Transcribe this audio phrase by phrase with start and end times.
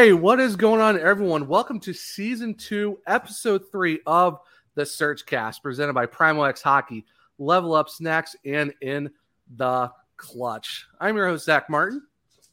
[0.00, 1.46] Hey, what is going on, everyone?
[1.46, 4.38] Welcome to season two, episode three of
[4.74, 7.04] the SurgeCast, presented by Primo X Hockey,
[7.36, 9.10] Level Up Snacks, and in
[9.58, 10.86] the clutch.
[11.02, 12.00] I'm your host, Zach Martin.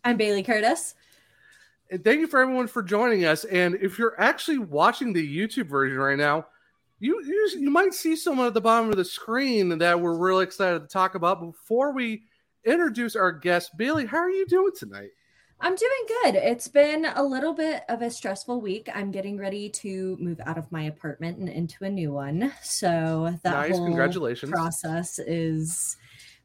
[0.03, 0.95] I'm Bailey Curtis.
[1.89, 3.45] And thank you for everyone for joining us.
[3.45, 6.47] And if you're actually watching the YouTube version right now,
[6.99, 10.43] you, you you might see someone at the bottom of the screen that we're really
[10.43, 11.39] excited to talk about.
[11.39, 12.23] Before we
[12.65, 15.11] introduce our guest, Bailey, how are you doing tonight?
[15.59, 15.91] I'm doing
[16.23, 16.35] good.
[16.35, 18.89] It's been a little bit of a stressful week.
[18.93, 22.53] I'm getting ready to move out of my apartment and into a new one.
[22.61, 23.71] So that Nice.
[23.75, 24.51] whole Congratulations.
[24.51, 25.97] process is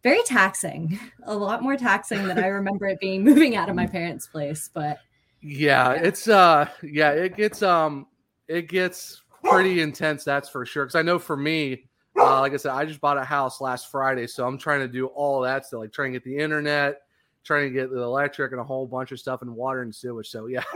[0.03, 0.99] very taxing.
[1.25, 4.71] A lot more taxing than I remember it being moving out of my parents' place.
[4.73, 4.99] But
[5.43, 6.03] Yeah, Yeah.
[6.05, 8.07] it's uh yeah, it gets um
[8.49, 10.87] it gets pretty intense, that's for sure.
[10.87, 11.85] Cause I know for me,
[12.19, 14.89] uh, like I said, I just bought a house last Friday, so I'm trying to
[14.89, 17.03] do all that stuff, like trying to get the internet,
[17.45, 20.29] trying to get the electric and a whole bunch of stuff and water and sewage.
[20.29, 20.63] So yeah,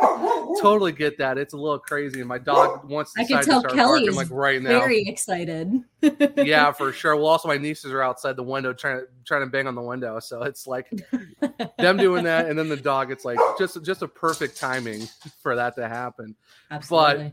[0.61, 1.39] totally get that.
[1.39, 2.20] It's a little crazy.
[2.20, 4.62] And my dog wants to I can decide to tell start Kelly barking like right
[4.62, 4.81] now.
[4.81, 5.83] very excited.
[6.37, 7.17] yeah, for sure.
[7.17, 9.82] Well, also my nieces are outside the window trying to trying to bang on the
[9.82, 10.19] window.
[10.19, 10.91] So it's like
[11.78, 13.10] them doing that, and then the dog.
[13.10, 15.09] It's like just just a perfect timing
[15.41, 16.34] for that to happen.
[16.71, 17.25] Absolutely.
[17.25, 17.33] But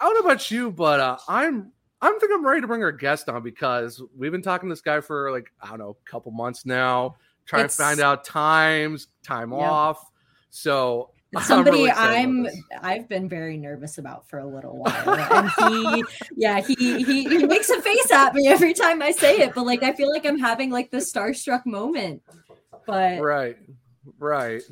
[0.00, 2.92] I don't know about you, but uh, I'm I'm think I'm ready to bring our
[2.92, 6.10] guest on because we've been talking to this guy for like I don't know a
[6.10, 7.16] couple months now,
[7.52, 9.60] trying It's- to find out times, time Yep.
[9.60, 10.10] off.
[10.48, 12.46] So It's I'm somebody really I'm.
[12.80, 15.10] I've been very nervous about for a little while.
[15.34, 16.04] And he
[16.36, 16.74] yeah, he,
[17.04, 19.92] he he makes a face at me every time I say it, but like I
[19.92, 22.22] feel like I'm having like the starstruck moment.
[22.86, 23.58] But right,
[24.18, 24.62] right.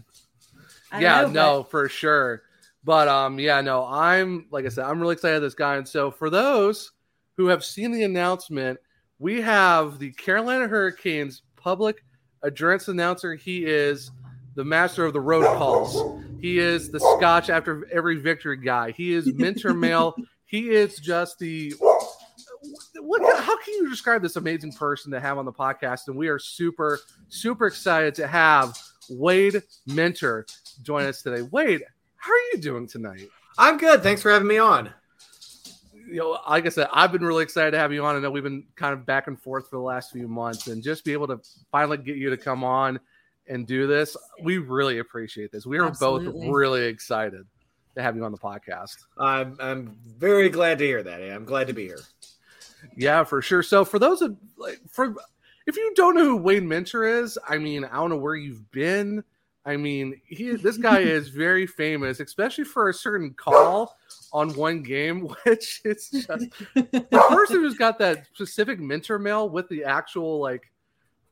[0.91, 2.43] I yeah, know, no, for sure.
[2.83, 5.77] But um, yeah, no, I'm like I said, I'm really excited this guy.
[5.77, 6.93] And so for those
[7.37, 8.81] who have seen the announcement,
[9.19, 12.03] we have the Carolina Hurricanes public
[12.43, 13.35] address announcer.
[13.35, 14.11] He is
[14.55, 16.23] the master of the road calls.
[16.41, 18.93] He is the Scotch after every victory guy.
[18.93, 20.15] He is Minter mail.
[20.51, 21.73] He is just the
[22.99, 26.09] what how can you describe this amazing person to have on the podcast?
[26.09, 28.77] And we are super, super excited to have
[29.09, 30.47] Wade Minter
[30.83, 31.43] join us today.
[31.43, 31.85] Wade,
[32.17, 33.29] how are you doing tonight?
[33.59, 34.03] I'm good.
[34.03, 34.91] Thanks for having me on.
[36.11, 38.17] You know, like I said, I've been really excited to have you on.
[38.17, 40.83] I know we've been kind of back and forth for the last few months, and
[40.83, 41.41] just be able to
[41.71, 42.99] finally get you to come on
[43.51, 45.67] and do this, we really appreciate this.
[45.67, 47.45] We are both really excited
[47.97, 48.97] to have you on the podcast.
[49.19, 51.21] I'm I'm very glad to hear that.
[51.21, 52.01] I'm glad to be here.
[52.97, 53.63] Yeah, for sure.
[53.63, 55.15] So for those of like for
[55.67, 58.71] if you don't know who Wayne Minter is, I mean, I don't know where you've
[58.71, 59.23] been.
[59.67, 63.97] I mean, he this guy is very famous, especially for a certain call
[64.33, 66.27] on one game, which is just
[66.75, 70.71] the person who's got that specific Minter mail with the actual like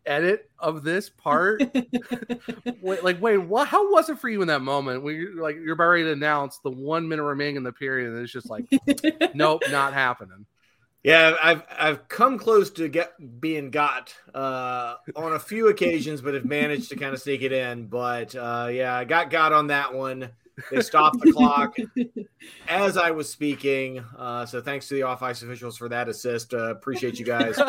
[0.06, 1.62] edit of this part.
[2.80, 3.68] wait, like, wait, what?
[3.68, 6.12] How was it for you in that moment when you're like you're about ready to
[6.12, 8.66] announce the one minute remaining in the period, and it's just like,
[9.34, 10.46] nope, not happening.
[11.04, 16.34] Yeah, I've I've come close to get being got uh, on a few occasions, but
[16.34, 17.86] have managed to kind of sneak it in.
[17.86, 20.30] But uh, yeah, I got got on that one.
[20.70, 21.76] They stopped the clock
[22.68, 24.04] as I was speaking.
[24.16, 26.54] Uh, so thanks to the off ice officials for that assist.
[26.54, 27.58] Uh, appreciate you guys.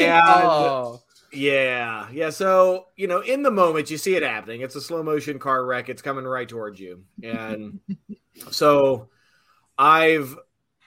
[0.00, 1.02] And oh,
[1.32, 2.30] Yeah, yeah.
[2.30, 4.62] So you know, in the moment, you see it happening.
[4.62, 5.88] It's a slow motion car wreck.
[5.88, 7.80] It's coming right towards you, and
[8.50, 9.08] so
[9.76, 10.36] I've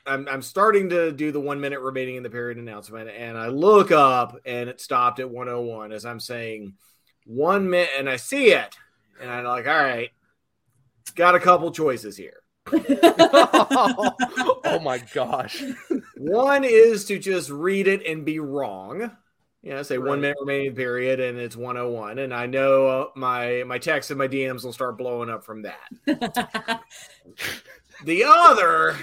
[0.06, 3.48] I'm I'm starting to do the one minute remaining in the period announcement, and I
[3.48, 6.74] look up, and it stopped at 101 as I'm saying
[7.26, 8.76] one minute, and I see it,
[9.22, 10.10] and I'm like, all right,
[11.16, 12.42] got a couple choices here.
[12.74, 15.64] oh my gosh.
[16.18, 19.12] One is to just read it and be wrong.
[19.64, 20.10] You know, say Right.
[20.10, 24.18] one minute remaining period, and it's 101, and I know uh, my my texts and
[24.18, 25.90] my DMs will start blowing up from that.
[28.04, 28.98] The other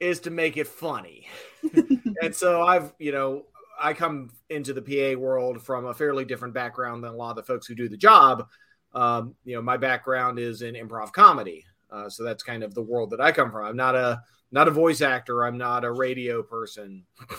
[0.00, 1.26] is to make it funny.
[2.22, 3.46] and so I've, you know,
[3.80, 7.36] I come into the PA world from a fairly different background than a lot of
[7.36, 8.48] the folks who do the job.
[8.96, 11.64] Um, you know, my background is in improv comedy.
[11.90, 13.64] Uh, so that's kind of the world that I come from.
[13.66, 17.04] I'm not a not a voice actor, I'm not a radio person.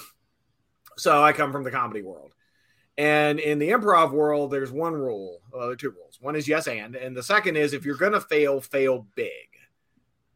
[1.00, 2.33] So I come from the comedy world.
[2.98, 5.42] And in the improv world, there's one rule.
[5.51, 6.18] Well, there are two rules.
[6.19, 9.30] One is yes and, and the second is if you're gonna fail, fail big.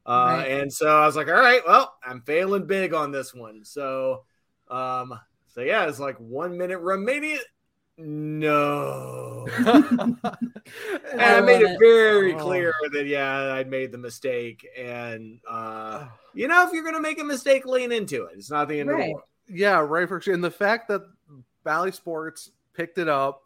[0.05, 0.51] Uh, Right.
[0.51, 3.65] And so I was like, all right, well, I'm failing big on this one.
[3.65, 4.23] So,
[4.67, 7.39] um, so yeah, it's like one minute remaining.
[8.03, 11.79] No, and I, I made it it.
[11.79, 12.37] very Oh.
[12.39, 17.19] clear that yeah, I'd made the mistake, and uh, you know, if you're gonna make
[17.19, 18.33] a mistake, lean into it.
[18.37, 19.23] It's not the end of the world.
[19.47, 20.07] Yeah, right.
[20.07, 20.33] For sure.
[20.33, 21.01] And the fact that
[21.63, 23.43] Bally Sports picked it up,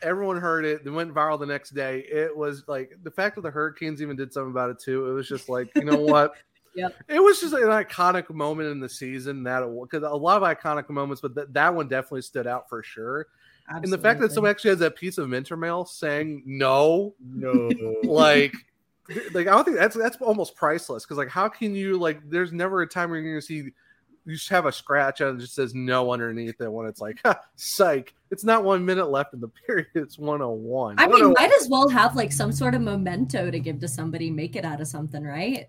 [0.00, 2.00] everyone heard it, it went viral the next day.
[2.10, 5.08] It was like the fact that the Hurricanes even did something about it too.
[5.10, 6.34] It was just like, you know what?
[6.76, 6.94] Yep.
[7.08, 10.88] It was just an iconic moment in the season that because a lot of iconic
[10.88, 13.26] moments, but that that one definitely stood out for sure.
[13.70, 17.70] And the fact that someone actually has that piece of Minter mail saying no, No,
[18.04, 18.54] like
[19.32, 22.52] like I don't think that's that's almost priceless because like how can you like there's
[22.52, 23.70] never a time where you're gonna see
[24.26, 27.20] you just have a scratch and it just says no underneath it when it's like
[27.24, 31.28] ha, psych it's not one minute left in the period it's 101 I mean, a-
[31.28, 34.64] might as well have like some sort of memento to give to somebody, make it
[34.64, 35.68] out of something, right?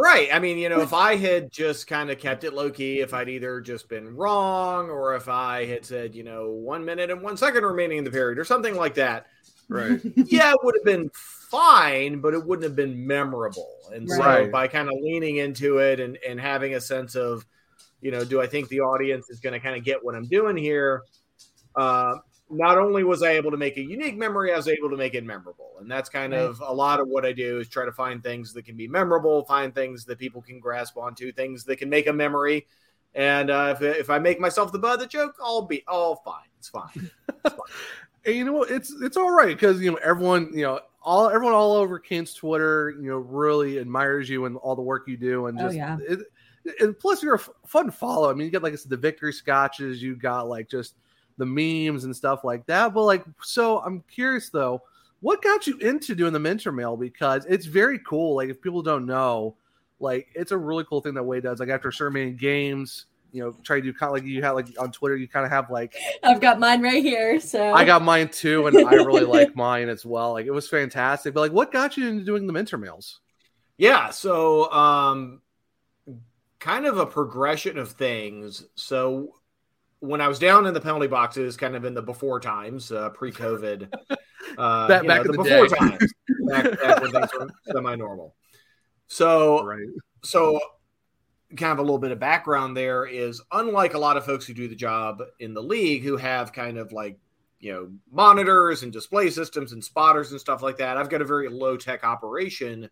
[0.00, 0.28] Right.
[0.32, 3.12] I mean, you know, if I had just kind of kept it low key, if
[3.12, 7.20] I'd either just been wrong or if I had said, you know, one minute and
[7.20, 9.26] one second remaining in the period or something like that,
[9.68, 13.74] right yeah, it would have been fine, but it wouldn't have been memorable.
[13.92, 14.52] And so Right.
[14.52, 17.44] by kind of leaning into it and, and having a sense of,
[18.00, 20.26] you know, do I think the audience is going to kind of get what I'm
[20.26, 21.02] doing here?
[21.74, 22.18] Uh,
[22.50, 25.14] not only was I able to make a unique memory, I was able to make
[25.14, 25.72] it memorable.
[25.80, 26.40] And that's kind Right.
[26.40, 28.88] of a lot of what I do is try to find things that can be
[28.88, 32.66] memorable, find things that people can grasp onto, things that can make a memory.
[33.14, 36.16] And uh, if, if I make myself the butt of the joke, I'll be all
[36.16, 36.48] fine.
[36.58, 37.10] It's fine.
[38.24, 41.28] and you know what it's it's all right because you know everyone you know all
[41.28, 45.16] everyone all over Canes Twitter you know really admires you and all the work you
[45.16, 45.98] do and Oh, just yeah.
[46.00, 46.20] it,
[46.80, 48.96] and plus you're a f- fun follow I mean you get like I said, the
[48.96, 50.94] victory scotches you got like just
[51.38, 54.82] the memes and stuff like that but like so I'm curious though
[55.20, 58.82] what got you into doing the Minter mail because it's very cool like if people
[58.82, 59.56] don't know
[60.00, 63.42] like it's a really cool thing that Way does like after so many games you
[63.42, 65.52] know try to do kind of like you have like on Twitter you kind of
[65.52, 67.40] have like I've got mine right here.
[67.40, 70.32] So I got mine too, and I really like mine as well.
[70.32, 71.34] Like it was fantastic.
[71.34, 73.20] But like, what got you into doing the Minter mails?
[73.76, 75.42] Yeah, so um
[76.58, 78.64] kind of a progression of things.
[78.74, 79.34] So
[80.00, 83.10] when I was down in the penalty boxes, kind of in the before times, uh,
[83.10, 83.92] pre-COVID,
[84.58, 85.76] uh, Back- back know, in the before day.
[85.76, 86.12] times,
[86.48, 88.34] back, back when things were semi-normal.
[89.08, 89.86] So, Right.
[90.22, 90.60] so
[91.56, 94.52] kind of a little bit of background there is unlike a lot of folks who
[94.52, 97.18] do the job in the league who have kind of like
[97.58, 101.24] you know monitors and display systems and spotters and stuff like that i've got a
[101.24, 102.86] very low tech operation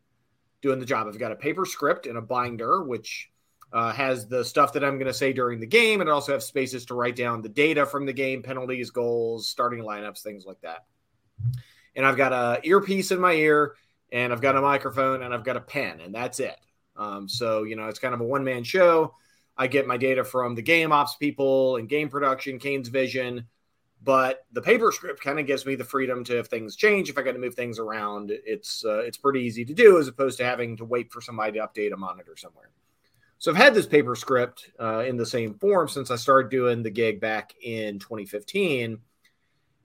[0.62, 3.28] doing the job i've got a paper script and a binder which
[3.72, 6.32] uh, has the stuff that i'm going to say during the game and it also
[6.32, 10.44] have spaces to write down the data from the game penalties goals starting lineups things
[10.46, 10.84] like that
[11.94, 13.74] and i've got a earpiece in my ear
[14.12, 16.56] and i've got a microphone and i've got a pen and that's it
[16.96, 19.14] um, so, you know, it's kind of a one man show.
[19.56, 23.46] I get my data from the game ops people and game production, Canes vision.
[24.02, 27.18] But the paper script kind of gives me the freedom to, if things change, if
[27.18, 30.38] I got to move things around, it's uh, it's pretty easy to do as opposed
[30.38, 32.70] to having to wait for somebody to update a monitor somewhere.
[33.38, 36.82] So I've had this paper script uh, in the same form since I started doing
[36.82, 38.98] the gig back in 2015.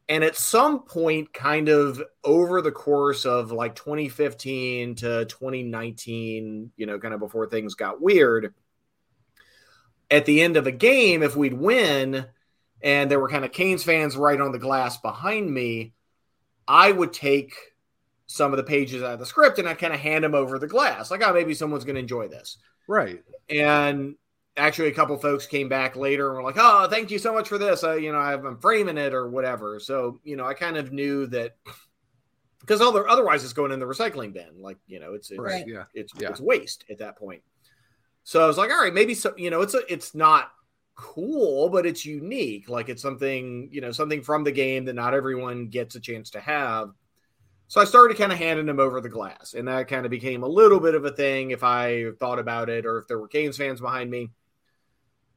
[0.09, 6.85] And at some point, kind of over the course of like 2015 to 2019, you
[6.85, 8.53] know, kind of before things got weird,
[10.09, 12.25] at the end of a game, if we'd win
[12.81, 15.93] and there were kind of Canes fans right on the glass behind me,
[16.67, 17.53] I would take
[18.27, 20.57] some of the pages out of the script and I'd kind of hand them over
[20.57, 21.11] the glass.
[21.11, 22.57] Like, oh, maybe someone's going to enjoy this.
[22.87, 23.23] Right.
[23.49, 24.15] And
[24.57, 27.47] actually, a couple folks came back later and were like, "Oh, thank you so much
[27.47, 27.83] for this.
[27.83, 31.27] I, you know, I'm framing it or whatever." So, you know, I kind of knew
[31.27, 31.55] that
[32.59, 34.59] because other otherwise it's going in the recycling bin.
[34.61, 35.67] Like, you know, it's it's Right.
[35.67, 35.85] Yeah.
[35.93, 36.29] it's, Yeah.
[36.29, 37.41] it's waste at that point.
[38.23, 39.33] So I was like, all right, maybe so.
[39.37, 40.51] You know, it's a, it's not
[40.95, 42.69] cool, but it's unique.
[42.69, 46.29] Like it's something you know something from the game that not everyone gets a chance
[46.31, 46.91] to have.
[47.71, 50.43] So I started kind of handing them over the glass, and that kind of became
[50.43, 53.29] a little bit of a thing if I thought about it or if there were
[53.29, 54.31] Canes fans behind me.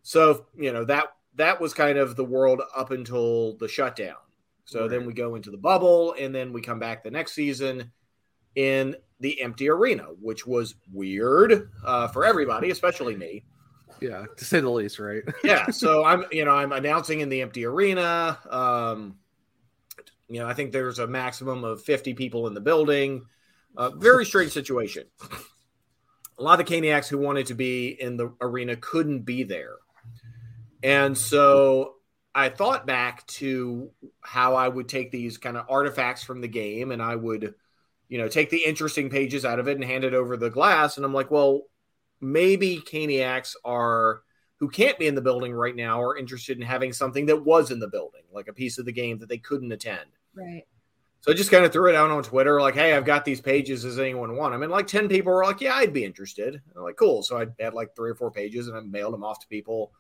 [0.03, 4.17] So you know that that was kind of the world up until the shutdown.
[4.65, 4.91] So right.
[4.91, 7.93] then we go into the bubble, and then we come back the next season
[8.57, 13.45] in the empty arena, which was weird uh, for everybody, especially me.
[14.01, 15.23] Yeah, to say the least, right?
[15.45, 15.67] yeah.
[15.71, 18.41] So I'm, you know, I'm announcing in the empty arena.
[18.51, 19.19] Um,
[20.29, 23.27] you know, I think there's a maximum of 50 people in the building.
[23.77, 25.05] Uh, very strange situation.
[26.39, 29.77] A lot of the Caniacs who wanted to be in the arena couldn't be there.
[30.83, 31.95] And so
[32.35, 33.91] I thought back to
[34.21, 37.55] how I would take these kind of artifacts from the game and I would,
[38.09, 40.97] you know, take the interesting pages out of it and hand it over the glass.
[40.97, 41.63] And I'm like, well,
[42.21, 44.23] maybe Caniacs are
[44.65, 47.71] who can't be in the building right now are interested in having something that was
[47.71, 50.09] in the building, like a piece of the game that they couldn't attend.
[50.35, 50.65] Right.
[51.21, 53.43] So I just kind of threw it out on Twitter, like, "Hey, I've got these
[53.43, 53.83] pages.
[53.83, 56.83] Does anyone want them?" And like ten people were like, "Yeah, I'd be interested." I'm
[56.83, 59.41] like, "Cool." So I had like three or four pages, and I mailed them off
[59.41, 59.93] to people.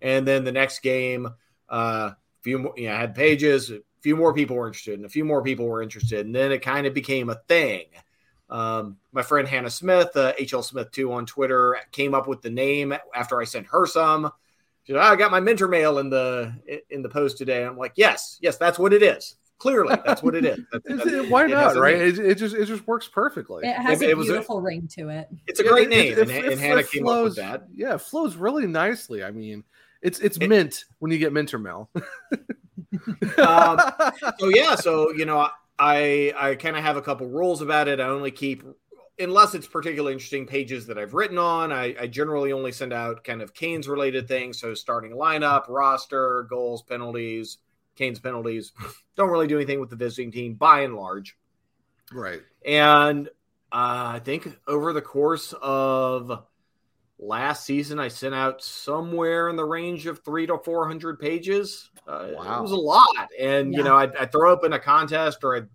[0.00, 1.26] And then the next game,
[1.68, 3.70] uh, a few more, you know, I had pages.
[3.72, 6.52] A few more people were interested, and a few more people were interested, and then
[6.52, 7.86] it kind of became a thing.
[8.50, 12.50] Um, my friend Hannah Smith, uh, HL Smith two on Twitter, came up with the
[12.50, 14.30] name after I sent her some.
[14.84, 16.54] She said, oh, "I got my Minter mail in the
[16.90, 19.36] in the post today." I'm like, "Yes, yes, that's what it is.
[19.58, 20.58] Clearly, that's what it is.
[20.72, 21.76] That's, that's, Why not?
[21.76, 21.94] Right?
[21.94, 23.66] It, it, just it just works perfectly.
[23.66, 25.28] It has it, a beautiful a, ring to it.
[25.46, 27.68] It's a great name, and, and Hannah came flows, up with that.
[27.74, 29.24] Yeah, it flows really nicely.
[29.24, 29.64] I mean,
[30.02, 31.88] it's it's mint when you get Minter mail.
[33.38, 33.80] um,
[34.38, 38.00] so yeah, so you know, I I kind of have a couple rules about it.
[38.00, 38.62] I only keep
[39.18, 41.72] unless it's particularly interesting pages that I've written on.
[41.72, 46.44] I, I generally only send out kind of Canes related things, so starting lineup, roster,
[46.44, 47.58] goals, penalties,
[47.96, 48.72] Canes penalties.
[49.16, 51.36] Don't really do anything with the visiting team by and large.
[52.12, 52.42] Right.
[52.66, 53.28] And
[53.72, 56.44] uh, I think over the course of
[57.24, 61.90] last season, I sent out somewhere in the range of three to 400 pages.
[62.06, 62.58] Uh, wow.
[62.58, 63.28] It was a lot.
[63.38, 63.78] And, yeah.
[63.78, 65.68] you know, I'd, I'd, throw up in a contest or I'd,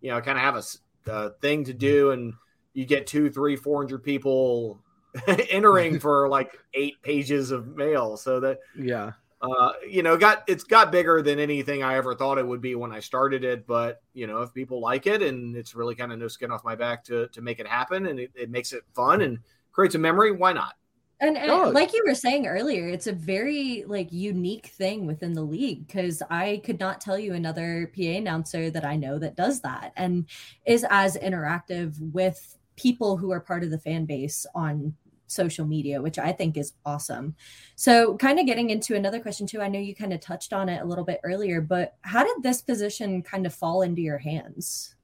[0.00, 2.10] you know, kind of have a, a thing to do.
[2.10, 2.34] And
[2.74, 4.82] you get two three four hundred people
[5.26, 8.16] entering for like eight pages of mail.
[8.16, 9.12] So that, yeah.
[9.42, 12.74] Uh, you know, got it's got bigger than anything I ever thought it would be
[12.74, 13.66] when I started it.
[13.66, 16.64] But you know, if people like it and it's really kind of no skin off
[16.64, 19.38] my back to to make it happen, and it, it makes it fun and
[19.72, 20.74] creates a memory, why not?
[21.18, 25.42] And, and like you were saying earlier, it's a very like unique thing within the
[25.42, 29.62] league because I could not tell you another PA announcer that I know that does
[29.62, 30.26] that and
[30.66, 34.94] is as interactive with people who are part of the fan base on
[35.26, 37.34] social media, which I think is awesome.
[37.74, 40.68] So, kind of getting into another question too, I know you kind of touched on
[40.68, 44.18] it a little bit earlier, but how did this position kind of fall into your
[44.18, 44.94] hands?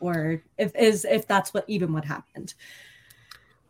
[0.00, 2.54] Or if is if that's what even what happened?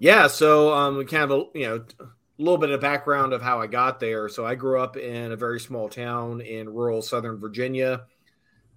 [0.01, 2.05] Yeah, so um, kind of a you know a
[2.39, 4.31] little bit of background of how I got there.
[4.31, 8.07] So I grew up in a very small town in rural Southern Virginia,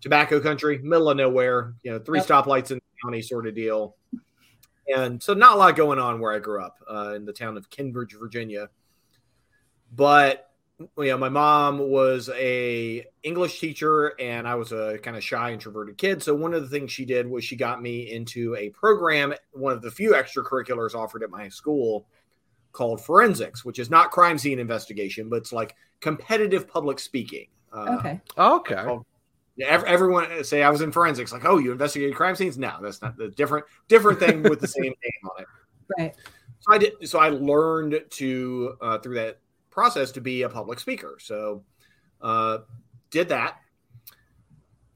[0.02, 1.76] tobacco country, middle of nowhere.
[1.82, 2.28] You know, three yep.
[2.28, 3.96] stoplights in the county sort of deal,
[4.94, 7.56] and so not a lot going on where I grew up uh, in the town
[7.56, 8.68] of Kenbridge, Virginia.
[9.96, 10.50] But
[10.80, 15.54] you know, my mom was a English teacher and I was a kind of shy
[15.54, 16.24] introverted kid.
[16.24, 19.74] So one of the things she did was she got me into a program, one
[19.74, 22.08] of the few extracurriculars offered at my school
[22.72, 27.48] called forensics, which is not crime scene investigation, but it's like competitive public speaking.
[27.72, 28.22] Uh, okay.
[28.38, 29.00] Okay.
[29.66, 32.58] everyone say I was in forensics, like, oh, you investigated crime scenes?
[32.58, 35.48] No, that's not the different different thing with the same name on it.
[35.98, 36.16] Right.
[36.60, 37.10] So I did.
[37.10, 39.40] So I learned to uh, through that
[39.74, 41.18] process to be a public speaker.
[41.20, 41.64] So,
[42.22, 42.60] uh,
[43.10, 43.58] did that.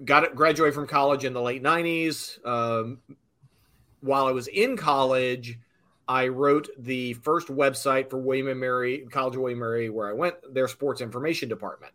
[0.04, 0.36] Got it.
[0.36, 2.46] Graduated from college in the late '90s.
[2.46, 3.00] Um,
[4.02, 5.58] while I was in college,
[6.08, 10.08] I wrote the first website for William and Mary College of William and Mary, where
[10.08, 10.36] I went.
[10.54, 11.94] Their sports information department.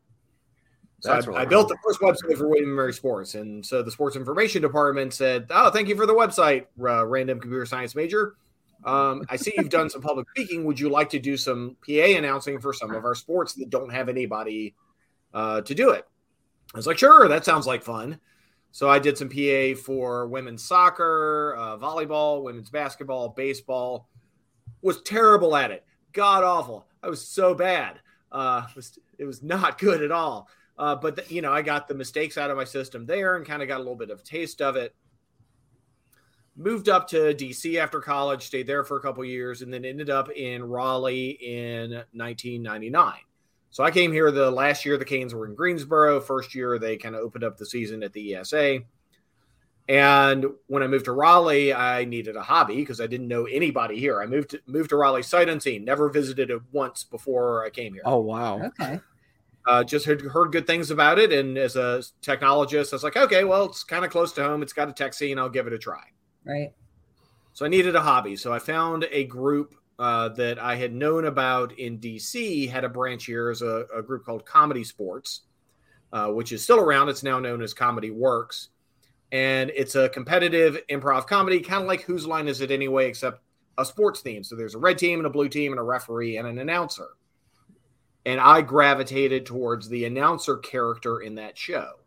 [1.01, 3.91] So I, I, built the first website for William and Mary Sports, and so the
[3.91, 8.37] sports information department said, "Oh, thank you for the website, uh, random computer science major.
[8.85, 10.65] Um, I see you've done some public speaking.
[10.65, 13.93] Would you like to do some PA announcing for some of our sports that don't
[13.93, 14.75] have anybody
[15.33, 16.07] uh, to do it?
[16.75, 18.19] I was like, sure, that sounds like fun.
[18.71, 24.09] So I did some PA for women's soccer, uh, volleyball, women's basketball, baseball.
[24.81, 25.85] Was terrible at it.
[26.13, 26.87] God awful.
[27.03, 28.01] I was so bad.
[28.33, 30.49] Uh, it, was, it was not good at all.
[30.79, 33.47] Uh, but the, you know, I got the mistakes out of my system there and
[33.47, 34.95] kind of got a little bit of taste of it
[36.57, 40.11] moved up to DC after college, stayed there for a couple years, and then ended
[40.11, 43.15] up in Raleigh in 1999.
[43.71, 46.21] So I came here the last year the Canes were in Greensboro.
[46.21, 48.81] First year they kind of opened up the season at the ESA.
[49.89, 53.99] And when I moved to Raleigh, I needed a hobby because I didn't know anybody
[53.99, 54.23] here.
[54.23, 57.95] I moved to, moved to Raleigh sight unseen, never visited it once before I came
[57.95, 58.03] here.
[58.05, 58.63] Oh wow.
[58.63, 59.01] Okay.
[59.67, 63.17] Uh, just heard, heard good things about it, and as a technologist, I was like,
[63.17, 64.61] okay, well, it's kind of close to home.
[64.61, 65.39] It's got a tech scene.
[65.39, 66.03] I'll give it a try.
[66.45, 66.73] Right.
[67.53, 68.37] So I needed a hobby.
[68.37, 72.89] So I found a group uh, that I had known about in DC had a
[72.89, 75.43] branch here as a, a group called Comedy Sports,
[76.13, 77.09] uh, which is still around.
[77.09, 78.71] It's now known as Comedy Works.
[79.31, 83.41] And it's a competitive improv comedy, kind of like Whose Line Is It Anyway, except
[83.79, 84.45] a sports theme.
[84.45, 87.09] So there's a red team and a blue team and a referee and an announcer.
[88.27, 92.02] And I gravitated towards the announcer character in that show.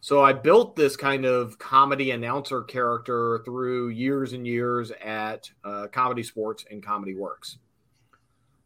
[0.00, 5.88] So I built this kind of comedy announcer character through years and years at uh,
[5.88, 7.58] Comedy Sports and Comedy Works.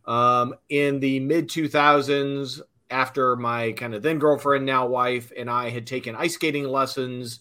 [0.07, 2.61] Um, in the mid 2000s,
[2.91, 7.41] after my kind of then girlfriend, now wife, and I had taken ice skating lessons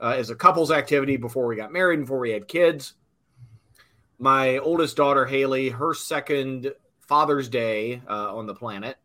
[0.00, 2.94] uh, as a couples activity before we got married, before we had kids.
[4.18, 8.96] My oldest daughter, Haley, her second Father's Day uh, on the planet,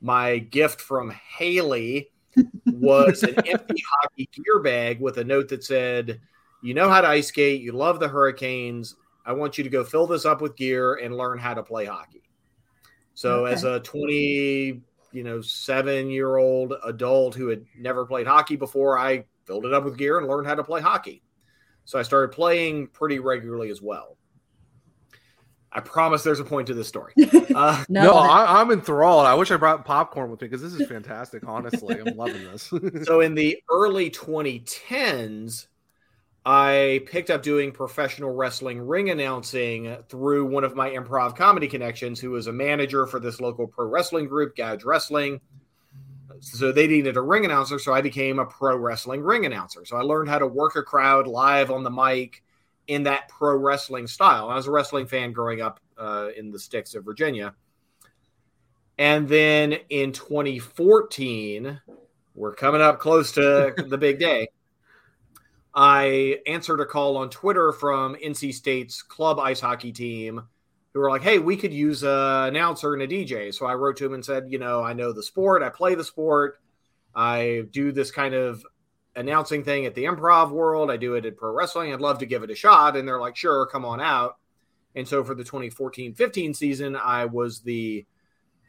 [0.00, 2.10] my gift from Haley
[2.66, 6.20] was an empty hockey gear bag with a note that said,
[6.62, 8.96] You know how to ice skate, you love the Hurricanes.
[9.24, 11.86] I want you to go fill this up with gear and learn how to play
[11.86, 12.22] hockey.
[13.14, 13.52] So, okay.
[13.52, 14.80] as a 20,
[15.12, 19.72] you know, seven year old adult who had never played hockey before, I filled it
[19.72, 21.22] up with gear and learned how to play hockey.
[21.84, 24.16] So I started playing pretty regularly as well.
[25.74, 27.14] I promise there's a point to this story.
[27.54, 29.26] Uh, no, no I, am enthralled.
[29.26, 31.46] I wish I brought popcorn with me because this is fantastic.
[31.46, 32.72] Honestly, I'm loving this.
[33.02, 35.66] so in the early 2010s,
[36.46, 42.18] I picked up doing professional wrestling ring announcing through one of my improv comedy connections,
[42.20, 45.42] who was a manager for this local pro wrestling group, Gouge Wrestling
[46.40, 49.84] so they needed a ring announcer so i became a pro wrestling ring announcer.
[49.84, 52.42] So i learned how to work a crowd live on the mic
[52.88, 54.48] in that pro wrestling style.
[54.48, 57.54] I was a wrestling fan growing up uh, in the sticks of virginia.
[58.98, 61.80] And then in 2014
[62.34, 64.48] we're coming up close to the big day
[65.74, 70.42] i answered a call on twitter from nc state's club ice hockey team
[70.92, 73.96] who were like, "Hey, we could use an announcer and a DJ." So I wrote
[73.98, 75.62] to him and said, "You know, I know the sport.
[75.62, 76.58] I play the sport.
[77.14, 78.64] I do this kind of
[79.14, 80.90] announcing thing at the Improv World.
[80.90, 81.92] I do it at pro wrestling.
[81.92, 84.38] I'd love to give it a shot." And they're like, "Sure, come on out."
[84.94, 88.06] And so for the 2014-15 season, I was the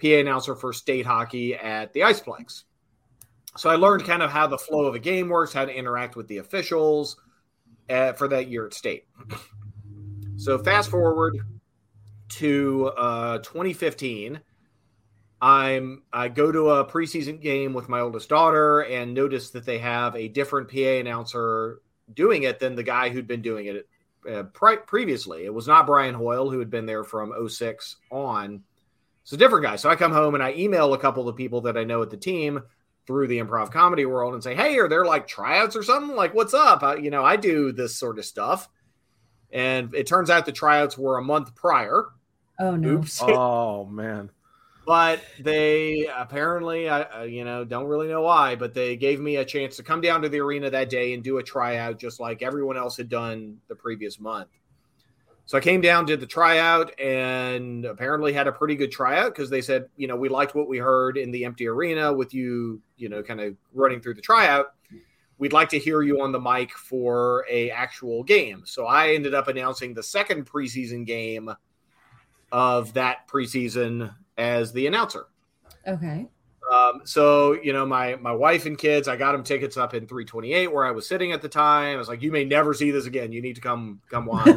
[0.01, 2.63] PA announcer for state hockey at the Iceplex.
[3.57, 6.15] So I learned kind of how the flow of a game works, how to interact
[6.15, 7.17] with the officials
[7.89, 9.05] uh, for that year at state.
[10.37, 11.37] So fast forward
[12.35, 14.41] to uh, 2015.
[15.41, 19.79] I'm I go to a preseason game with my oldest daughter and notice that they
[19.79, 21.81] have a different PA announcer
[22.13, 23.87] doing it than the guy who'd been doing it
[24.29, 25.43] uh, pre- previously.
[25.43, 28.63] It was not Brian Hoyle who had been there from 06 on.
[29.23, 29.75] It's a different guy.
[29.75, 32.09] So I come home and I email a couple of people that I know at
[32.09, 32.61] the team
[33.05, 36.15] through the improv comedy world and say, "Hey, are there like tryouts or something?
[36.15, 36.83] Like, what's up?
[36.83, 38.69] I, you know, I do this sort of stuff."
[39.51, 42.05] And it turns out the tryouts were a month prior.
[42.59, 42.89] Oh no!
[42.89, 43.21] Oops.
[43.27, 44.29] Oh man.
[44.85, 49.37] But they apparently, I uh, you know, don't really know why, but they gave me
[49.37, 52.19] a chance to come down to the arena that day and do a tryout, just
[52.19, 54.49] like everyone else had done the previous month.
[55.45, 59.49] So I came down, did the tryout, and apparently had a pretty good tryout because
[59.49, 62.81] they said, you know, we liked what we heard in the empty arena with you,
[62.97, 64.73] you know, kind of running through the tryout.
[65.37, 68.63] We'd like to hear you on the mic for a actual game.
[68.65, 71.49] So I ended up announcing the second preseason game
[72.53, 75.25] of that preseason as the announcer.
[75.85, 76.27] Okay.
[76.71, 80.07] Um, so you know, my my wife and kids, I got them tickets up in
[80.07, 81.95] 328 where I was sitting at the time.
[81.95, 83.33] I was like, "You may never see this again.
[83.33, 84.45] You need to come come watch."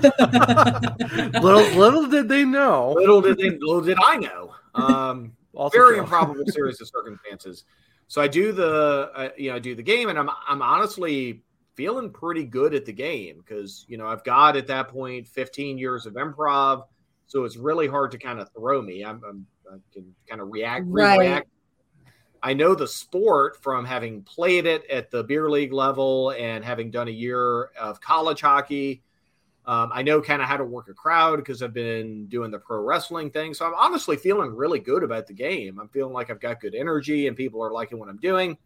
[1.43, 2.93] little little did they know.
[2.93, 4.55] Little did they, little did I know.
[4.75, 5.33] Um,
[5.73, 7.65] very improbable series of circumstances.
[8.07, 11.43] So I do the uh, you know I do the game, and I'm I'm honestly
[11.75, 15.77] feeling pretty good at the game because you know I've got at that point 15
[15.77, 16.85] years of improv.
[17.27, 19.05] So it's really hard to kind of throw me.
[19.05, 21.19] I'm, I'm i can kind of react, right.
[21.19, 21.49] react.
[22.43, 26.91] I know the sport from having played it at the beer league level and having
[26.91, 29.03] done a year of college hockey.
[29.65, 32.59] Um, I know kind of how to work a crowd because I've been doing the
[32.61, 33.53] pro wrestling thing.
[33.53, 35.81] So I'm honestly feeling really good about the game.
[35.81, 38.59] I'm feeling like I've got good energy and people are liking what I'm doing.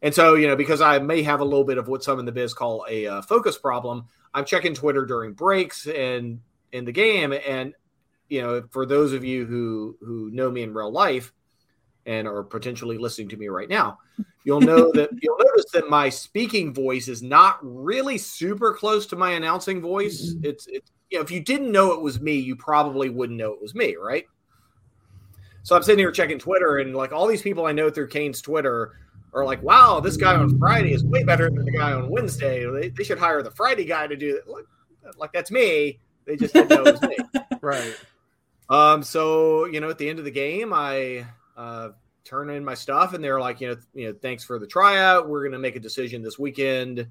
[0.00, 2.24] And so, you know, because I may have a little bit of what some in
[2.24, 6.40] the biz call a uh, focus problem, I'm checking Twitter during breaks and
[6.72, 7.32] in the game.
[7.32, 7.74] And,
[8.28, 11.32] you know, for those of you who who know me in real life
[12.06, 13.98] and are potentially listening to me right now,
[14.44, 19.16] you'll know that you'll notice that my speaking voice is not really super close to
[19.16, 20.34] my announcing voice.
[20.34, 20.46] Mm-hmm.
[20.46, 23.52] It's it's you know, if you didn't know it was me, you probably wouldn't know
[23.52, 24.26] it was me, right?
[25.62, 28.40] So I'm sitting here checking Twitter, and like all these people I know through Canes
[28.40, 28.92] Twitter
[29.32, 32.64] are like, "Wow, this guy on Friday is way better than the guy on Wednesday.
[32.70, 34.64] They, they should hire the Friday guy to do that." Like,
[35.18, 35.98] like that's me.
[36.26, 37.16] They just didn't know it was me,
[37.60, 37.94] right?
[38.68, 39.02] Um.
[39.02, 41.90] So you know, at the end of the game, I uh,
[42.24, 45.28] turn in my stuff, and they're like, you know, you know, thanks for the tryout.
[45.28, 47.08] We're gonna make a decision this weekend.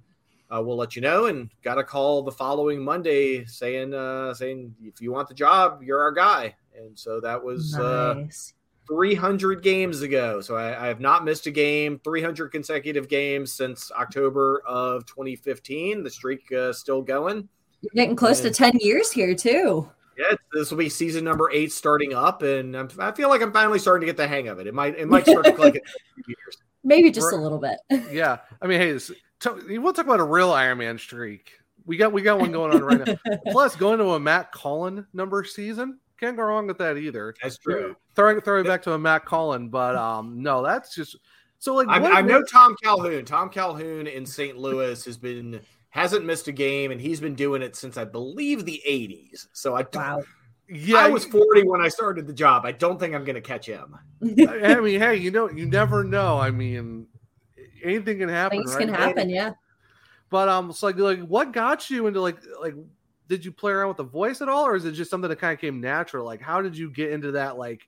[0.50, 1.26] Uh, we'll let you know.
[1.26, 5.82] And got a call the following Monday saying, uh, saying if you want the job,
[5.82, 6.56] you're our guy.
[6.78, 8.54] And so that was uh, nice.
[8.54, 10.42] uh, 300 games ago.
[10.42, 12.00] So I, I, have not missed a game.
[12.04, 16.04] 300 consecutive games since October of 2015.
[16.04, 17.50] The streak uh, still going.
[17.94, 19.90] You're getting close and, to 10 years here too.
[20.18, 23.52] Yeah, this will be season number eight starting up, and I'm, i feel like I'm
[23.52, 24.68] finally starting to get the hang of it.
[24.68, 25.82] It might it might start to click in
[26.28, 26.58] years.
[26.86, 27.80] Maybe just a little bit.
[28.12, 29.12] yeah, I mean, hey, this,
[29.44, 31.52] we'll talk about a real Iron Man streak.
[31.86, 33.38] We got we got one going on right now.
[33.48, 37.36] Plus, going to a Matt Cullen number season can't go wrong with that either.
[37.42, 37.96] That's true.
[38.16, 41.18] Throwing throwing back to a Matt Cullen, but um, no, that's just
[41.60, 41.88] so like.
[41.88, 43.26] I, I know Tom Calhoun.
[43.26, 44.58] Tom Calhoun in St.
[44.58, 45.60] Louis has been
[45.96, 49.48] hasn't missed a game, and he's been doing it since I believe the '80s.
[49.54, 49.86] So I.
[49.94, 50.24] Wow.
[50.68, 52.66] Yeah, I was 40 when I started the job.
[52.66, 53.96] I don't think I'm going to catch him.
[54.24, 56.40] I mean, hey, you know, you never know.
[56.40, 57.06] I mean,
[57.84, 58.58] anything can happen.
[58.58, 58.88] Things right?
[58.88, 59.52] can happen, yeah.
[60.32, 62.74] But um, it's like, like, what got you into like, like,
[63.30, 65.36] did you play around with the voice at all, or is it just something that
[65.36, 66.26] kind of came natural?
[66.26, 67.60] Like, how did you get into that?
[67.60, 67.88] Like,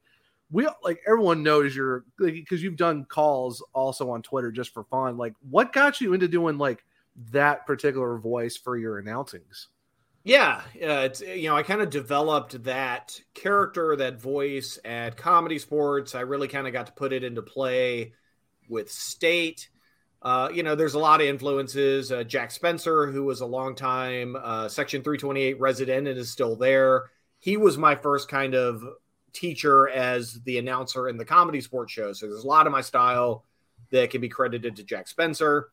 [0.52, 4.84] we like everyone knows you're because like, you've done calls also on Twitter just for
[4.84, 5.18] fun.
[5.18, 6.86] Like, what got you into doing like
[7.32, 9.68] that particular voice for your announcings.
[10.24, 15.58] Yeah, uh, it's you know I kind of developed that character, that voice at Comedy
[15.58, 16.16] Sports.
[16.16, 18.14] I really kind of got to put it into play
[18.68, 19.70] with State.
[20.22, 22.12] Uh, you know, there's a lot of influences.
[22.12, 26.56] Uh, Jack Spencer, who was a long time uh, Section 328 resident and is still
[26.56, 27.06] there,
[27.40, 28.84] he was my first kind of
[29.32, 32.12] teacher as the announcer in the Comedy Sports show.
[32.14, 33.46] So there's a lot of my style
[33.92, 35.70] that can be credited to Jack Spencer.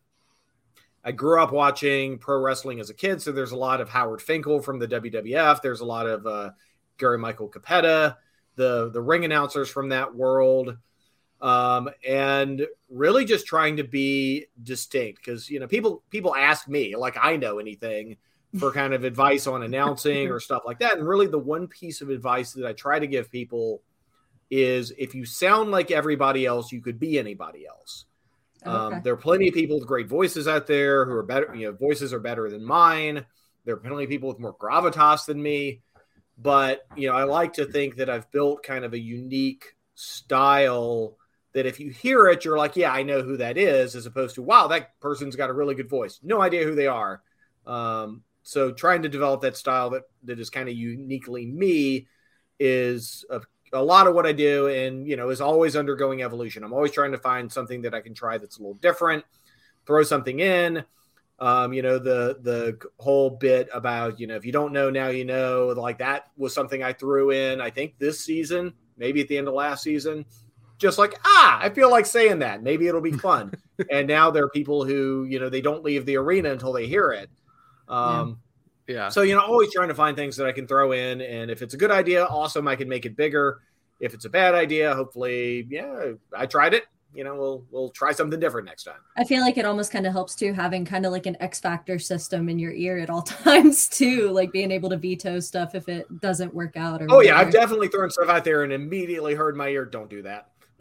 [1.04, 4.22] I grew up watching pro wrestling as a kid, so there's a lot of Howard
[4.22, 5.60] Finkel from the WWF.
[5.60, 6.50] There's a lot of uh,
[6.96, 8.16] Gary Michael Cappetta,
[8.56, 10.78] the the ring announcers from that world,
[11.42, 16.96] um, and really just trying to be distinct because you know people people ask me
[16.96, 18.16] like I know anything
[18.58, 22.00] for kind of advice on announcing or stuff like that, and really the one piece
[22.00, 23.82] of advice that I try to give people
[24.50, 28.06] is if you sound like everybody else, you could be anybody else.
[28.64, 31.54] Um, There are plenty of people with great voices out there who are better.
[31.54, 33.24] You know, voices are better than mine.
[33.64, 35.82] There are plenty of people with more gravitas than me.
[36.36, 41.16] But you know, I like to think that I've built kind of a unique style
[41.52, 44.34] that if you hear it, you're like, yeah, I know who that is, as opposed
[44.34, 46.18] to, wow, that person's got a really good voice.
[46.22, 47.22] No idea who they are.
[47.64, 52.08] Um, so trying to develop that style that that is kind of uniquely me
[52.58, 53.40] is a
[53.74, 56.64] a lot of what I do and you know is always undergoing evolution.
[56.64, 59.24] I'm always trying to find something that I can try that's a little different,
[59.86, 60.84] throw something in.
[61.40, 65.08] Um, you know, the the whole bit about, you know, if you don't know now
[65.08, 69.28] you know, like that was something I threw in, I think this season, maybe at
[69.28, 70.24] the end of last season.
[70.76, 72.62] Just like, ah, I feel like saying that.
[72.62, 73.52] Maybe it'll be fun.
[73.90, 76.86] and now there are people who, you know, they don't leave the arena until they
[76.86, 77.30] hear it.
[77.88, 78.38] Um,
[78.86, 79.08] yeah.
[79.08, 81.20] So, you know, always trying to find things that I can throw in.
[81.20, 83.60] And if it's a good idea, awesome, I can make it bigger.
[84.00, 86.84] If it's a bad idea, hopefully, yeah, I tried it.
[87.14, 88.98] You know, we'll we'll try something different next time.
[89.16, 91.60] I feel like it almost kind of helps too, having kind of like an X
[91.60, 95.76] factor system in your ear at all times too, like being able to veto stuff
[95.76, 97.00] if it doesn't work out.
[97.00, 97.36] Or oh whatever.
[97.36, 99.84] yeah, I've definitely thrown stuff out there and immediately heard my ear.
[99.84, 100.48] Don't do that.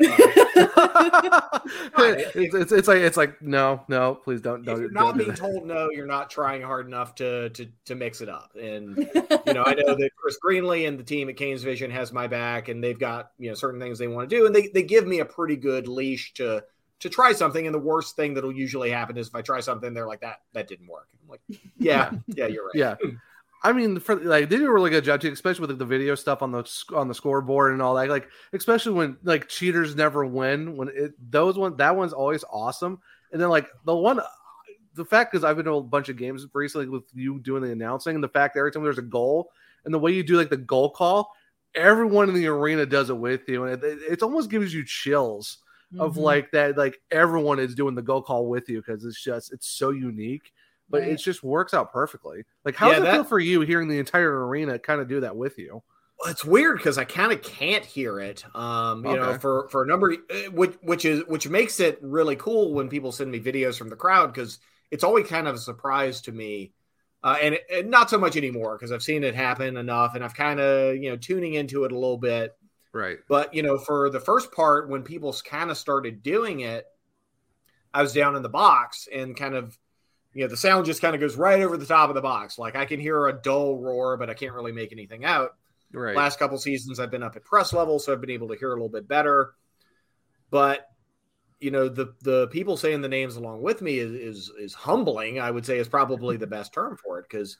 [2.36, 4.75] it's, it's, it's, like it's like no no please don't don't.
[4.75, 7.95] If you're not don't being told no, you're not trying hard enough to to to
[7.95, 8.51] mix it up.
[8.60, 12.12] And you know I know that Chris Greenley and the team at Canes Vision has
[12.12, 14.69] my back, and they've got you know certain things they want to do, and they
[14.69, 16.63] they give me a pretty good leash to
[17.01, 17.67] to try something.
[17.67, 20.41] And the worst thing that'll usually happen is if I try something, they're like that
[20.53, 21.08] that didn't work.
[21.21, 21.41] I'm like
[21.77, 22.95] yeah yeah you're right yeah.
[23.63, 25.86] I mean, for like they do a really good job too, especially with like, the
[25.86, 28.10] video stuff on the on the scoreboard and all that.
[28.10, 30.76] Like, especially when like cheaters never win.
[30.76, 32.99] When it those one that one's always awesome.
[33.32, 34.19] And then like the one
[34.95, 37.71] the fact because I've been to a bunch of games recently with you doing the
[37.71, 39.52] announcing, and the fact that every time there's a goal
[39.86, 41.32] and the way you do like the goal call,
[41.76, 45.60] everyone in the arena does it with you, and it, it almost gives you chills
[45.99, 46.21] of Mhm.
[46.23, 49.67] like that, like everyone is doing the goal call with you because it's just it's
[49.67, 50.52] so unique.
[50.89, 51.12] But Right.
[51.12, 52.43] it just works out perfectly.
[52.65, 55.08] Like, how Yeah, does it that- feel for you hearing the entire arena kind of
[55.08, 55.82] do that with you?
[56.19, 58.46] Well, it's weird because I kind of can't hear it.
[58.56, 62.36] Um, you know, for for a number, eh, which which is which makes it really
[62.36, 64.60] cool when people send me videos from the crowd because
[64.91, 66.72] it's always kind of a surprise to me,
[67.24, 70.36] uh, and, and not so much anymore because I've seen it happen enough, and I've
[70.36, 72.56] kind of you know tuning into it a little bit.
[72.93, 73.17] Right.
[73.28, 76.86] But you know, for the first part, when people kind of started doing it,
[77.91, 79.78] I was down in the box and kind of,
[80.34, 82.58] you know, the sound just kind of goes right over the top of the box.
[82.58, 85.56] Like I can hear a dull roar, but I can't really make anything out.
[85.91, 86.15] Right.
[86.15, 88.69] Last couple seasons, I've been up at press level, so I've been able to hear
[88.69, 89.54] a little bit better.
[90.50, 90.88] But
[91.60, 95.39] you know, the the people saying the names along with me is is, is humbling.
[95.39, 97.58] I would say is probably the best term for it because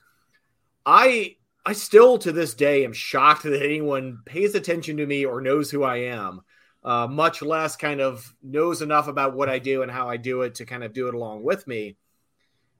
[0.84, 5.40] I I still to this day am shocked that anyone pays attention to me or
[5.40, 6.42] knows who I am.
[6.82, 10.42] Uh, much less kind of knows enough about what I do and how I do
[10.42, 11.96] it to kind of do it along with me.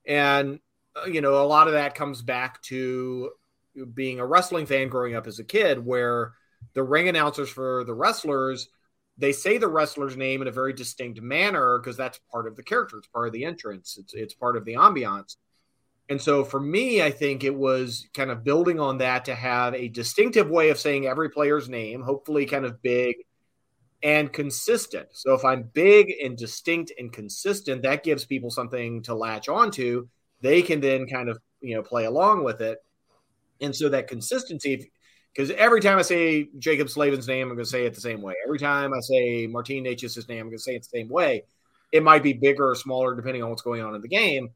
[0.07, 0.61] And
[0.97, 3.31] uh, you know, a lot of that comes back to
[3.93, 6.33] being a wrestling fan growing up as a kid, where
[6.75, 8.69] the ring announcers for the wrestlers
[9.17, 12.63] they say the wrestler's name in a very distinct manner because that's part of the
[12.63, 15.37] character, it's part of the entrance, it's it's part of the ambiance.
[16.09, 19.75] And so for me, I think it was kind of building on that to have
[19.75, 23.17] a distinctive way of saying every player's name, hopefully kind of big
[24.05, 25.09] and consistent.
[25.13, 30.07] So if I'm big and distinct and consistent, that gives people something to latch onto.
[30.43, 32.79] They can then kind of, you know, play along with it.
[33.63, 34.93] And so that consistency,
[35.35, 38.21] because every time I say Jaccob Slavin's name, I'm going to say it the same
[38.21, 38.35] way.
[38.45, 41.45] Every time I say Martin Necas' name, I'm going to say it the same way.
[41.91, 44.51] It might be bigger or smaller depending on what's going on in the game.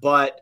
[0.00, 0.40] But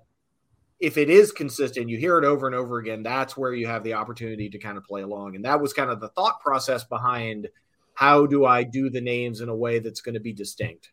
[0.81, 3.85] if it is consistent, you hear it over and over again, that's where you have
[3.85, 5.37] the opportunity to kind of play along.
[5.37, 7.49] And that was kind of the thought process behind
[7.99, 10.93] how do I do the names in a way that's going to be distinct.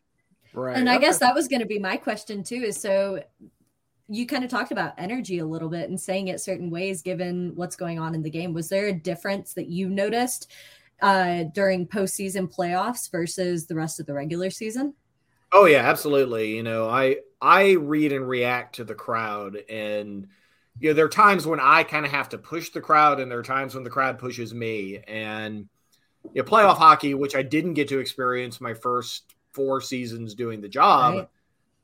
[0.52, 0.76] Right.
[0.76, 2.56] And I guess that was going to be my question too.
[2.56, 3.22] Is so
[4.08, 7.52] you kind of talked about energy a little bit and saying it certain ways given
[7.54, 8.52] what's going on in the game.
[8.52, 10.50] Was there a difference that you noticed
[11.00, 14.92] uh, during postseason playoffs versus the rest of the regular season?
[15.52, 16.56] Oh yeah, absolutely.
[16.56, 20.26] You know, I I read and react to the crowd and
[20.80, 23.30] you know, there are times when I kind of have to push the crowd and
[23.30, 25.68] there are times when the crowd pushes me and
[26.34, 30.60] you know, playoff hockey, which I didn't get to experience my first four seasons doing
[30.60, 31.28] the job Right.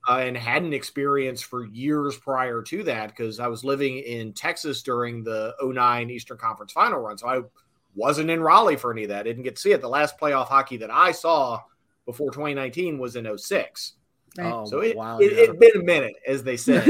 [0.08, 4.82] uh, and hadn't experienced for years prior to that because I was living in Texas
[4.82, 7.16] during the 09 Eastern Conference final run.
[7.18, 7.40] So I
[7.94, 9.20] wasn't in Raleigh for any of that.
[9.20, 9.80] I didn't get to see it.
[9.80, 11.60] The last playoff hockey that I saw
[12.06, 13.92] before 2019 was in 06.
[14.38, 14.50] Right.
[14.52, 15.46] Oh, So it, wow, it, yeah.
[15.46, 16.76] had been a minute, as they say.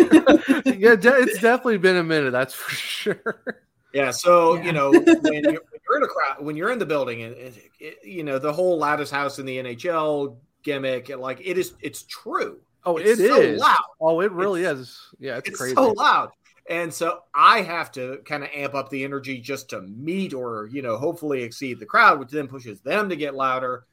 [0.65, 2.31] yeah, it's definitely been a minute.
[2.31, 3.65] That's for sure.
[3.95, 4.11] Yeah.
[4.11, 4.63] So, Yeah.
[4.65, 7.35] you know, when you're, when you're in a crowd, when you're in the building and,
[7.37, 11.75] it, it, you know, the whole loudest house in the NHL gimmick, like it is,
[11.81, 12.61] it's true.
[12.85, 13.61] Oh, It's it so is.
[13.61, 13.79] loud.
[14.01, 14.99] Oh, it really is.
[15.21, 15.73] Yeah, it's, crazy.
[15.73, 15.75] it's crazy.
[15.75, 16.31] so loud.
[16.71, 20.69] And so I have to kind of amp up the energy just to meet or,
[20.73, 23.85] you know, hopefully exceed the crowd, which then pushes them to get louder.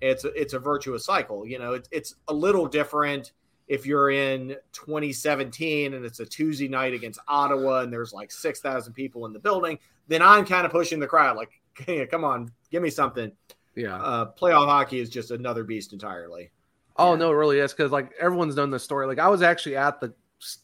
[0.00, 1.46] It's a, it's a virtuous cycle.
[1.46, 3.32] You know, it's, it's a little different
[3.66, 8.92] if you're in 2017 and it's a Tuesday night against Ottawa and there's like 6,000
[8.92, 12.50] people in the building, then I'm kind of pushing the crowd like, hey, come on,
[12.70, 13.32] give me something.
[13.74, 13.96] Yeah.
[13.96, 16.50] Uh, playoff hockey is just another beast entirely.
[16.96, 19.06] Oh no, it really is because like everyone's known the story.
[19.06, 20.14] Like I was actually at the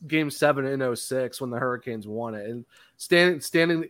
[0.06, 2.64] game seven in 06 when the Hurricanes won it, and
[2.96, 3.88] standing standing.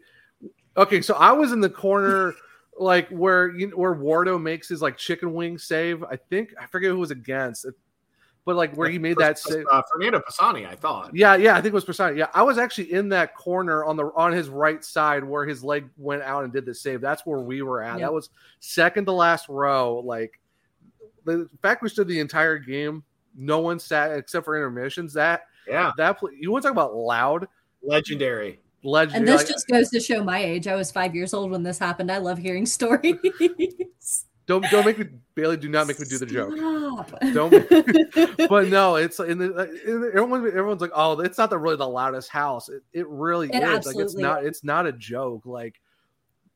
[0.76, 2.34] Okay, so I was in the corner,
[2.78, 6.02] like where you where Wardo makes his like chicken wing save.
[6.02, 7.66] I think I forget who was against,
[8.44, 9.64] but like where he made that save.
[9.70, 11.14] Uh, Fernando Pisani, I thought.
[11.14, 12.18] Yeah, yeah, I think it was Pisani.
[12.18, 15.62] Yeah, I was actually in that corner on the on his right side where his
[15.62, 17.00] leg went out and did the save.
[17.00, 17.98] That's where we were at.
[17.98, 18.00] Yep.
[18.08, 20.02] That was second to last row.
[20.04, 20.40] Like
[21.24, 23.04] the fact we stood the entire game,
[23.36, 25.12] no one sat except for intermissions.
[25.12, 25.92] That Yeah.
[25.98, 27.46] that you want to talk about loud,
[27.82, 28.60] Legendary.
[28.82, 29.18] legendary.
[29.18, 30.66] And this like, just goes to show my age.
[30.66, 32.10] I was five years old when this happened.
[32.10, 34.24] I love hearing stories.
[34.50, 35.56] Don't don't make me Bailey.
[35.56, 36.56] Do not make me do the joke.
[37.32, 38.48] Don't.
[38.48, 40.44] but no, it's in the everyone.
[40.44, 42.68] Everyone's like, oh, it's not the really the loudest house.
[42.68, 43.86] It, it really It is.
[43.86, 44.44] Like it's not.
[44.44, 45.46] It's not a joke.
[45.46, 45.80] Like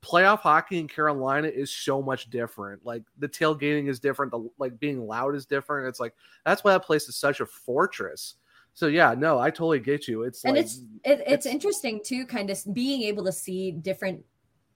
[0.03, 2.85] playoff hockey in Carolina is so much different.
[2.85, 4.33] Like the tailgating is different.
[4.33, 5.87] The like being loud is different.
[5.87, 8.35] It's like that's why that place is such a fortress.
[8.75, 10.25] So yeah, no, I totally get you.
[10.25, 13.71] It's and like it's it, it's it's- interesting too kind of being able to see
[13.71, 14.25] different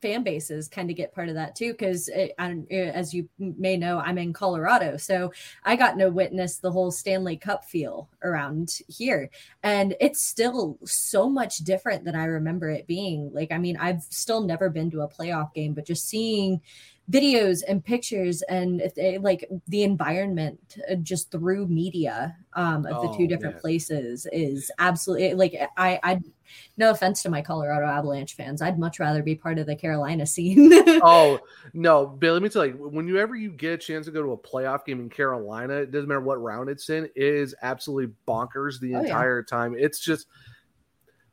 [0.01, 3.77] fan bases kind of get part of that too because eh, eh, as you may
[3.77, 5.33] know i'm in colorado so
[5.65, 9.31] i got no witness the whole stanley cup feel around here.
[9.63, 13.31] And it's still so much different than i remember it being.
[13.33, 16.61] Like i mean i've still never been to a playoff game but just seeing
[17.11, 23.17] videos and pictures and they, like the environment uh, just through media um, of the
[23.17, 23.61] two different man.
[23.61, 26.21] places is absolutely like I I
[26.77, 30.27] no offense to my Colorado Avalanche fans, I'd much rather be part of the Carolina
[30.27, 30.71] scene.
[31.03, 31.39] oh
[31.73, 34.39] no, Bill, let me tell you, whenever you get a chance to go to a
[34.39, 38.81] playoff game in Carolina, it doesn't matter what round it's in, it is absolutely bonkers
[38.81, 39.57] the oh, entire yeah.
[39.57, 39.75] time.
[39.79, 40.27] It's just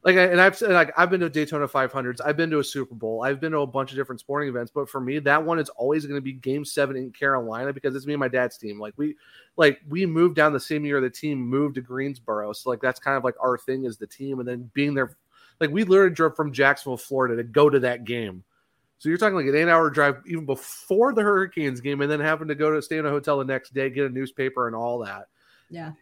[0.06, 3.24] like and I've like I've been to Daytona 500s, I've been to a Super Bowl,
[3.24, 5.70] I've been to a bunch of different sporting events, but for me, that one is
[5.70, 8.80] always going to be Game Seven in Carolina because it's me and my dad's team.
[8.80, 9.16] Like we,
[9.58, 13.00] like we moved down the same year the team moved to Greensboro, so like that's
[13.00, 15.18] kind of like our thing is the team, and then being there,
[15.60, 18.44] like we literally drove from Jacksonville, Florida, to go to that game.
[19.00, 22.48] So you're talking like an eight-hour drive even before the Hurricanes game, and then having
[22.50, 25.00] to go to stay in a hotel the next day, get a newspaper, and all
[25.00, 25.30] that.
[25.72, 25.94] Yeah,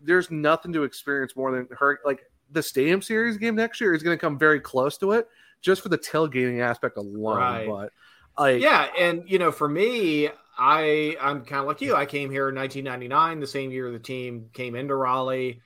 [0.00, 4.02] there's nothing to experience more than her like the Stadium Series game next year is
[4.02, 5.28] going to come very close to it,
[5.60, 7.36] just for the tailgating aspect alone.
[7.36, 7.68] Right.
[7.68, 7.92] But
[8.38, 10.28] like, yeah, and you know, for me,
[10.58, 11.94] I I'm kind of like you.
[11.94, 15.60] I came here in 1999, the same year the team came into Raleigh.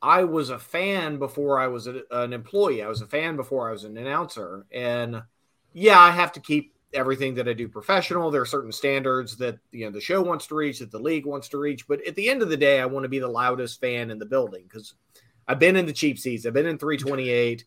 [0.00, 2.82] I was a fan before I was a, an employee.
[2.82, 5.22] I was a fan before I was an announcer, and
[5.72, 8.30] yeah, I have to keep everything that I do professional.
[8.30, 11.26] There are certain standards that you know the show wants to reach, that the league
[11.26, 11.86] wants to reach.
[11.86, 14.18] But at the end of the day, I want to be the loudest fan in
[14.18, 14.94] the building because
[15.48, 16.44] I've been in the cheap seats.
[16.44, 17.64] I've been in 328,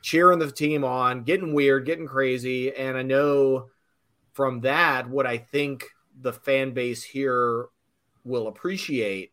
[0.00, 2.74] cheering the team on, getting weird, getting crazy.
[2.74, 3.68] And I know
[4.32, 5.84] from that what I think
[6.18, 7.66] the fan base here
[8.24, 9.32] will appreciate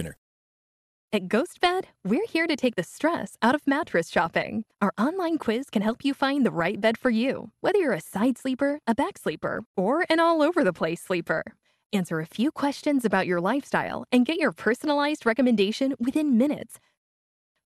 [0.01, 0.17] winner.
[1.13, 4.63] At GhostBed, we're here to take the stress out of mattress shopping.
[4.81, 8.01] Our online quiz can help you find the right bed for you, whether you're a
[8.01, 11.43] side sleeper, a back sleeper, or an all over the place sleeper.
[11.91, 16.79] Answer a few questions about your lifestyle and get your personalized recommendation within minutes.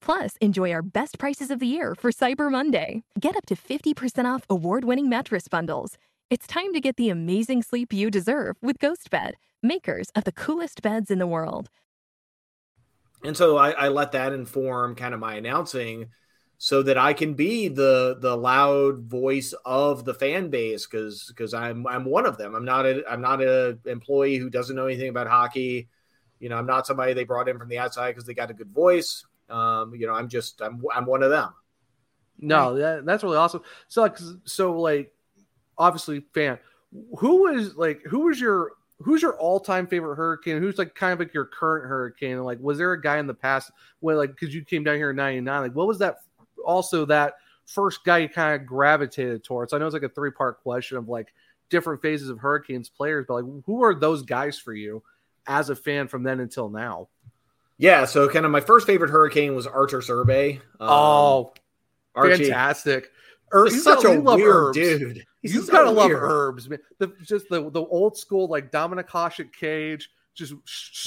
[0.01, 3.03] Plus, enjoy our best prices of the year for Cyber Monday.
[3.19, 5.99] Get up to 50% off award winning mattress bundles.
[6.31, 9.33] It's time to get the amazing sleep you deserve with GhostBed,
[9.65, 11.69] makers of the coolest beds in the world
[13.25, 16.09] and so I, I let that inform kind of my announcing
[16.59, 21.55] so that I can be the the loud voice of the fan base because because
[21.55, 22.55] I'm I'm one of them.
[22.55, 25.89] I'm not a I'm not a employee who doesn't know anything about hockey.
[26.39, 28.55] You know, I'm not somebody they brought in from the outside because they got a
[28.55, 29.25] good voice.
[29.51, 31.53] Um, you know, I'm just I'm I'm one of them.
[32.39, 33.63] No, that, that's really awesome.
[33.89, 35.13] So like so like
[35.77, 36.61] obviously fan.
[37.19, 38.73] Who was like who was your
[39.05, 40.59] who's your all-time favorite hurricane?
[40.59, 42.33] Who's like kind of like your current hurricane?
[42.33, 44.97] And like was there a guy in the past where like because you came down
[44.97, 46.19] here in 99 like what was that
[46.65, 47.35] also that
[47.67, 49.73] first guy you kind of gravitated towards?
[49.73, 51.33] I know it's like a three-part question of like
[51.69, 55.03] different phases of hurricanes players but like who are those guys for you
[55.47, 57.09] as a fan from then until now?
[57.79, 60.57] Yeah so kind of my first favorite hurricane was Arturs Irbe.
[60.81, 61.53] Um, oh
[62.15, 62.45] Archie.
[62.45, 63.11] fantastic
[63.53, 64.77] He's such a weird herbs.
[64.77, 65.25] dude.
[65.43, 66.79] He's you gotta love herbs, man.
[66.99, 70.55] The, just the the old school like Dominik Hasek cage, just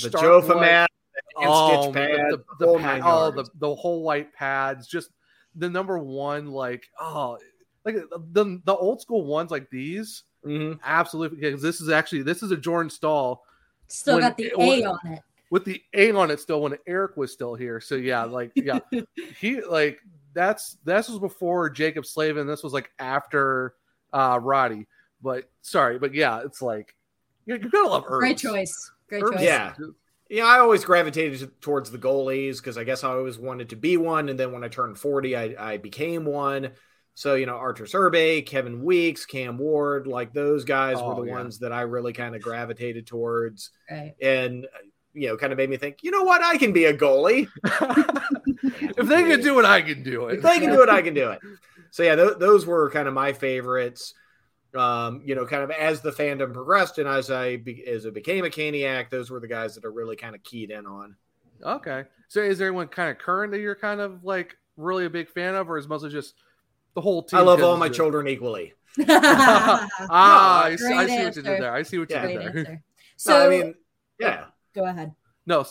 [0.01, 0.91] the Jofa mat,
[1.37, 5.09] oh, pad, the, the, the, pad, oh, the the whole white pads, just
[5.55, 7.37] the number one like oh
[7.85, 7.95] like
[8.33, 10.23] the the old school ones like these.
[10.45, 10.79] Mm-hmm.
[10.83, 13.43] Absolutely, because this is actually this is a Jordan Staal
[13.87, 15.21] Still got the A on it.
[15.51, 17.79] With the A on it still when Eric was still here.
[17.79, 18.79] So yeah, like yeah,
[19.39, 19.99] he like
[20.35, 22.45] that's this was before Jaccob Slavin.
[22.45, 23.73] This was like after
[24.13, 24.87] uh Roddy.
[25.21, 26.95] But sorry, but yeah, it's like
[27.45, 28.19] you, you gotta love herbs.
[28.19, 28.91] Great choice.
[29.09, 29.37] Great herbs.
[29.37, 29.43] choice.
[29.43, 29.73] Yeah.
[30.27, 33.95] Yeah, I always gravitated towards the goalies because I guess I always wanted to be
[33.95, 34.27] one.
[34.27, 36.71] And then when I turned 40, I, I became one.
[37.13, 41.27] So, you know, Arturs Irbe, Kevin Weeks, Cam Ward, like those guys oh, were the
[41.27, 41.37] yeah.
[41.37, 43.69] ones that I really kind of gravitated towards.
[43.89, 44.15] Right.
[44.19, 44.65] And,
[45.15, 47.47] you know, kind of made me think, you know what, I can be a goalie.
[47.63, 50.35] if they can do it, I can do it.
[50.37, 51.39] If they can do it, I can do it.
[51.91, 54.13] So yeah, th- those were kind of my favorites.
[54.75, 58.13] Um, you know, kind of as the fandom progressed and as I be- as it
[58.13, 61.15] became a Caniac, those were the guys that are really kind of keyed in on.
[61.63, 65.09] Okay, so is there anyone kind of current that you're kind of like really a
[65.09, 66.35] big fan of, or is mostly just
[66.93, 67.39] the whole team?
[67.39, 67.95] I love all my just...
[67.95, 68.73] children equally.
[69.09, 69.87] ah,
[70.65, 71.73] I, see, I see what you did there.
[71.73, 72.47] I see what you did Great there.
[72.47, 72.71] answer.
[72.73, 72.77] No,
[73.15, 73.75] So I mean,
[74.19, 74.45] yeah.
[74.75, 75.13] Go ahead.
[75.45, 75.65] No,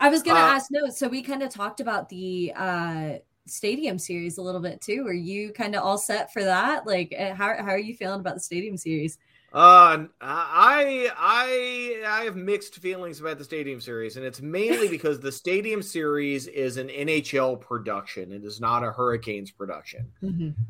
[0.00, 0.70] I was gonna Uh, ask.
[0.70, 3.12] No, so we kind of talked about the uh
[3.46, 5.04] stadium series a little bit too.
[5.06, 6.86] Are you kind of all set for that?
[6.86, 9.18] Like, uh, how how are you feeling about the stadium series?
[9.52, 15.20] Uh, I I I have mixed feelings about the Stadium Series, and it's mainly because
[15.20, 18.32] the Stadium Series is an NHL production.
[18.32, 20.10] It is not a Hurricanes production,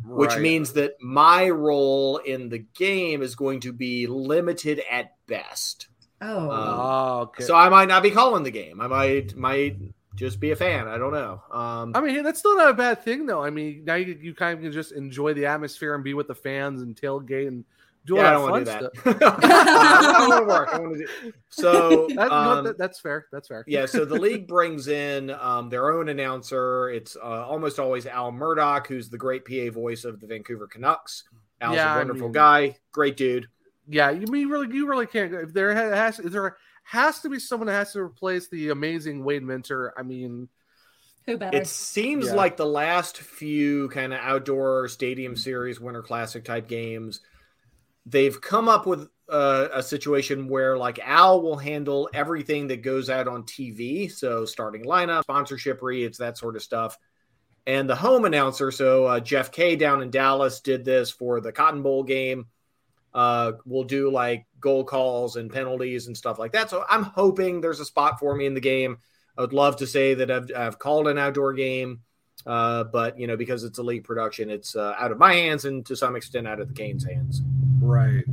[0.03, 0.43] which Right.
[0.43, 5.87] means that my role in the game is going to be limited at best.
[6.23, 7.45] Oh, Um, Oh, okay.
[7.45, 8.81] So I might not be calling the game.
[8.81, 9.77] I might might
[10.15, 10.89] just be a fan.
[10.89, 11.43] I don't know.
[11.51, 13.43] Um, I mean, that's still not a bad thing, though.
[13.43, 16.29] I mean, now you, you kind of can just enjoy the atmosphere and be with
[16.29, 17.65] the fans and tailgate and
[18.05, 19.21] do all yeah, I that don't fun want to do stuff.
[19.21, 19.35] that.
[19.47, 20.69] I want to work.
[20.75, 22.07] I want to do so.
[22.09, 23.27] That- no, um, that- that's fair.
[23.33, 23.65] That's fair.
[23.67, 26.91] yeah, so the league brings in um, their own announcer.
[26.91, 31.25] It's uh, almost always Al Murdoch, who's the great PA voice of the Vancouver Canucks.
[31.61, 33.47] Al's Yeah, I a wonderful mean- guy, great dude.
[33.93, 35.35] Yeah, you mean really, you really can't.
[35.35, 39.23] If there has, if there has to be someone that has to replace the amazing
[39.23, 40.49] Wade Minter, I mean,
[41.27, 41.59] who better?
[41.59, 42.35] It seems Yeah.
[42.35, 47.21] like the last few kind of outdoor stadium series, Winter Classic type games,
[48.07, 53.11] they've come up with uh, a situation where like Al will handle everything that goes
[53.11, 54.11] out on TV.
[54.11, 56.97] So starting lineup, sponsorship reads, that sort of stuff.
[57.67, 61.53] And the home announcer, so uh, Jeff K down in Dallas did this for the
[61.53, 62.47] Cotton Bowl game.
[63.15, 66.71] Uh, will do like goal calls and penalties and stuff like that.
[66.71, 68.99] So I'm hoping there's a spot for me in the game.
[69.37, 72.01] I would love to say that I've, I've called an outdoor game,
[72.47, 75.85] uh, but you know because it's elite production, it's uh, out of my hands and
[75.87, 77.43] to some extent out of the Canes' hands.
[77.81, 78.25] right?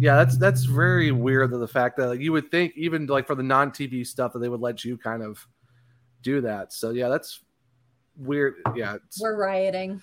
[0.00, 1.50] Yeah, that's that's very weird.
[1.50, 4.32] That the fact that like, you would think even like for the non TV stuff
[4.32, 5.46] that they would let you kind of
[6.22, 6.72] do that.
[6.72, 7.40] So yeah, that's
[8.16, 8.56] weird.
[8.74, 10.02] Yeah, We're rioting.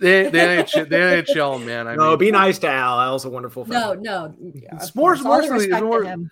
[0.00, 1.86] the, the, NHL, the NHL man.
[1.88, 3.00] I no, mean, be nice to Al.
[3.00, 3.94] Al's a wonderful No, fellow.
[3.94, 4.34] no.
[4.40, 6.30] It's more- course, more so the- more- him.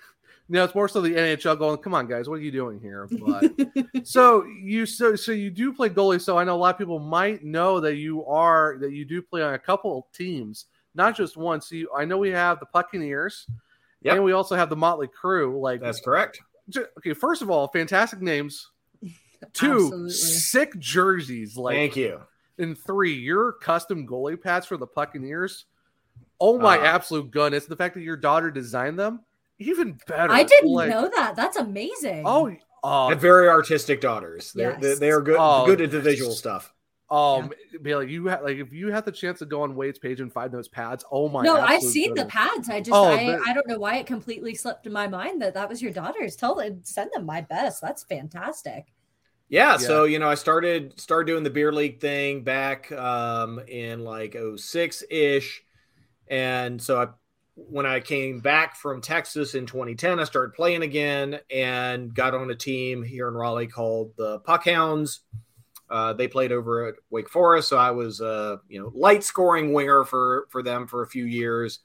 [0.53, 3.07] No, it's more so the NHL going, come on, guys, what are you doing here?
[3.24, 6.20] But so you so so you do play goalie.
[6.20, 9.22] So I know a lot of people might know that you are that you do
[9.22, 11.61] play on a couple teams, not just one.
[11.61, 13.46] So you, I know we have the Buccaneers,
[14.03, 14.16] Yep.
[14.16, 15.61] and we also have the Motley Crew.
[15.61, 16.40] Like That's correct.
[16.98, 18.70] okay, first of all, fantastic names.
[19.53, 20.11] Two Absolutely.
[20.11, 21.57] sick jerseys.
[21.57, 22.20] Like Thank you.
[22.59, 25.66] and three, your custom goalie pads for the Buccaneers.
[26.41, 27.66] Oh my Uh, absolute goodness!
[27.66, 29.20] The fact that your daughter designed them,
[29.59, 30.32] even better.
[30.32, 31.36] I didn't Like, know that.
[31.36, 32.22] That's amazing.
[32.26, 34.53] Oh, oh, And very artistic daughters.
[34.53, 34.80] They're Yes.
[34.80, 36.72] they're, they're good Oh, good at the stuff.
[37.11, 37.51] um,
[37.82, 40.20] be like you have like if you have the chance to go on Wade's page
[40.20, 41.05] and find those pads.
[41.11, 41.43] Oh my!
[41.43, 42.68] no, I've absolute seen the pads.
[42.70, 45.43] I just Oh, I, they're- I don't know why it completely slipped in my mind
[45.43, 46.36] that that was your daughter's.
[46.36, 47.82] Tell them send them my best.
[47.82, 48.86] That's fantastic.
[49.51, 49.76] Yeah, Yeah.
[49.78, 54.36] so you know, I started started doing the beer league thing back um, in like
[54.57, 55.62] 06 ish,
[56.28, 57.09] and so I,
[57.57, 62.51] when I came back from Texas in 2010, I started playing again and got on
[62.51, 65.18] a team here in Raleigh called the Puckhounds.
[65.90, 69.72] Uh, they played over at Wake Forest, so I was uh, you know light scoring
[69.72, 71.80] winger for for them for a few years.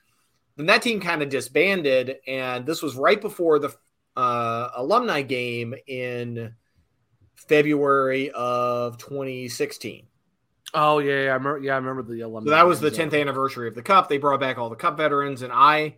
[0.55, 3.75] Then that team kind of disbanded, and this was right before the
[4.15, 6.53] uh, alumni game in
[7.47, 10.07] February of 2016.
[10.73, 11.59] Oh yeah, yeah, I remember.
[11.59, 12.47] Yeah, I remember the alumni.
[12.49, 14.09] So that was the games, 10th anniversary of the cup.
[14.09, 15.95] They brought back all the cup veterans, and I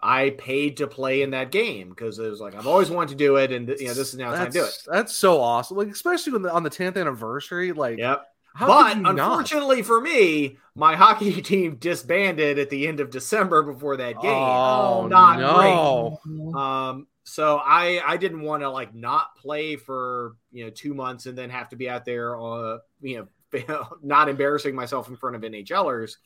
[0.00, 3.14] I paid to play in that game because it was like I've always wanted to
[3.16, 4.78] do it, and you know this is now time to do it.
[4.86, 5.76] That's, so awesome.
[5.76, 7.72] Like especially when the, on the 10th anniversary.
[7.72, 8.24] Like, Yep.
[8.60, 9.18] but you not?
[9.18, 14.30] unfortunately for me, my hockey team disbanded at the end of December before that game.
[14.30, 16.20] Oh Not no!
[16.54, 21.26] Um, so I I didn't want to like not play for you know two months
[21.26, 25.36] and then have to be out there, uh, you know, not embarrassing myself in front
[25.36, 26.16] of NHLers.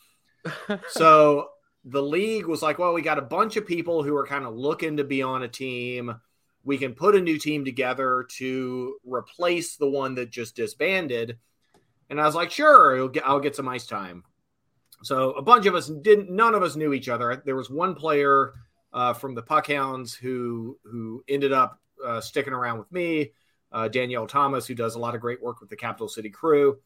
[0.89, 1.49] so
[1.85, 4.55] the league was like, well, we got a bunch of people who are kind of
[4.55, 6.21] looking to be on a team.
[6.65, 11.39] We can put a new team together to replace the one that just disbanded.
[12.11, 14.25] And I was like, sure, I'll get, I'll get some ice time.
[15.03, 17.41] So a bunch of us didn't, none of us knew each other.
[17.45, 18.53] There was one player
[18.93, 23.33] uh, from the Puckhounds who who ended up uh, sticking around with me,
[23.73, 26.79] uh, Danielle Thomas, who does a lot of great work with the Capital City Crew.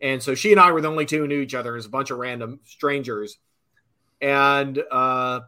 [0.00, 1.90] And so she and I were the only two who knew each other as a
[1.90, 3.38] bunch of random strangers.
[4.20, 5.40] And uh,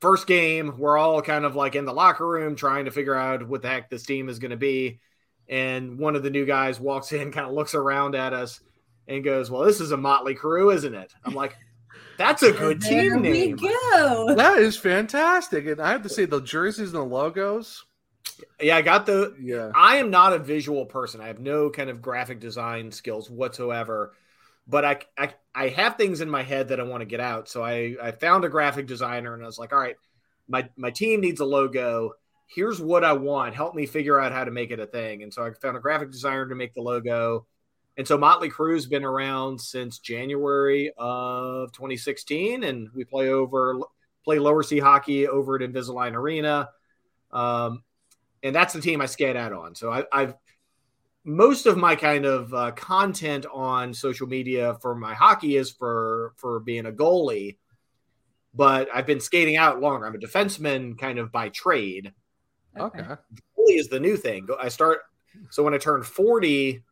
[0.00, 3.46] first game, we're all kind of like in the locker room trying to figure out
[3.46, 5.00] what the heck this team is going to be.
[5.48, 8.60] And one of the new guys walks in, kind of looks around at us,
[9.08, 11.56] and goes, "Well, this is a motley crew, isn't it?" I'm like,
[12.20, 14.34] "That's a good There team we name." go.
[14.36, 17.84] That is fantastic, and I have to say the jerseys and the logos.
[18.60, 19.34] Yeah, I got the.
[19.40, 21.20] Yeah, I am not a visual person.
[21.20, 24.14] I have no kind of graphic design skills whatsoever.
[24.68, 27.48] but I, I I have things in my head that I want to get out.
[27.48, 29.96] So I I found a graphic designer and I was like, all right,
[30.48, 32.12] my my team needs a logo.
[32.48, 33.54] Here's what I want.
[33.56, 35.22] Help me figure out how to make it a thing.
[35.24, 37.46] And so I found a graphic designer to make the logo.
[37.96, 43.78] And so Motley Crue's been around since January of 2016, and we play over
[44.24, 46.70] play lower C hockey over at Invisalign Arena.
[47.30, 47.82] Um,
[48.42, 49.74] and that's the team I skate out on.
[49.74, 50.34] So I, I've
[51.24, 56.32] most of my kind of uh, content on social media for my hockey is for
[56.36, 57.58] for being a goalie
[58.54, 62.12] but i've been skating out longer i'm a defenseman kind of by trade
[62.78, 63.02] Okay.
[63.02, 65.00] goalie is the new thing i start
[65.50, 66.82] so when i turned 40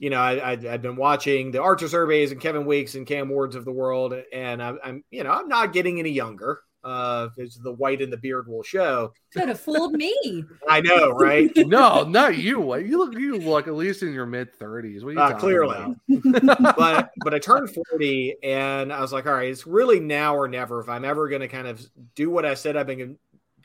[0.00, 3.28] you know I, I, i've been watching the Arturs Irbes and kevin weeks and cam
[3.28, 7.28] wards of the world and I'm, I'm you know i'm not getting any younger uh
[7.36, 10.44] it's the white and the beard will show Could have fooled me.
[10.68, 12.74] i know right no, not you.
[12.76, 15.04] You look you look at least in your mid thirties.
[15.04, 15.76] What are you Uh, talking clearly.
[15.76, 15.96] about?
[16.78, 20.48] but but I turned 40 and I was like, all right, it's really now or
[20.48, 21.84] never if I'm ever going to kind of
[22.14, 23.18] do what I said I've been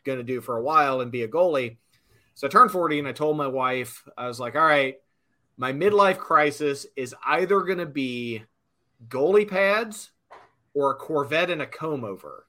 [0.03, 1.77] going to do for a while and be a goalie.
[2.33, 4.95] So I turned 40 and I told my wife, I was like, all right,
[5.57, 8.43] my midlife crisis is either going to be
[9.07, 10.11] goalie pads
[10.73, 12.45] or a Corvette and a comb over.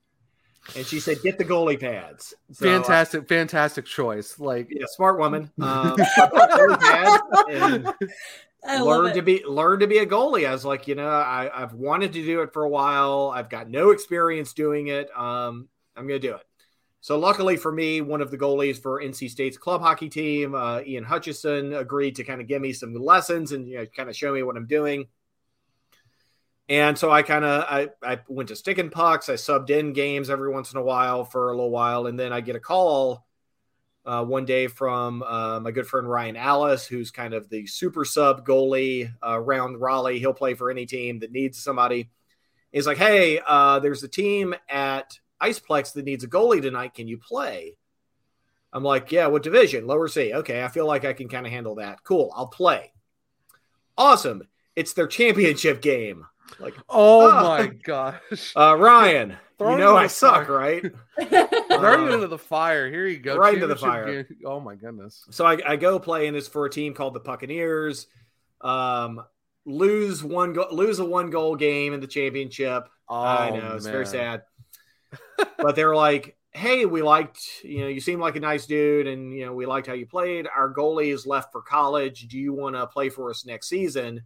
[0.75, 2.35] And she said, get the goalie pads.
[2.51, 4.41] So, uh, fantastic, fantastic choice.
[4.41, 5.51] Like yeah, smart woman.
[5.63, 7.95] Um, I pads and
[8.67, 10.49] I love learn to be learn to be a goalie.
[10.49, 13.33] I was like, you know, I, I've wanted to do it for a while.
[13.33, 15.17] I've got no experience doing it.
[15.17, 16.43] Um, I'm going to do it.
[17.07, 20.81] So luckily for me, one of the goalies for NC State's club hockey team, uh,
[20.85, 24.17] Ian Hutchison, agreed to kind of give me some lessons and you know, kind of
[24.17, 25.07] show me what I'm doing.
[26.69, 29.29] And so I kind of I, I went to stick and pucks.
[29.29, 32.33] I subbed in games every once in a while for a little while, and then
[32.33, 33.25] I get a call
[34.05, 38.05] uh, one day from uh, my good friend Ryan Alice, who's kind of the super
[38.05, 40.19] sub goalie uh, around Raleigh.
[40.19, 42.11] He'll play for any team that needs somebody.
[42.73, 46.95] He's like, "Hey, uh, there's a team at Iceplex that needs a goalie tonight.
[46.95, 47.77] Can you play?"
[48.73, 49.87] I'm like, "Yeah, what division?
[49.87, 50.33] Lower C.
[50.35, 52.03] Okay, I feel like I can kind of handle that.
[52.05, 52.93] Cool, I'll play.
[53.97, 54.43] Awesome.
[54.75, 56.27] It's their championship game.
[56.61, 57.59] Like, Oh Ah.
[57.59, 58.21] my gosh.
[58.57, 60.57] uh, Ryan, Throw you know I suck, fire.
[60.59, 60.83] right?
[61.69, 62.89] Throw Uh, into the fire.
[62.91, 63.37] Here you go.
[63.37, 64.23] right into the fire.
[64.25, 64.37] game.
[64.45, 65.25] Oh my goodness.
[65.31, 68.07] So I, I go play, and it's for a team called the Buccaneers.
[68.61, 69.25] Um,
[69.65, 72.85] lose one go- lose a one goal game in the championship.
[73.09, 74.43] Oh, I know it's very sad.
[75.59, 79.33] But they're like, "Hey, we liked you know you seem like a nice dude, and
[79.33, 80.47] you know we liked how you played.
[80.55, 82.29] Our goalie is left for college.
[82.29, 84.23] Do you want to play for us next season?"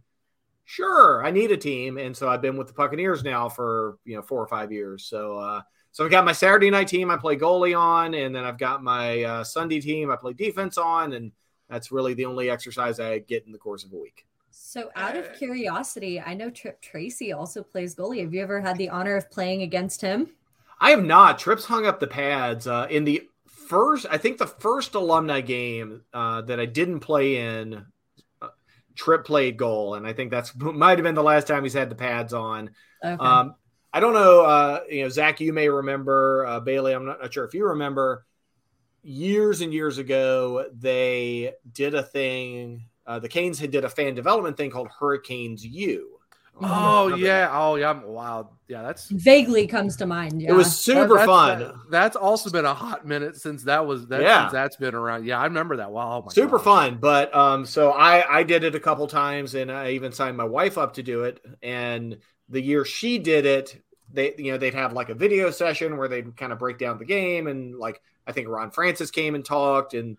[0.65, 4.15] Sure, I need a team, and so I've been with the Buccaneers now for you
[4.15, 5.05] know four or five years.
[5.05, 5.61] So uh,
[5.91, 8.83] so I've got my Saturday night team I play goalie on, and then I've got
[8.83, 11.31] my uh, Sunday team I play defense on, and
[11.69, 14.25] that's really the only exercise I get in the course of a week.
[14.51, 18.21] So, out of curiosity, I know Tripp Tracy also plays goalie.
[18.21, 20.29] Have you ever had the honor of playing against him?
[20.81, 21.37] I have not.
[21.37, 24.07] Tripp's hung up the pads uh, in the first.
[24.09, 27.85] I think the first alumni game uh, that I didn't play in.
[28.41, 28.47] uh,
[28.95, 31.91] Tripp played goal, and I think that's might have been the last time he's had
[31.91, 32.71] the pads on.
[33.05, 33.23] Okay.
[33.23, 33.55] Um,
[33.93, 34.41] I don't know.
[34.41, 36.93] Uh, you know, Zach, you may remember uh, Bailey.
[36.93, 38.25] I'm not, not sure if you remember.
[39.03, 42.87] Years and years ago, they did a thing.
[43.05, 46.20] Uh, the Canes had did a fan development thing called Hurricanes U.
[46.59, 47.49] Oh yeah.
[47.51, 47.87] Oh yeah.
[47.87, 48.51] I'm- Wow.
[48.67, 48.83] Yeah.
[48.83, 50.41] That's Vaguely comes to mind.
[50.41, 50.51] Yeah.
[50.51, 51.59] It was super that's, fun.
[51.59, 54.21] that- that's also been a hot minute since that was that.
[54.21, 54.43] Yeah.
[54.43, 55.25] Since that's been around.
[55.25, 55.91] Yeah, I remember that.
[55.91, 56.19] Wow.
[56.21, 56.65] Oh my super gosh.
[56.65, 60.37] fun but um so i i did it a couple times and i even signed
[60.37, 62.17] my wife up to do it and
[62.49, 63.81] the year she did it
[64.13, 66.97] they you know they'd have like a video session where they'd kind of break down
[66.97, 70.17] the game and like i think ron francis came and talked and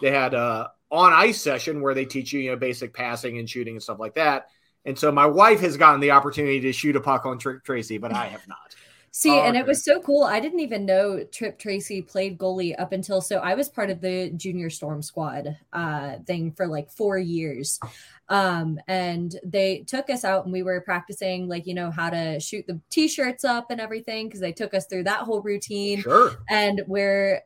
[0.00, 3.48] they had a on ice session where they teach you you know basic passing and
[3.48, 4.48] shooting and stuff like that
[4.84, 7.98] and so my wife has gotten the opportunity to shoot a puck on Tr- tracy
[7.98, 8.58] but i have not
[9.10, 10.22] See, Oh, and it was so cool.
[10.22, 14.00] I didn't even know Tripp Tracy played goalie up until so I was part of
[14.00, 17.80] the junior storm squad uh thing for like four years.
[18.28, 22.38] Um, and they took us out and we were practicing like you know how to
[22.38, 26.00] shoot the t-shirts up and everything because they took us through that whole routine.
[26.02, 27.42] sure and we're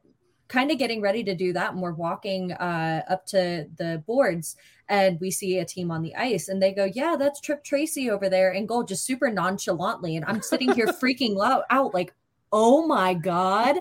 [0.49, 4.57] kind of getting ready to do that and we're walking uh, up to the boards
[4.93, 8.11] and we see a team on the ice and they go yeah that's tripp tracy
[8.11, 11.35] over there in goal just super nonchalantly and i'm sitting here freaking
[11.71, 12.15] out like
[12.55, 13.79] oh my god.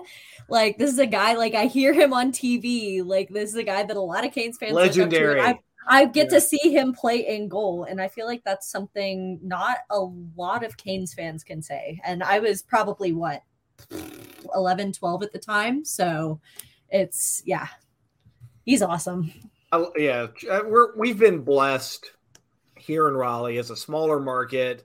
[0.48, 3.62] Like this is a guy like i hear him on tv like this is a
[3.62, 5.40] guy that a lot of canes fans look up to, legendary.
[5.42, 6.38] I, I get Yeah.
[6.38, 10.00] to see him play in goal and i feel like that's something not a
[10.36, 13.42] lot of canes fans can say and i was probably what
[14.54, 16.40] 11 12 at the time so
[16.88, 17.68] it's yeah.
[18.64, 19.32] He's awesome
[19.72, 22.10] I- yeah, uh, we're we've been blessed
[22.76, 24.84] here in Raleigh as a smaller market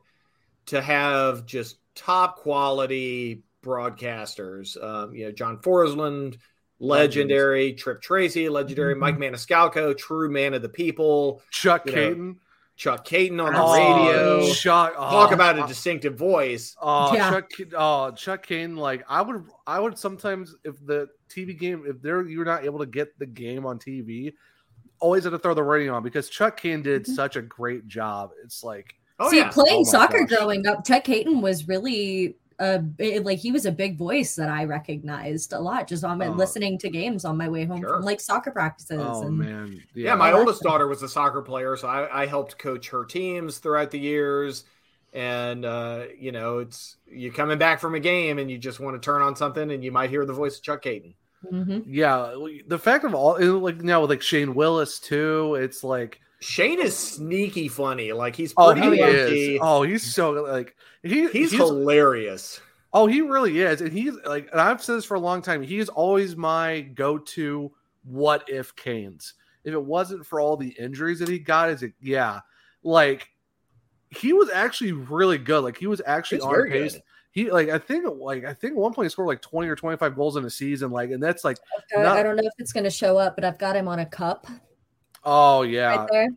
[0.68, 4.82] to have just top quality broadcasters.
[4.82, 6.38] Um, you know, John Forslund,
[6.80, 9.00] legendary, Tripp Tracy, legendary, Mm-hmm.
[9.02, 12.36] Mike Maniscalco, true man of the people, Chuck you know, Kaiton.
[12.76, 14.54] Chuck Kaiton on the Oh, radio.
[14.54, 15.68] Chuck, Talk oh, about a oh.
[15.68, 16.76] distinctive voice.
[16.80, 17.32] Oh, Yeah.
[17.32, 18.78] Chuck, oh, Chuck Kaiton.
[18.78, 22.80] Like I would, I would sometimes if the TV game, if there you're not able
[22.80, 24.34] to get the game on TV,
[25.00, 28.32] always had to throw the radio on because Chuck Kaiton did such a great job.
[28.44, 29.50] It's like, Oh See, yeah.
[29.50, 30.38] playing Oh soccer gosh.
[30.38, 34.50] growing up, Chuck Kaiton was really uh bi- like he was a big voice that
[34.50, 36.32] I recognized a lot just on my Oh.
[36.32, 37.96] listening to games on my way home Sure.
[37.98, 39.00] from like soccer practices.
[39.00, 42.24] oh and man, Yeah, my Oh, oldest that's- daughter was a soccer player, so I,
[42.24, 44.64] I helped coach her teams throughout the years.
[45.14, 49.02] And uh, you know, it's you coming back from a game and you just want
[49.02, 51.14] to turn on something and you might hear the voice of Chuck Kaiton.
[51.52, 51.84] Mhm.
[51.88, 52.34] yeah.
[52.68, 56.96] The fact of all, like now with like Shane Willis too, it's like, Shane is
[56.96, 58.12] sneaky funny.
[58.14, 59.56] Like he's oh, he low-key.
[59.56, 59.60] is.
[59.62, 62.62] Oh, he's so like he he's, hilarious.
[62.94, 65.62] Oh, he really is, and he's like, and I've said this for a long time.
[65.62, 67.72] He's always my go-to.
[68.04, 69.34] What if Canes?
[69.64, 71.94] If it wasn't for all the injuries that he got, is it?
[72.02, 72.40] Yeah,
[72.84, 73.30] like
[74.10, 75.64] he was actually really good.
[75.64, 76.94] Like he was actually He's on pace.
[76.94, 77.02] good.
[77.38, 79.98] He like I think like I think one point he scored like twenty or twenty
[79.98, 80.90] five goals in a season.
[80.92, 81.58] Like, and that's like,
[81.96, 84.00] Not- I don't know if it's going to show up, but I've got him on
[84.00, 84.48] a cup
[85.28, 86.30] oh yeah, right.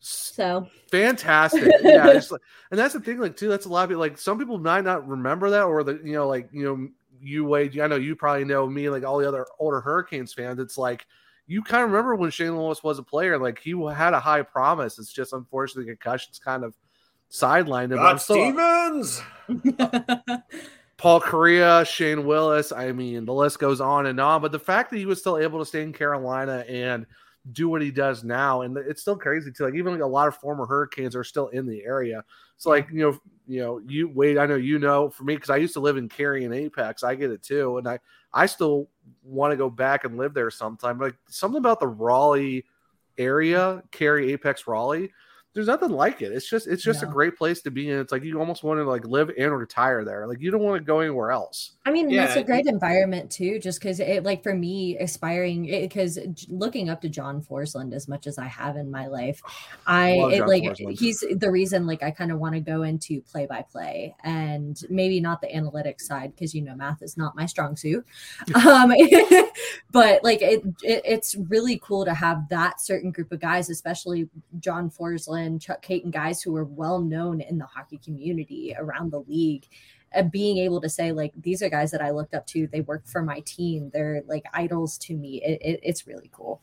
[0.00, 1.72] So fantastic.
[1.82, 2.30] yeah, like,
[2.70, 3.48] and that's the thing, like too.
[3.48, 4.00] That's a lot of people.
[4.00, 6.88] Like some people might not remember that, or the you know, like you know,
[7.22, 7.78] you Wade.
[7.78, 10.58] I know you probably know me, like all the other older Hurricanes fans.
[10.58, 11.06] It's like
[11.46, 13.38] you kind of remember when Shane Willis was a player.
[13.38, 14.98] Like he had a high promise.
[14.98, 16.74] It's just unfortunately concussions kind of
[17.30, 17.98] sidelined him.
[17.98, 19.22] but still- Stevens.
[20.96, 22.72] Paul Correa, Shane Willis.
[22.72, 24.40] I mean, the list goes on and on.
[24.40, 27.04] But the fact that he was still able to stay in Carolina and
[27.52, 29.64] do what he does now, and it's still crazy too.
[29.64, 32.24] Like even like a lot of former Hurricanes are still in the area.
[32.56, 34.38] So like you know, you know, you wait.
[34.38, 37.02] I know you know for me because I used to live in Cary and Apex.
[37.02, 37.98] I get it too, and I
[38.32, 38.88] I still
[39.22, 40.98] want to go back and live there sometime.
[40.98, 42.64] Like something about the Raleigh
[43.18, 45.10] area, Cary, Apex, Raleigh.
[45.54, 46.32] There's nothing like it.
[46.32, 48.00] It's just it's just a great place to be in.
[48.00, 50.26] It's like you almost want to like live and retire there.
[50.26, 51.74] Like you don't want to go anywhere else.
[51.86, 55.66] I mean, Yeah, it's a great environment too, just because it, like, for me, aspiring,
[55.66, 59.42] because looking up to John Forslund as much as I have in my life,
[59.86, 60.98] I Love it, like Forslund.
[60.98, 64.80] he's the reason, like, I kind of want to go into play by play and
[64.88, 68.04] maybe not the analytics side because you know math is not my strong suit.
[68.54, 68.92] Um,
[69.92, 74.28] but like, it, it it's really cool to have that certain group of guys, especially
[74.58, 79.20] John Forslund, Chuck Kaiton, guys who are well known in the hockey community around the
[79.20, 79.66] league
[80.14, 82.66] uh, being able to say like these are guys that I looked up to.
[82.66, 83.90] They work for my team.
[83.92, 85.42] They're like idols to me.
[85.42, 86.62] It, it, it's really cool.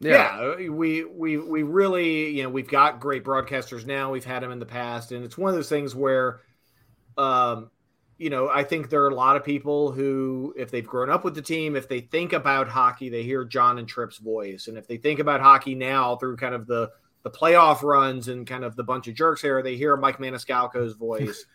[0.00, 0.56] Yeah.
[0.56, 4.10] we we we really you know we've got great broadcasters now.
[4.10, 6.40] We've had them in the past, and it's one of those things where,
[7.18, 7.70] um,
[8.18, 11.24] you know, I think there are a lot of people who, if they've grown up
[11.24, 14.78] with the team, if they think about hockey, they hear John and Tripp's voice, and
[14.78, 16.90] if they think about hockey now through kind of the
[17.22, 20.94] the playoff runs and kind of the bunch of jerks era, they hear Mike Maniscalco's
[20.94, 21.44] voice.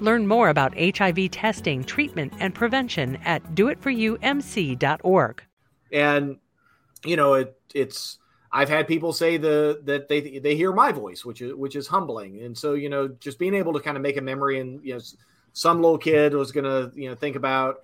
[0.00, 5.42] Learn more about HIV testing, treatment, and prevention at doitforyoumc.org.
[5.92, 6.38] and
[7.04, 8.18] you know it it's
[8.52, 11.86] i've had people say the that they they hear my voice which is which is
[11.86, 14.84] humbling and so you know just being able to kind of make a memory and
[14.84, 15.00] you know
[15.52, 17.82] some little kid was gonna you know think about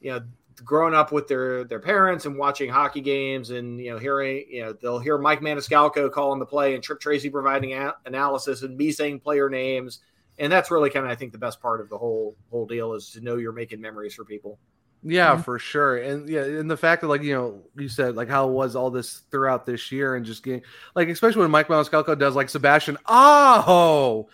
[0.00, 0.20] you know
[0.64, 4.62] growing up with their their parents and watching hockey games and you know hearing you
[4.62, 8.76] know they'll hear mike maniscalco calling the play and tripp tracy providing a- analysis and
[8.76, 9.98] me saying player names
[10.38, 12.94] and that's really kind of i think the best part of the whole whole deal
[12.94, 14.58] is to know you're making memories for people.
[15.06, 15.42] Yeah, mm-hmm.
[15.42, 15.98] for sure.
[15.98, 18.90] And yeah, and the fact that like, you know, you said like how was all
[18.90, 20.62] this throughout this year and just getting
[20.94, 24.28] like especially when Mike Maniscalco does like Sebastian, oh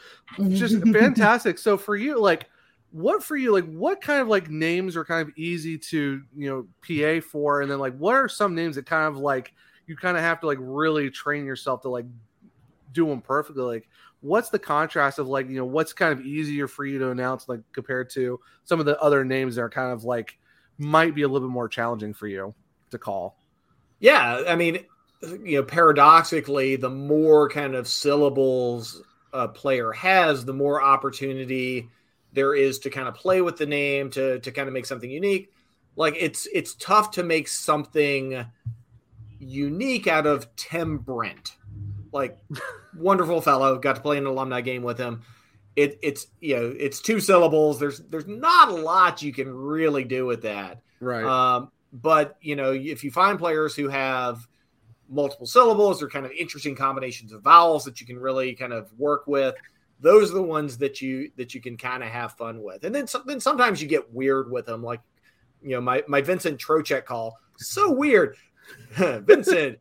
[0.50, 1.58] just fantastic.
[1.58, 2.48] So for you, like
[2.92, 6.48] what for you like what kind of like names are kind of easy to you
[6.48, 7.62] know pa for?
[7.62, 9.52] And then like what are some names that kind of like
[9.88, 12.06] you kind of have to like really train yourself to like
[12.92, 13.64] do them perfectly?
[13.64, 13.88] Like
[14.20, 17.48] what's the contrast of like you know what's kind of easier for you to announce
[17.48, 20.38] like compared to some of the other names that are kind of like
[20.78, 22.54] might be a little bit more challenging for you
[22.90, 23.36] to call
[24.00, 24.84] Yeah, I mean,
[25.22, 29.02] you know, paradoxically, the more kind of syllables
[29.32, 31.88] a player has, the more opportunity
[32.32, 35.10] there is to kind of play with the name to to kind of make something
[35.10, 35.52] unique.
[35.96, 38.46] Like it's it's tough to make something
[39.38, 41.56] unique out of Tim Brent.
[42.12, 42.38] Like
[42.96, 45.22] wonderful fellow, got to play an alumni game with him.
[45.76, 47.78] It it's you know, it's two syllables.
[47.78, 50.82] There's there's not a lot you can really do with that.
[51.00, 54.46] right Um, but you know, if you find players who have
[55.08, 58.92] multiple syllables or kind of interesting combinations of vowels that you can really kind of
[58.98, 59.54] work with,
[60.00, 62.84] those are the ones that you that you can kind of have fun with.
[62.84, 65.00] And then some, then sometimes you get weird with them, like
[65.62, 68.36] you know my my Vincent Trocheck call, so weird.
[68.96, 69.78] Vincent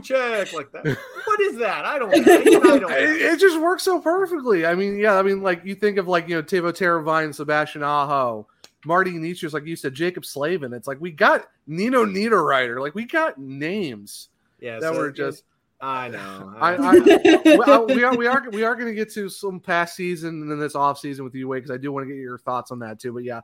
[0.00, 0.98] Trocheck, like that.
[1.28, 1.84] What is that?
[1.84, 2.12] I don't.
[2.12, 2.88] I don't know.
[2.90, 4.66] it, it just works so perfectly.
[4.66, 7.82] I mean, yeah, I mean, like you think of like you know Teuvo Teravainen, Sebastian
[7.82, 8.46] Aho,
[8.84, 10.72] Marty Necas, like you said, Jaccob Slavin.
[10.72, 12.80] It's like we got Nino Niederreiter.
[12.80, 15.44] Like we got names Yeah, that so were just.
[15.80, 16.54] I know.
[16.58, 19.94] I, I, well, we are we are we are going to get to some past
[19.94, 22.20] season and then this off season with you, Wade, because I do want to get
[22.20, 23.12] your thoughts on that too.
[23.12, 23.42] But yeah,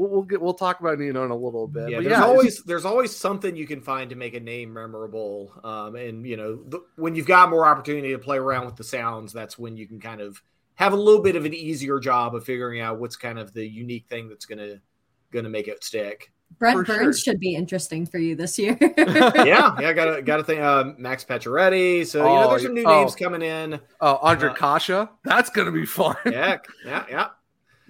[0.00, 1.90] we'll, we'll get we'll talk about Nino in a little bit.
[1.90, 4.72] Yeah, but there's yeah, always there's always something you can find to make a name
[4.72, 5.52] memorable.
[5.62, 8.84] Um, and you know, the, when you've got more opportunity to play around with the
[8.84, 10.42] sounds, that's when you can kind of
[10.76, 13.66] have a little bit of an easier job of figuring out what's kind of the
[13.66, 14.80] unique thing that's gonna
[15.30, 16.32] gonna make it stick.
[16.58, 17.32] Brent For Burns sure.
[17.32, 18.76] should be interesting for you this year.
[18.80, 19.32] yeah,
[19.80, 20.60] yeah, gotta gotta think.
[20.60, 22.04] Uh, Max Pacioretty.
[22.06, 23.00] So you know, Oh, there's some new oh.
[23.00, 23.80] names coming in.
[24.00, 26.16] Oh, Andre Uh, Kase, that's going to be fun.
[26.26, 27.28] Yeah, yeah, yeah.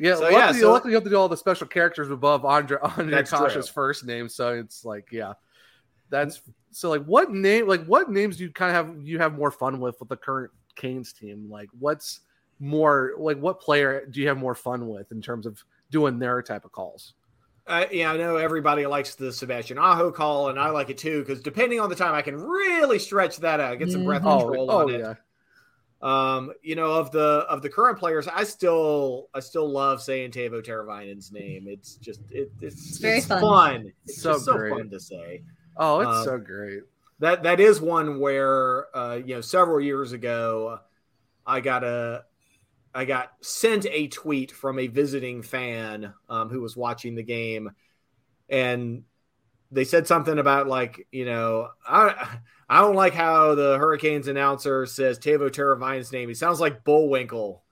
[0.01, 2.45] Yeah, So, luckily, yeah, so- luckily you have to do all the special characters above
[2.45, 3.73] Andre Andre That's Kase's true.
[3.75, 5.35] first name, so it's like, yeah,
[6.09, 6.41] that's
[6.71, 6.89] so.
[6.91, 7.69] Like, what name?
[7.69, 8.97] Like, what names do you kind of have?
[9.07, 11.49] You have more fun with with the current Canes team?
[11.51, 12.21] Like, what's
[12.59, 13.39] more like?
[13.39, 16.73] What player do you have more fun with in terms of doing their type of
[16.73, 17.15] calls?
[17.67, 21.21] Uh, yeah, I know everybody likes the Sebastian Aho call, and I like it too
[21.21, 24.39] because depending on the time, I can really stretch that out, get some breath Oh,
[24.39, 24.99] control oh on it.
[25.01, 25.15] yeah,
[26.03, 30.31] Um, you know, of the of the current players, I still I still love saying
[30.33, 31.67] Teuvo Teravainen's name.
[31.69, 33.93] It's just it, it's, It's very it's fun.
[34.07, 34.71] It's So so great.
[34.71, 35.43] fun to say.
[35.77, 36.83] oh, it's Uh, so great.
[37.19, 40.81] That that is one where uh, you know several years ago,
[41.47, 42.25] I got a
[42.95, 47.71] I got sent a tweet from a visiting fan um, who was watching the game,
[48.49, 49.05] and
[49.71, 52.39] they said something about like you know I
[52.71, 56.29] I don't like how the Hurricanes announcer says Teuvo Teravainen's name.
[56.29, 57.65] He sounds like Bullwinkle.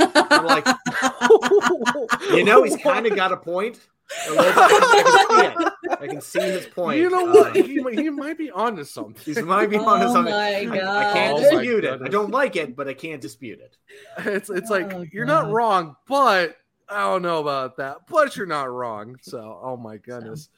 [0.00, 0.66] I'm like,
[2.32, 3.78] you know, he's kind of got a point.
[4.26, 4.54] A little bit.
[4.56, 5.88] I can see.
[5.90, 6.98] I can see his point.
[6.98, 7.56] You know Uh, what?
[7.56, 9.34] he, might- he might be onto something.
[9.34, 10.32] he might be onto Oh something.
[10.34, 12.02] my I- I, can't Oh my dispute it.
[12.02, 13.76] I don't like it, but I can't dispute it.
[14.18, 16.56] It's it's like Oh, you're not wrong, but
[16.88, 17.98] I don't know about that.
[18.08, 19.16] But you're not wrong.
[19.22, 20.48] So, oh my goodness.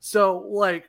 [0.00, 0.88] So, like,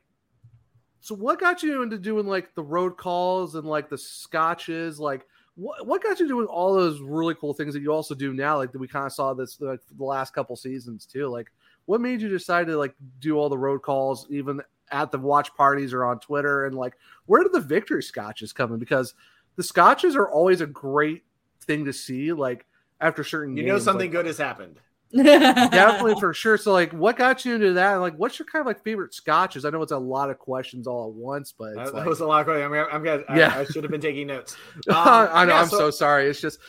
[1.04, 5.02] so what got you into doing like the road calls and like the scotches?
[5.02, 8.32] Like, what what got you doing all those really cool things that you also do
[8.32, 8.56] now?
[8.56, 11.28] Like that we kind of saw this like the last couple seasons too.
[11.28, 11.52] Like,
[11.88, 15.54] what made you decide to like do all the road calls, even at the watch
[15.56, 16.68] parties or on Twitter?
[16.68, 16.94] And like,
[17.26, 18.80] where did the victory scotches come in?
[18.80, 19.14] Because
[19.58, 21.26] the scotches are always a great
[21.64, 22.32] thing to see.
[22.32, 22.66] Like
[23.02, 24.80] after certain, You know something like, good has happened.
[25.14, 26.58] Definitely for sure.
[26.58, 27.96] So like, what got you into that?
[27.96, 29.66] Like, what's your kind of like favorite scotches?
[29.66, 32.08] I know it's a lot of questions all at once, but That, it's that like,
[32.08, 32.88] was a lot of questions.
[32.92, 33.26] I'm good.
[33.36, 33.54] Yeah.
[33.56, 34.56] I, I should have been taking notes.
[34.90, 35.54] Um, I know.
[35.54, 36.28] yeah, I'm so, sorry.
[36.28, 36.60] It's just,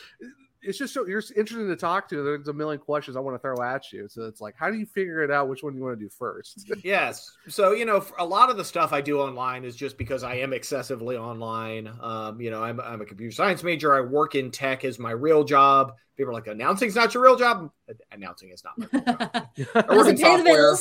[0.65, 2.23] it's just so you're interesting to talk to.
[2.23, 4.07] There's a million questions I want to throw at you.
[4.09, 5.47] So it's like, how do you figure it out?
[5.47, 6.69] Which one you want to do first?
[6.83, 7.31] yes.
[7.47, 10.35] So, you know, a lot of the stuff I do online is just because I
[10.35, 11.91] am excessively online.
[12.01, 13.95] Um, you know, I'm, I'm a computer science major.
[13.95, 15.93] I work in tech as my real job.
[16.17, 17.69] People are like, announcing's not your real job.
[18.11, 19.49] Announcing is not my real job.
[19.75, 20.77] I work in Doesn't pay the software.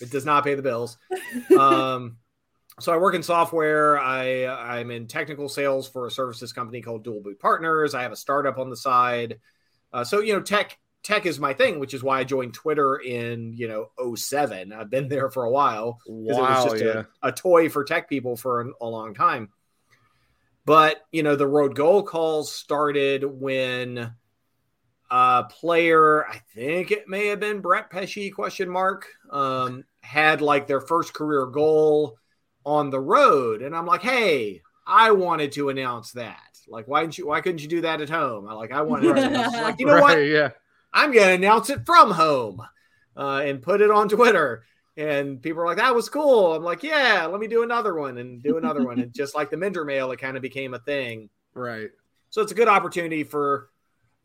[0.00, 0.96] It does not pay the bills.
[1.58, 2.18] Um,
[2.80, 3.98] so I work in software.
[3.98, 7.94] I I'm in technical sales for a services company called Dual Boot Partners.
[7.94, 9.38] I have a startup on the side.
[9.92, 12.96] Uh, so you know, tech tech is my thing, which is why I joined Twitter
[12.96, 14.72] in you know 07.
[14.72, 17.02] I've been there for a while because Wow, it was just yeah.
[17.22, 19.50] a, a toy for tech people for a, a long time.
[20.64, 24.14] But you know, the road goal calls started when
[25.10, 30.66] a player, I think it may have been Brett Pesce question mark, um, had like
[30.66, 32.18] their first career goal
[32.64, 33.62] on the road.
[33.62, 36.38] And I'm like, hey, I wanted to announce that.
[36.68, 37.26] Like, why didn't you?
[37.26, 38.48] Why couldn't you do that at home?
[38.48, 39.10] I like, I wanted.
[39.10, 39.20] Right.
[39.20, 39.62] to announce it.
[39.62, 40.18] like, you know Right, what?
[40.18, 40.50] Yeah.
[40.92, 42.62] I'm going to announce it from home
[43.16, 44.64] uh, and put it on Twitter.
[44.96, 46.54] And people are like, that was cool.
[46.54, 49.00] I'm like, yeah, let me do another one and do another one.
[49.00, 51.28] And just like the Minter mail, it kind of became a thing.
[51.52, 51.90] Right.
[52.30, 53.70] So it's a good opportunity for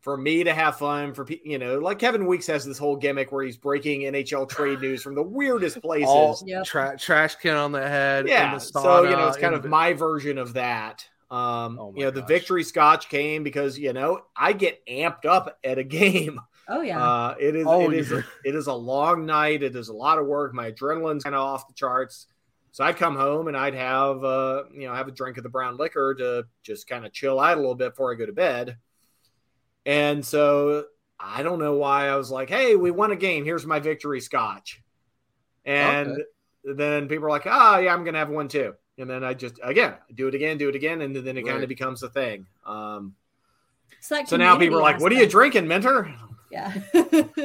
[0.01, 1.13] for me to have fun.
[1.13, 4.49] For pe- you know, like Kevin Weeks has this whole gimmick where he's breaking NHL
[4.49, 6.07] trade news from the weirdest places.
[6.09, 8.25] All tra- trash can on the head.
[8.25, 8.53] in yeah.
[8.53, 11.07] the so you know, it's kind of the- my version of that.
[11.31, 15.59] Um, Oh you know, the victory scotch came because you know I get amped up
[15.63, 16.39] at a game.
[16.67, 17.03] Oh yeah.
[17.03, 17.65] Uh, it is.
[17.67, 18.11] Oh, it is.
[18.11, 18.21] yeah.
[18.45, 19.61] it is a long night.
[19.63, 20.53] It is a lot of work.
[20.53, 22.27] My adrenaline's kind of off the charts.
[22.71, 25.49] So I'd come home and I'd have, uh, you know, have a drink of the
[25.49, 28.31] brown liquor to just kind of chill out a little bit before I go to
[28.31, 28.77] bed.
[29.85, 30.85] And so
[31.19, 33.45] I don't know why I was like, "Hey, we won a game.
[33.45, 34.81] Here's my victory scotch."
[35.65, 36.23] And Okay.
[36.75, 39.59] then people are like, "Ah, yeah, I'm gonna have one too." And then I just
[39.63, 42.45] again do it again, do it again, and then it kind of becomes a thing.
[42.65, 43.15] Um,
[44.01, 46.13] So, so now people are like, "What are you drinking, Minter?"
[46.51, 46.73] Yeah.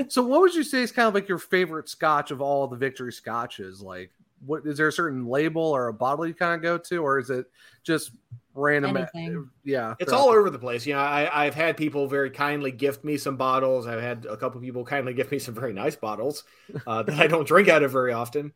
[0.09, 2.76] So, what would you say is kind of like your favorite scotch of all the
[2.76, 3.80] victory scotches?
[3.80, 4.11] Like,
[4.47, 7.18] what is there a certain label or a bottle you kind of go to, or
[7.18, 7.47] is it
[7.82, 8.12] just
[8.55, 8.97] random?
[8.97, 9.51] Anything.
[9.64, 10.86] Yeah, It's all the- over the place.
[10.86, 13.86] You know, I, I've had people very kindly gift me some bottles.
[13.86, 16.45] I've had a couple people kindly gift me some very nice bottles
[16.86, 18.53] uh, that I don't drink out of very often.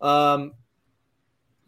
[0.00, 0.52] Um,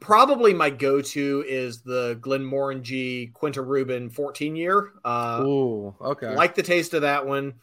[0.00, 4.92] probably my go-to is the Glenmorangie Quinta Ruban 14 year.
[5.04, 6.34] Uh, Ooh, okay.
[6.34, 7.54] like the taste of that one.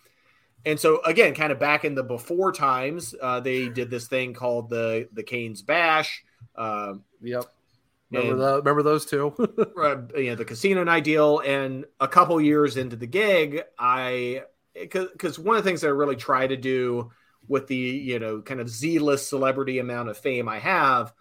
[0.67, 4.33] And so again, kind of back in the before times, uh, they did this thing
[4.33, 6.23] called the the Canes Bash.
[6.55, 7.45] Um, Yep.
[8.11, 9.33] Remember and- the, remember those two?
[9.81, 14.43] uh, you know the casino night deal and a couple years into the gig i
[14.73, 17.11] because one of the things that i really try to do
[17.49, 21.11] with the you know kind of z-list celebrity amount of fame i have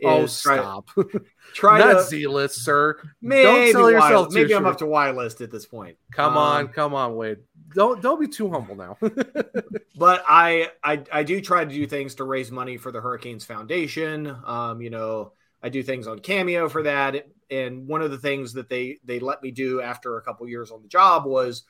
[0.00, 0.88] is oh, try, stop!
[1.54, 2.98] try Not to Z list, sir.
[3.20, 4.72] maybe, Don't sell yourself maybe i'm short.
[4.72, 7.38] up to y list at this point Come Um, on, come on, Wade.
[7.74, 8.96] Don't don't be too humble now.
[9.96, 13.44] but I, I I do try to do things to raise money for the Hurricanes
[13.44, 14.34] Foundation.
[14.44, 17.26] Um, you know, I do things on Cameo for that.
[17.50, 20.70] And one of the things that they they let me do after a couple years
[20.70, 21.64] on the job was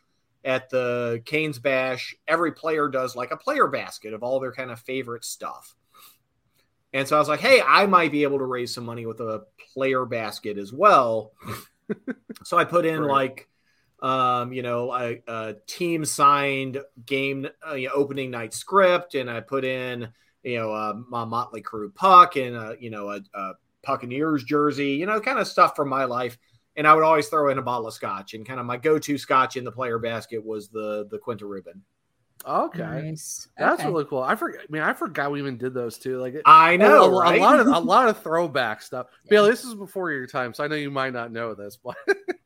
[0.44, 4.70] at the Canes Bash, every player does like a player basket of all their kind
[4.70, 5.74] of favorite stuff.
[6.92, 9.20] And so I was like, hey, I might be able to raise some money with
[9.20, 11.32] a player basket as well.
[12.44, 13.10] so I put in Right.
[13.10, 13.48] like
[14.02, 19.30] um, you know, a, a team signed game uh, you know, opening night script, and
[19.30, 20.08] I put in,
[20.42, 23.52] you know, uh, my Motley Crew puck and uh, you know a, a
[23.86, 26.36] Buccaneers jersey, you know, kind of stuff from my life.
[26.76, 29.18] And I would always throw in a bottle of scotch, and kind of my go-to
[29.18, 31.80] scotch in the player basket was the the Quinta Ruban.
[32.44, 33.48] Okay, Nice.
[33.56, 33.88] that's Okay.
[33.88, 34.20] really cool.
[34.22, 34.62] I forgot.
[34.62, 36.18] I mean, I forgot we even did those too.
[36.18, 39.06] Like, I know, a, a lot of a lot of throwback stuff.
[39.28, 41.96] Bailey, this is before your time, so I know you might not know this, but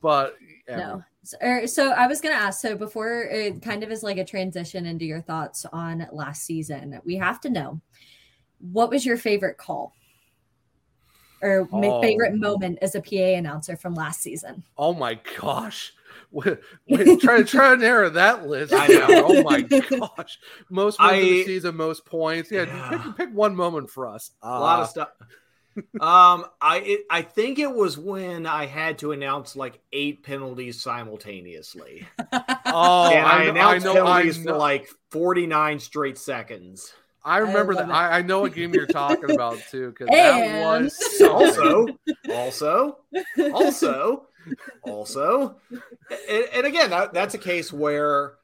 [0.00, 0.36] but
[0.68, 0.76] yeah.
[0.76, 1.04] No.
[1.22, 2.60] So, er, so I was going to ask.
[2.62, 6.98] So before it kind of is like a transition into your thoughts on last season,
[7.04, 7.80] we have to know
[8.72, 9.94] what was your favorite call
[11.42, 12.02] or ma- Oh.
[12.02, 14.62] favorite moment as a PA announcer from last season.
[14.78, 15.92] Oh my gosh.
[16.32, 18.72] Wait, wait, try try to narrow that list.
[18.72, 19.06] I know.
[19.26, 19.60] Oh my
[20.16, 20.38] gosh.
[20.70, 22.52] Most wins of the season, most points.
[22.52, 24.30] Yeah, pick, pick one moment for us.
[24.42, 25.08] a lot Uh, of stuff.
[26.00, 30.80] Um, I it, I think it was when I had to announce like eight penalties
[30.80, 32.06] simultaneously.
[32.72, 33.92] Oh, and I, I, know, I announced know.
[33.92, 34.52] I penalties know.
[34.52, 36.92] for like forty nine straight seconds.
[37.24, 37.94] I remember love that.
[37.94, 41.98] I, I know what game you're talking about too, because that was so also,
[42.30, 42.98] also,
[43.52, 44.26] also,
[44.82, 45.56] also,
[46.28, 48.34] and, and again, that, that's a case where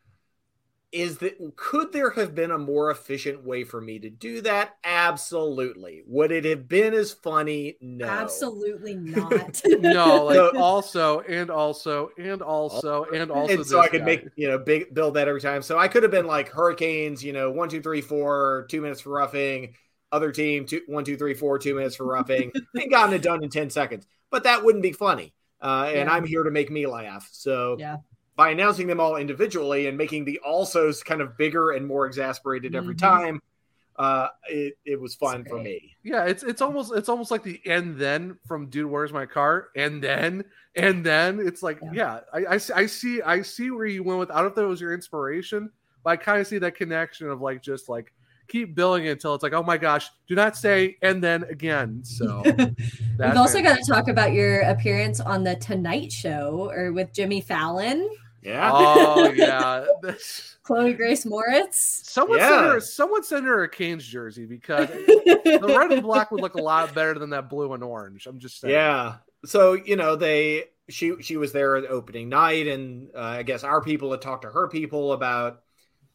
[0.97, 4.77] is that could there have been a more efficient way for me to do that?
[4.85, 6.03] Absolutely.
[6.07, 7.77] Would it have been as funny?
[7.81, 8.07] No.
[8.07, 9.61] Absolutely not.
[9.67, 13.53] no, like So- also and also and also and also.
[13.55, 14.07] and so I could guy.
[14.07, 15.63] make you know big build that every time.
[15.63, 19.01] So I could have been like hurricanes, you know, one, two, three, four, two minutes
[19.01, 19.75] for roughing.
[20.13, 23.43] Other team, two, one, two, three, four, two minutes for roughing, and gotten it done
[23.43, 24.07] in ten seconds.
[24.31, 25.35] But that wouldn't be funny.
[25.61, 26.13] Uh, and Yeah.
[26.15, 27.29] I'm here to make me laugh.
[27.33, 27.97] So yeah.
[28.37, 32.75] By announcing them all individually and making the alsos kind of bigger and more exasperated
[32.75, 32.99] every Mhm.
[32.99, 33.43] time,
[33.99, 35.97] uh, it, it was fun for me.
[36.03, 39.69] Yeah, it's it's almost it's almost like the and then from dude, where's my car?
[39.75, 41.91] And then and then it's like Yeah.
[41.95, 44.31] yeah, I, I see- I see I see where you went with.
[44.31, 45.71] I don't know if that was your inspiration,
[46.05, 48.13] but I kind of see that connection of like just like
[48.49, 52.05] keep billing it until it's like oh my gosh, do not say and then again.
[52.05, 52.43] So
[53.19, 57.41] We've also got to talk about your appearance on the Tonight Show or with Jimmy
[57.41, 58.07] Fallon.
[58.47, 58.71] Yeah.
[58.73, 59.85] Oh yeah.
[60.63, 61.75] Chloe Grace Moretz.
[61.75, 62.49] Someone Yeah.
[62.49, 62.81] sent her.
[62.81, 66.95] Someone sent her a Canes jersey because the red and black would look a lot
[66.95, 68.27] better than that blue and orange.
[68.27, 68.73] I'm just saying.
[68.73, 69.17] Yeah.
[69.45, 73.65] So you know they she she was there at opening night, and uh, I guess
[73.65, 75.63] our people had talked to her people about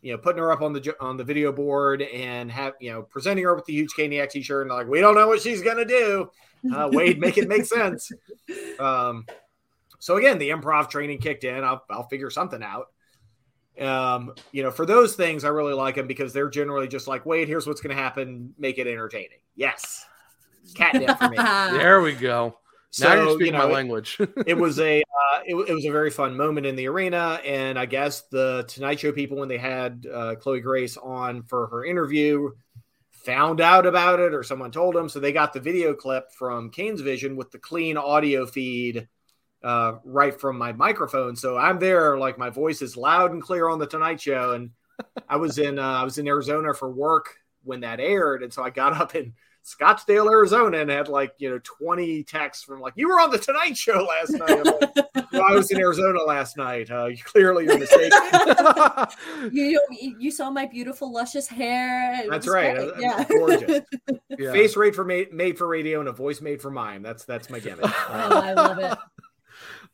[0.01, 3.01] you know putting her up on the on the video board and have you know
[3.03, 5.85] presenting her with the huge Caniac t-shirt, and like we don't know what she's gonna
[5.85, 6.29] do.
[6.73, 8.11] Uh, Wade, make it make sense.
[8.79, 9.25] Um,
[10.01, 11.63] so again, the improv training kicked in.
[11.63, 12.87] I'll I'll figure something out.
[13.79, 17.25] Um, you know, for those things, I really like them because they're generally just like,
[17.25, 18.53] wait, here's what's going to happen.
[18.57, 19.37] Make it entertaining.
[19.55, 20.05] Yes,
[20.75, 21.37] catnip for me.
[21.77, 22.57] There we go.
[22.99, 24.17] now you're So, speaking you my know, it- language.
[24.47, 27.77] it was a uh, it, it was a very fun moment in the arena, and
[27.79, 31.85] I guess the Tonight Show people, when they had uh, Chloe Grace on for her
[31.85, 32.49] interview,
[33.11, 36.69] found out about it, or someone told them, so they got the video clip from
[36.71, 39.07] Canes Vision with the clean audio feed
[39.63, 41.35] uh, right from my microphone.
[41.35, 44.71] So I'm there, like my voice is loud and clear on the Tonight Show, and
[45.29, 48.63] I was in uh, I was in Arizona for work when that aired, and so
[48.63, 49.33] I got up in
[49.63, 53.37] Scottsdale, Arizona, and had like you know 20 texts from like you were on the
[53.37, 54.49] Tonight Show last night.
[54.49, 56.89] I'm like, "No, I was in Arizona last night.
[56.89, 58.17] Uh, you clearly you're mistaken.
[59.51, 62.23] You, you you saw my beautiful luscious hair.
[62.23, 62.75] It That's right.
[62.75, 62.89] great.
[62.89, 63.23] Uh, Yeah.
[63.27, 63.81] gorgeous.
[64.39, 64.51] Yeah.
[64.53, 67.03] Face made for made, made for radio and a voice made for mime.
[67.03, 67.85] That's that's my gimmick.
[67.85, 68.97] Oh, I love it.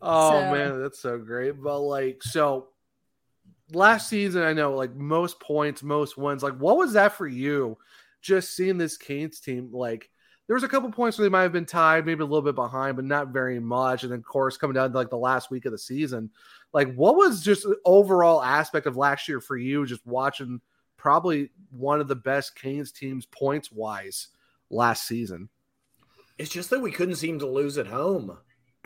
[0.02, 1.62] Oh So- man, that's so great.
[1.62, 2.70] But like, so
[3.72, 6.44] last season, I know like most points, most wins.
[6.44, 7.78] Like, what was that for you?
[8.22, 10.10] Just seeing this Canes team, like
[10.48, 12.56] there was a couple points where they might have been tied, maybe a little bit
[12.56, 14.04] behind, but not very much.
[14.04, 16.30] And then, of course, coming down to like the last week of the season,
[16.74, 19.86] like what was just the overall aspect of last year for you?
[19.86, 20.62] Just watching
[20.96, 24.30] probably one of the best Canes teams points wise
[24.70, 25.50] last season.
[26.38, 28.38] It's just that we couldn't seem to lose at home.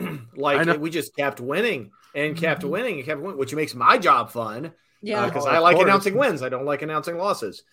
[0.44, 2.68] I like we just kept winning and kept Mhm.
[2.70, 4.72] winning and kept winning, which makes my job fun.
[5.00, 5.26] Yeah.
[5.26, 5.84] because Oh, I like course.
[5.86, 6.42] announcing wins.
[6.42, 7.64] I don't like announcing losses.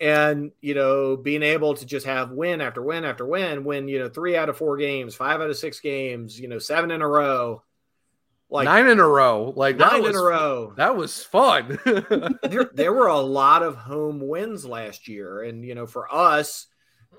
[0.00, 3.98] And you know, being able to just have win after win after win, win you
[3.98, 7.02] know three out of four games, five out of six games, you know, seven in
[7.02, 7.62] a row,
[8.48, 10.72] like nine in a row, like nine was, in a row.
[10.76, 11.78] That was fun.
[12.42, 16.66] there, there were a lot of home wins last year, and you know, for us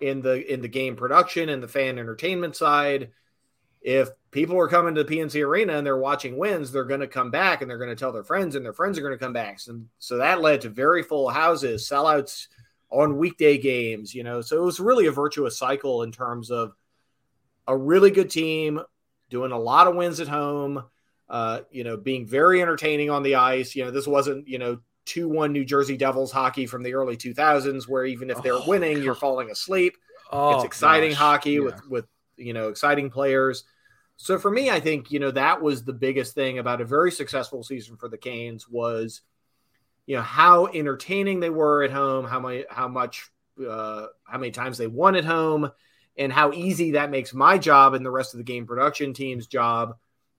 [0.02, 3.12] in the in the game production and the fan entertainment side,
[3.82, 7.08] if people are coming to the PNC Arena and they're watching wins, they're going to
[7.08, 9.24] come back and they're going to tell their friends, and their friends are going to
[9.24, 9.60] come back.
[9.68, 12.48] And so that led to very full houses, sellouts
[12.90, 14.14] on weekday games.
[14.14, 16.74] You know, so it was really a virtuous cycle in terms of
[17.68, 18.82] a really good team
[19.30, 20.84] doing a lot of wins at home.
[21.30, 23.74] Uh, you know, being very entertaining on the ice.
[23.76, 27.16] You know, this wasn't you know two one New Jersey Devils hockey from the early
[27.18, 29.96] 2000s, where even if they're Oh, winning, you're falling asleep.
[30.32, 31.18] oh, it's exciting gosh.
[31.20, 31.60] hockey Yeah.
[31.62, 32.06] with with
[32.42, 33.64] you know exciting players.
[34.18, 37.12] So for me, I think you know that was the biggest thing about a very
[37.12, 39.22] successful season for the Canes was,
[40.06, 43.30] you know, how entertaining they were at home, how many, how much,
[43.68, 45.72] uh, how many times they won at home,
[46.18, 49.48] and how easy that makes my job and the rest of the game production team's
[49.48, 49.96] job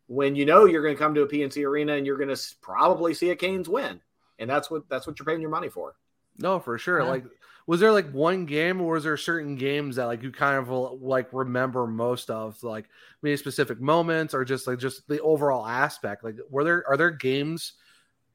[0.07, 2.41] when you know you're going to come to a PNC arena and you're going to
[2.61, 4.01] probably see a Canes win,
[4.39, 5.95] and that's what that's what you're paying your money for.
[6.39, 7.01] No, for sure.
[7.01, 7.09] Yeah.
[7.09, 7.25] Like,
[7.67, 10.69] was there like one game, or was there certain games that like you kind of
[11.03, 12.89] like remember most of, like
[13.23, 16.25] maybe specific moments, or just like just the overall aspect?
[16.25, 17.75] Like, were there are there games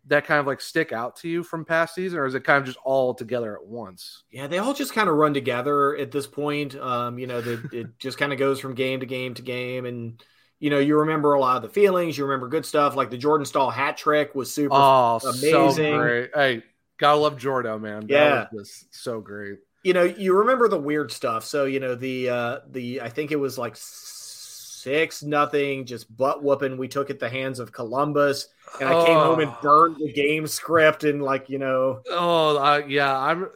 [0.07, 2.59] that kind of like stick out to you from past season, or is it kind
[2.59, 4.23] of just all together at once?
[4.29, 6.75] Yeah, they all just kind of run together at this point.
[6.75, 9.85] Um, you know, the, it just kind of goes from game to game to game,
[9.85, 10.21] and
[10.59, 12.17] you know, you remember a lot of the feelings.
[12.17, 15.73] You remember good stuff, like the Jordan Staal hat trick was super Oh, amazing.
[15.73, 16.31] so great!
[16.33, 16.63] Hey,
[16.97, 18.07] gotta love Jordo, man.
[18.07, 18.47] That Yeah.
[18.51, 19.59] was just so great.
[19.83, 21.43] You know, you remember the weird stuff.
[21.45, 26.43] So you know the uh, the I think it was like six nothing, just butt
[26.43, 26.77] whooping.
[26.77, 28.47] We took at the hands of Columbus,
[28.79, 29.61] and I came home and Oh.
[29.61, 33.49] burned the game script and like you know Oh, uh, yeah, I'm.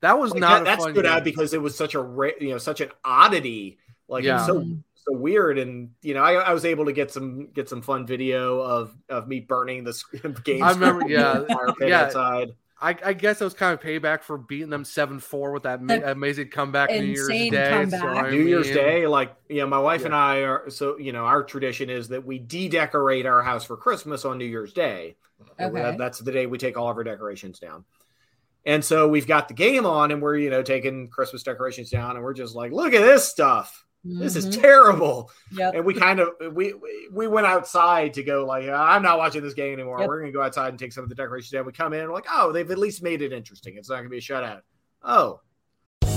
[0.00, 1.24] That was Like, not that, fun stood out game.
[1.24, 1.98] because it was such a
[2.40, 3.78] you know such an oddity
[4.08, 4.64] like was so
[5.08, 8.06] so weird and you know I, I was able to get some get some fun
[8.06, 12.02] video of of me burning the game I remember, yeah, in the fire pit yeah.
[12.02, 15.64] outside I, I guess it was kind of payback for beating them seven four with
[15.64, 17.86] that ma- amazing comeback New Year's insane Day.
[17.90, 21.24] So, I New Year's Day like yeah, my wife and I are so you know
[21.24, 25.16] our tradition is that we de-decorate our house for Christmas on New Year's Day
[25.58, 25.72] Okay.
[25.82, 27.84] that- that's the day we take all of our decorations down
[28.64, 32.14] and so we've got the game on and we're you know taking Christmas decorations down
[32.14, 34.60] and we're just like look at this stuff this is Mhm.
[34.60, 35.74] terrible Yep.
[35.74, 39.42] and we kind of we we- we went outside to go like i'm not watching
[39.42, 40.08] this game anymore Yep.
[40.08, 42.08] we're gonna go outside and take some of the decorations down we come in and
[42.08, 44.60] we're like oh they've at least made it interesting it's not gonna be a shutout
[45.02, 45.40] oh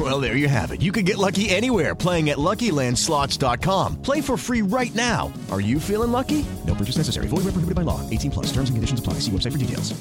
[0.00, 0.80] Well, there you have it.
[0.80, 4.00] You can get lucky anywhere playing at LuckyLandSlots.com.
[4.00, 5.30] Play for free right now.
[5.50, 6.46] Are you feeling lucky?
[6.66, 7.26] No purchase necessary.
[7.26, 8.00] Void where prohibited by law.
[8.08, 8.46] 18 plus.
[8.46, 9.14] Terms and conditions apply.
[9.20, 9.92] See website for details.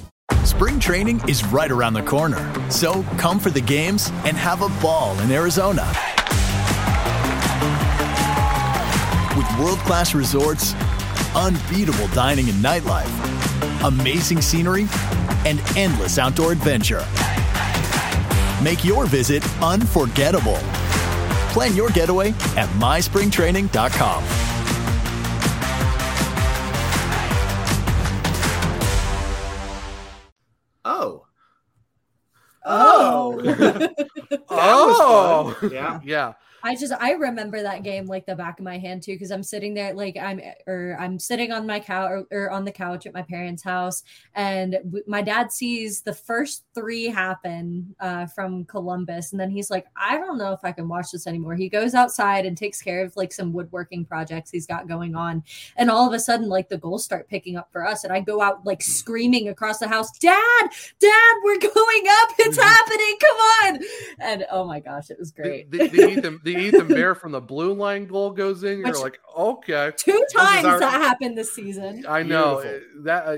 [0.45, 2.39] Spring training is right around the corner.
[2.69, 5.85] So come for the games and have a ball in Arizona.
[9.35, 10.75] With world-class resorts,
[11.35, 14.87] unbeatable dining and nightlife, amazing scenery,
[15.45, 17.05] and endless outdoor adventure.
[18.61, 20.59] Make your visit unforgettable.
[21.53, 24.23] Plan your getaway at myspringtraining.com.
[30.85, 31.25] Oh.
[32.65, 33.41] Oh.
[34.49, 36.33] oh, yeah, yeah.
[36.63, 39.43] I just I remember that game like the back of my hand too because I'm
[39.43, 43.05] sitting there like I'm or I'm sitting on my couch or, or on the couch
[43.05, 44.03] at my parents' house
[44.35, 49.69] and w- my dad sees the first three happen uh, from Columbus and then he's
[49.69, 51.55] like I don't know if I can watch this anymore.
[51.55, 55.43] He goes outside and takes care of like some woodworking projects he's got going on
[55.77, 58.19] and all of a sudden like the goals start picking up for us and I
[58.19, 62.29] go out like screaming across the house, "Dad, Dad, we're going up!
[62.39, 63.17] It's happening!
[63.19, 63.79] Come on!"
[64.19, 65.71] And oh my gosh, it was great.
[65.71, 68.79] The, the Ethan, the Ethan Bear from the blue line goal goes in.
[68.79, 72.05] You're Which- like, okay, Two times our- that happened this season.
[72.07, 73.03] I know Beautiful.
[73.03, 73.37] that uh,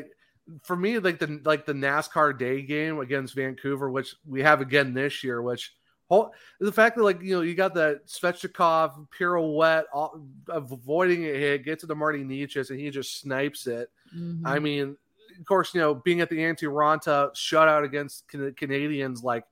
[0.64, 4.94] for me, like the like the NASCAR day game against Vancouver, which we have again
[4.94, 5.42] this year.
[5.42, 5.74] Which
[6.10, 11.34] whole, the fact that like you know you got that Svechnikov pirouette, all, avoiding a
[11.34, 13.90] hit, gets to the Marty Necas, and he just snipes it.
[14.16, 14.46] Mm-hmm.
[14.46, 14.98] I mean,
[15.40, 19.46] of course, you know, being at the Antti Raanta shutout against Can- Canadiens like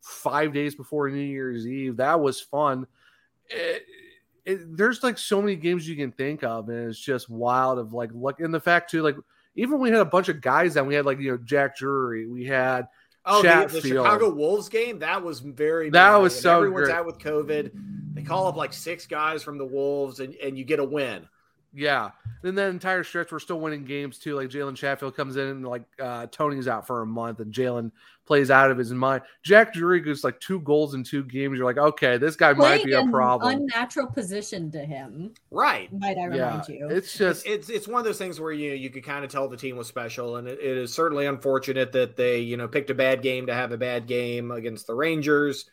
[0.00, 2.86] five days before New Year's Eve, that was fun.
[3.50, 3.82] It,
[4.44, 7.78] it, there's like so many games you can think of, and it's just wild.
[7.78, 9.16] Of like, look, and the fact too, like,
[9.56, 12.26] even we had a bunch of guys that we had, like, you know, Jack Drury,
[12.28, 12.86] we had
[13.28, 13.82] Oh, the, Chatfield.
[13.82, 15.90] the Chicago Wolves game that was very.
[15.90, 16.22] That memorable.
[16.24, 16.96] was so Everyone's great.
[16.96, 17.70] out with COVID.
[18.14, 21.26] They call up like six guys from the Wolves, and, and you get a win.
[21.76, 22.10] Yeah.
[22.42, 24.34] Then that entire stretch, we're still winning games too.
[24.34, 27.90] Like Jalen Chatfield comes in and like uh, Tony's out for a month and Jalen
[28.24, 29.22] plays out of his mind.
[29.42, 31.58] Jack Drury goes like two goals in two games.
[31.58, 33.54] You're like, okay, this guy might be a problem.
[33.54, 35.34] unnatural position to him.
[35.50, 35.92] Right.
[35.92, 36.50] Might I yeah.
[36.50, 36.88] remind you?
[36.88, 39.46] It's just it's it's one of those things where you you could kind of tell
[39.48, 42.90] the team was special, and it, it is certainly unfortunate that they you know picked
[42.90, 45.68] a bad game to have a bad game against the Rangers.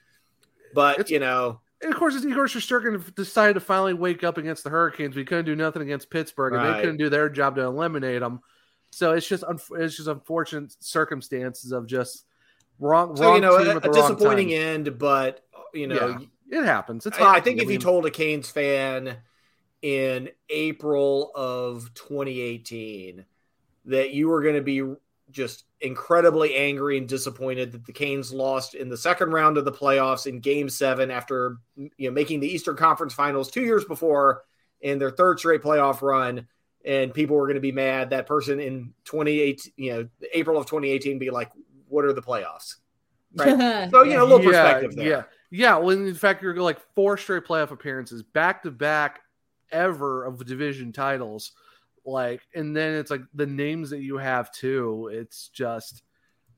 [0.73, 4.69] But you know, And of course, Igor Shesterkin decided to finally wake up against the
[4.69, 5.15] Hurricanes.
[5.15, 6.75] We couldn't do nothing against Pittsburgh, and Right.
[6.77, 8.39] they couldn't do their job to eliminate them.
[8.91, 12.25] So it's just it's just unfortunate circumstances of just
[12.79, 15.87] wrong so wrong you know team a, at the a wrong disappointing end, but you
[15.87, 16.17] know.
[16.49, 17.05] Yeah, it happens.
[17.05, 19.17] It's I, I think if mean, you told a Canes fan
[19.81, 23.25] in April of 2018
[23.85, 24.83] that you were going to be
[25.31, 29.71] just incredibly angry and disappointed that the Canes lost in the second round of the
[29.71, 34.43] playoffs in game 7 after you know making the Eastern Conference Finals 2 years before
[34.81, 36.47] in their third straight playoff run.
[36.85, 38.09] And people were going to be mad.
[38.09, 41.51] That person in 2018 you know April of 2018 be like
[41.87, 42.77] what are the playoffs?
[43.35, 43.89] Right.
[43.91, 45.07] So you know a little perspective there.
[45.07, 45.77] Yeah, yeah.
[45.77, 49.21] Well, in fact, you're like four straight playoff appearances, back to back,
[49.71, 51.51] ever of division titles.
[52.05, 55.09] Like, and then it's like the names that you have too.
[55.13, 56.03] It's just,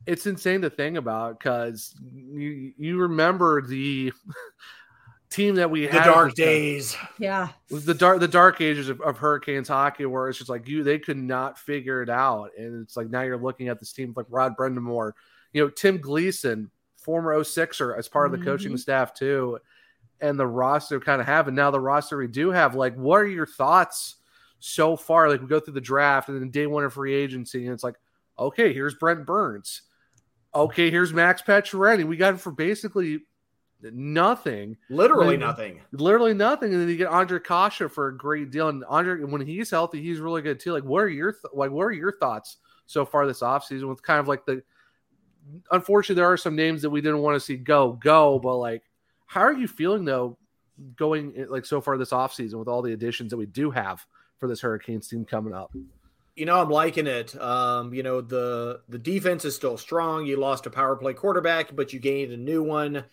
[0.07, 4.11] it's insane to think about because you you remember the
[5.29, 7.49] team that we the had dark for- days Yeah.
[7.71, 10.83] was the dark the dark ages of, of Hurricanes hockey, where it's just like you
[10.83, 14.13] they could not figure it out, and it's like now you're looking at this team
[14.15, 15.11] like Rod Brind'Amour,
[15.53, 18.79] you know Tim Gleason, former 06er, as part of the coaching Mhm.
[18.79, 19.59] staff too,
[20.21, 22.75] and the roster kind of have, and now the roster we do have.
[22.75, 24.15] Like, what are your thoughts
[24.59, 25.29] so far?
[25.29, 27.83] Like we go through the draft and then day one of free agency, and it's
[27.83, 27.95] like,
[28.37, 29.83] okay, here's Brent Burns,
[30.53, 32.03] okay, here's Max Pacioretty.
[32.05, 33.21] We got him for basically
[33.81, 36.73] nothing literally And- nothing literally nothing.
[36.73, 38.69] And then you get Ondrej Kase for a great deal.
[38.69, 40.71] And Ondrej, when he's healthy, he's really good too.
[40.71, 41.71] Like, what are your th- like?
[41.71, 42.57] What are your thoughts
[42.87, 44.63] so far this offseason with kind of like the?
[45.71, 48.83] Unfortunately, there are some names that we didn't want to see go go, but like,
[49.27, 50.37] how are you feeling though,
[50.95, 54.03] going like so far this offseason with all the additions that we do have
[54.39, 55.71] for this Hurricanes team coming up?
[56.35, 57.39] you know i'm liking it.
[57.41, 60.25] Um you know the the defense is still strong.
[60.25, 63.05] You lost a power play quarterback but you gained a new one.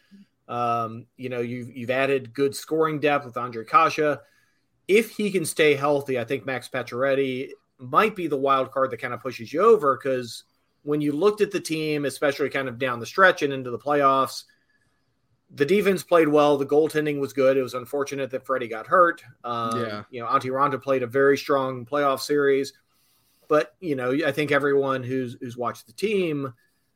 [0.49, 4.19] Um you know you've you've added good scoring depth with Ondrej Kase.
[4.89, 9.01] If he can stay healthy i think max pacioretty might be the wild card that
[9.01, 10.45] kind of pushes you over because
[10.83, 13.79] when you looked at the team especially kind of down the stretch and into the
[13.79, 14.45] playoffs
[15.55, 16.57] the defense played well.
[16.57, 17.57] The goaltending was good.
[17.57, 19.23] It was unfortunate that Freddie got hurt.
[19.45, 20.05] Um, Yeah.
[20.11, 22.73] You know, Antti Raanta played a very strong playoff series,
[23.49, 26.55] but you know, I think everyone who's who's watched the team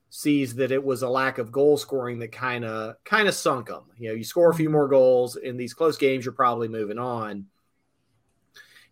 [0.08, 3.66] sees that it was a lack of goal scoring that kind of kind of sunk
[3.66, 3.84] them.
[3.98, 6.98] You know, you score a few more goals in these close games, you're probably moving
[6.98, 7.46] on,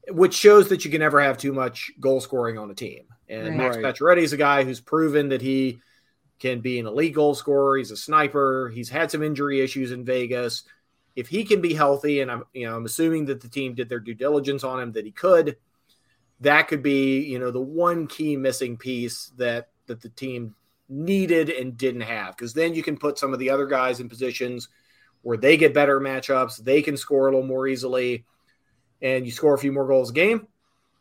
[0.08, 3.04] which shows that you can never have too much goal scoring on a team.
[3.28, 3.56] And Right.
[3.56, 3.76] Max.
[3.78, 5.80] Pacioretty is a guy who's proven that he
[6.38, 7.76] can be an elite goal scorer.
[7.76, 8.70] He's a sniper.
[8.74, 10.64] He's had some injury issues in Vegas.
[11.16, 13.88] If he can be healthy, and I'm you know I'm assuming that the team did
[13.88, 15.56] their due diligence on him that he could,
[16.40, 20.54] that could be you know the one key missing piece that that the team
[20.88, 24.08] needed and didn't have because then you can put some of the other guys in
[24.08, 24.68] positions
[25.22, 28.24] where they get better matchups, they can score a little more easily,
[29.00, 30.46] and you score a few more goals a game,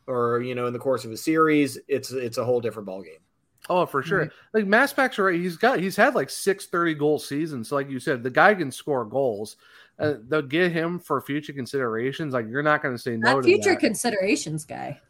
[0.06, 3.02] or you know in the course of a series, it's it's a whole different ball
[3.02, 3.23] game.
[3.70, 4.30] Oh, for sure.
[4.52, 5.40] Like Max Pacioretty.
[5.40, 7.68] He's got he's had like six 30 goal seasons.
[7.68, 9.56] So like you said, the guy can score goals.
[9.98, 12.34] Uh, they'll get him for future considerations.
[12.34, 15.00] Like you're not going to say no That to future considerations guy.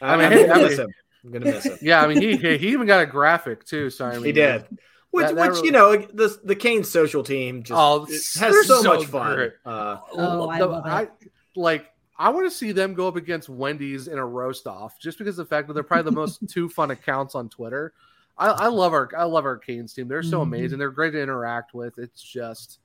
[0.00, 0.94] I mean, I'm gonna miss him.
[1.24, 1.78] I'm gonna miss him.
[1.82, 3.90] yeah, I mean he he he even got a graphic too.
[3.90, 4.64] So I mean, He did.
[5.10, 8.26] Which, that- that which really- you know, the the Kane social team just Oh, has
[8.32, 9.52] so, so much fun.
[9.64, 10.88] Uh, Oh, I The- love it.
[10.88, 11.08] I
[11.54, 11.86] like.
[12.20, 15.38] I want to see them go up against Wendy's in a roast off, just because
[15.38, 17.94] of the fact that they're probably the most two fun accounts on Twitter.
[18.36, 20.06] I, I love our I love our Canes team.
[20.06, 20.42] They're so Mhm.
[20.42, 20.78] amazing.
[20.78, 21.98] They're great to interact with.
[21.98, 22.78] It's just,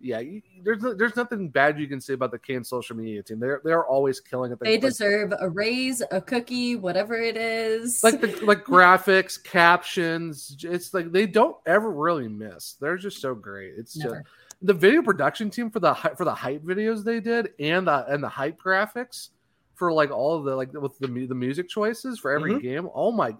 [0.00, 0.18] yeah.
[0.20, 3.38] You, there's there's nothing bad you can say about the Canes social media team.
[3.40, 4.58] They're they're always killing it.
[4.60, 8.02] They deserve a raise, a cookie, whatever it is.
[8.04, 10.56] like the like graphics, captions.
[10.62, 12.74] It's like they don't ever really miss.
[12.80, 13.74] They're just so great.
[13.76, 14.24] It's just Never.
[14.62, 18.22] The video production team for the for the hype videos they did and the and
[18.22, 19.28] the hype graphics
[19.74, 22.62] for like all the like with the the music choices for every Mhm.
[22.62, 22.88] game.
[22.94, 23.36] Oh my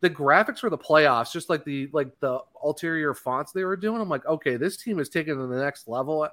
[0.00, 4.00] the graphics for the playoffs, just like the like the ulterior fonts they were doing.
[4.00, 6.26] I'm like, okay, this team is taking to the next level.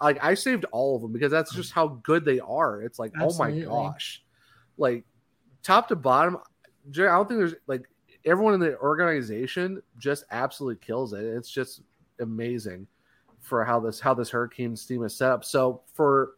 [0.00, 2.80] Like I saved all of them because that's just how good they are.
[2.82, 3.66] It's like, Absolutely.
[3.66, 4.24] oh my gosh,
[4.78, 5.04] like
[5.64, 6.38] top to bottom.
[6.92, 7.88] Jerry, I don't think there's like
[8.24, 11.24] everyone in the organization just absolutely kills it.
[11.24, 11.82] It's just
[12.20, 12.86] amazing
[13.48, 15.44] for how this how this Hurricanes team is set up.
[15.44, 16.32] So for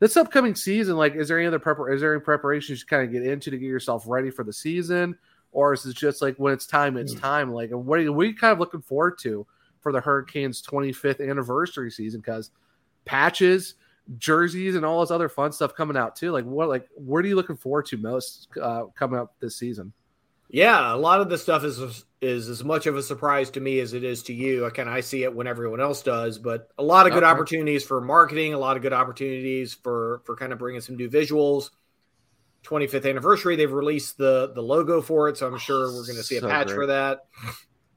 [0.00, 1.78] this upcoming season, like, is there any other prep?
[1.90, 4.52] is there any preparations you kind of get into to get yourself ready for the
[4.52, 5.16] season,
[5.52, 7.52] or is it just like when it's time, it's time?
[7.52, 9.46] Like, what are you, what are you kind of looking forward to
[9.80, 12.20] for the Hurricanes' 25th anniversary season?
[12.20, 12.50] Because
[13.04, 13.74] patches,
[14.18, 16.32] jerseys, and all this other fun stuff coming out too.
[16.32, 19.92] Like, what like what are you looking forward to most uh, coming up this season?
[20.52, 23.80] Yeah, a lot of this stuff is is as much of a surprise to me
[23.80, 24.66] as it is to you.
[24.66, 27.22] I kind of I see it when everyone else does, but a lot of good
[27.22, 27.30] Okay.
[27.30, 31.08] opportunities for marketing, a lot of good opportunities for for kind of bringing some new
[31.08, 31.70] visuals.
[32.64, 36.22] 25th anniversary, they've released the the logo for it, so I'm sure we're going to
[36.24, 36.74] see a patch great.
[36.74, 37.20] for that.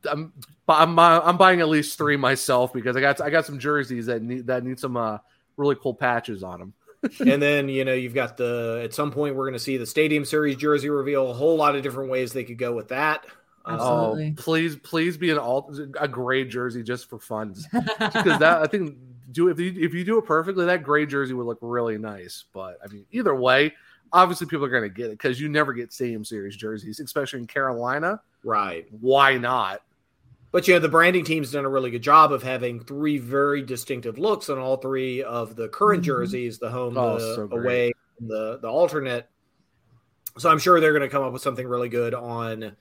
[0.09, 0.31] I'm
[0.67, 4.05] I'm uh, I'm buying at least three myself because I got I got some jerseys
[4.05, 5.17] that need that need some uh,
[5.57, 6.73] really cool patches on them.
[7.19, 9.85] And then you know you've got the at some point we're going to see the
[9.85, 11.29] Stadium Series jersey reveal.
[11.29, 13.25] A whole lot of different ways they could go with that.
[13.65, 14.35] Uh, Absolutely.
[14.37, 18.67] Oh, please, please be an all a gray jersey just for fun, because that I
[18.67, 18.97] think
[19.31, 22.45] do if you if you do it perfectly, that gray jersey would look really nice.
[22.53, 23.73] But I mean, either way,
[24.11, 27.39] obviously people are going to get it because you never get Stadium Series jerseys, especially
[27.39, 28.21] in Carolina.
[28.43, 28.85] right.
[29.01, 29.81] Why not?
[30.53, 33.61] But you know, the branding team's done a really good job of having three very
[33.63, 36.05] distinctive looks on all three of the current Mhm.
[36.05, 39.27] jerseys, the home, Oh, the so away, and the the alternate.
[40.37, 42.75] So I'm sure they're going to come up with something really good on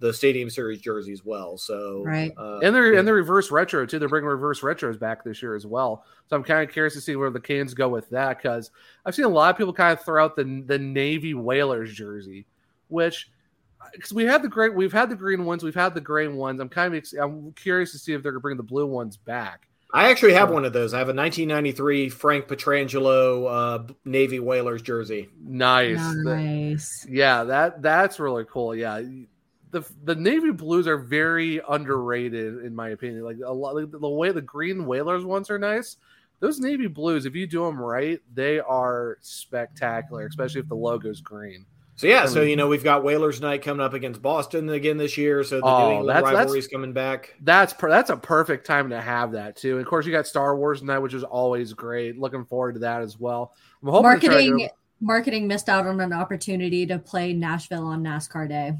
[0.00, 1.58] the Stadium Series jersey as well.
[1.58, 2.32] So Right.
[2.38, 2.98] uh, and they're yeah.
[3.00, 3.98] and they're reverse retro too.
[3.98, 6.04] They're bringing reverse retros back this year as well.
[6.28, 8.70] So I'm kind of curious to see where the Canes go with that because
[9.04, 12.46] I've seen a lot of people kind of throw out the the Navy Whalers jersey,
[12.86, 13.28] which
[13.92, 16.60] because we had the great we've had the green ones, we've had the gray ones.
[16.60, 19.16] I'm kind of ex- I'm curious to see if they're gonna bring the blue ones
[19.16, 19.68] back.
[19.92, 20.92] I actually have one of those.
[20.92, 23.46] I have a 1993 Frank Pietrangelo
[23.90, 25.30] uh, Navy Whalers jersey.
[25.42, 25.96] Nice.
[25.96, 27.06] That- nice.
[27.08, 28.74] yeah, that that's really cool.
[28.74, 29.02] Yeah.
[29.70, 33.22] The, the navy blues are very underrated in my opinion.
[33.22, 35.98] Like a lot, like the way the green whalers ones are nice.
[36.40, 41.20] Those navy blues, if you do them right, they are spectacular, especially if the logo's
[41.20, 41.66] green.
[41.98, 45.18] So yeah, so you know we've got Whalers night coming up against Boston again this
[45.18, 45.42] year.
[45.42, 47.34] So the Oh, New England that's- that's- rivalry's coming back.
[47.42, 49.72] That's per, that's a perfect time to have that too.
[49.72, 52.16] And of course, you got Star Wars night, which is always great.
[52.16, 53.52] Looking forward to that as well.
[53.82, 54.68] I'm hoping to try to marketing
[55.00, 58.74] marketing missed out on an opportunity to play Nashville on NASCAR Day.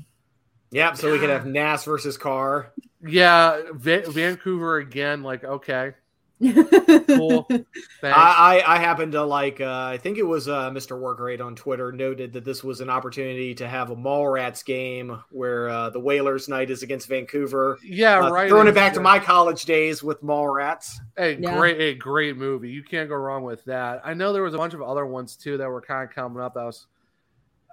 [0.70, 0.96] Yep.
[0.98, 2.72] So we could have Nass versus Car.
[3.04, 5.24] Yeah, Va- Vancouver again.
[5.24, 5.94] Like, okay,
[6.40, 7.48] cool.
[8.02, 9.60] I, I I happen to like.
[9.60, 10.98] Uh, I think it was uh, Mr.
[10.98, 15.68] Workrate on Twitter noted that this was an opportunity to have a Mallrats game where
[15.68, 17.78] uh, the Whalers night is against Vancouver.
[17.82, 18.48] Yeah, Uh, right.
[18.48, 20.96] Throwing it back to my college days with Mallrats.
[21.16, 21.56] Hey, Yeah.
[21.56, 22.70] great, a great movie.
[22.70, 24.02] You can't go wrong with that.
[24.04, 26.42] I know there was a bunch of other ones too that were kind of coming
[26.42, 26.54] up.
[26.54, 26.86] That was,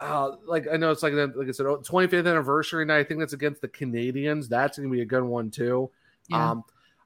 [0.02, 3.00] uh, like I know it's like like I said, 25th anniversary night.
[3.00, 4.50] I think that's against the Canadiens.
[4.50, 5.90] That's gonna be a good one too.
[6.28, 6.52] Yeah.
[6.52, 6.64] Um,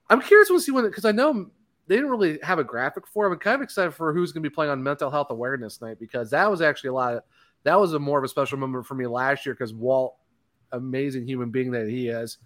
[0.09, 1.49] I'm curious to see when because I know
[1.87, 3.25] they didn't really have a graphic for.
[3.25, 3.31] it.
[3.31, 6.29] I'm kind of excited for who's gonna be playing on Mental Health Awareness Night because
[6.31, 7.13] that was actually a lot.
[7.15, 7.23] Of,
[7.63, 10.15] that was a more of a special moment for me last year because Walt,
[10.71, 12.37] amazing human being that he is,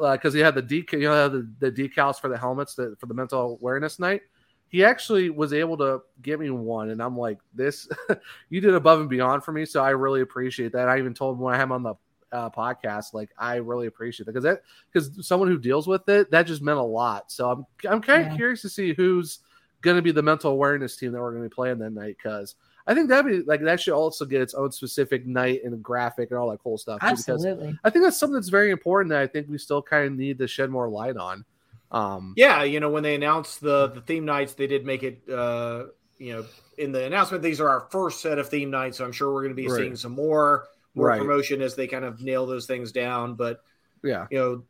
[0.00, 3.06] uh, because he had the you know, the, the decals for the helmets that for
[3.06, 4.22] the mental awareness night.
[4.68, 7.88] He actually was able to give me one, and I'm like, "This,
[8.48, 10.88] you did above and beyond for me." So I really appreciate that.
[10.88, 11.94] I even told him when I had him on the
[12.34, 14.62] uh, podcast, like, I really appreciate that because that
[14.92, 17.30] because someone who deals with it, that just meant a lot.
[17.32, 18.36] So I'm I'm kind of Yeah.
[18.36, 19.38] curious to see who's
[19.80, 22.16] going to be the mental awareness team that we're going to be playing that night
[22.22, 22.54] because
[22.86, 26.30] I think that'd be like that should also get its own specific night and graphic
[26.30, 27.00] and all that cool stuff.
[27.00, 27.78] too, because Absolutely.
[27.84, 30.38] I think that's something that's very important that I think we still kind of need
[30.38, 31.44] to shed more light on.
[31.90, 35.22] Um, Yeah, you know when they announced the the theme nights, they did make it.
[35.28, 35.86] Uh,
[36.18, 36.44] you know,
[36.78, 39.42] in the announcement, these are our first set of theme nights, so I'm sure we're
[39.42, 39.78] going to be Right.
[39.82, 41.18] seeing some more more Right.
[41.20, 43.34] promotion as they kind of nail those things down.
[43.34, 43.62] But
[44.02, 44.64] yeah, you know,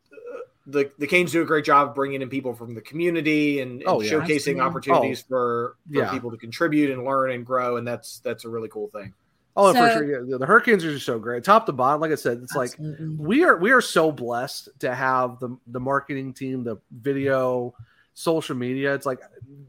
[0.67, 3.81] the the Canes do a great job of bringing in people from the community and,
[3.81, 4.11] and Oh, yeah.
[4.11, 6.11] showcasing opportunities Oh, for, for yeah.
[6.11, 9.13] people to contribute and learn and grow, and that's that's a really cool thing.
[9.57, 10.25] Oh, for sure.
[10.27, 12.01] Yeah, the Hurricanes are just so great, top to bottom.
[12.01, 12.71] Like I said, it's like
[13.17, 17.73] we are we are so blessed to have the the marketing team, the video,
[18.15, 18.93] social media.
[18.93, 19.19] It's like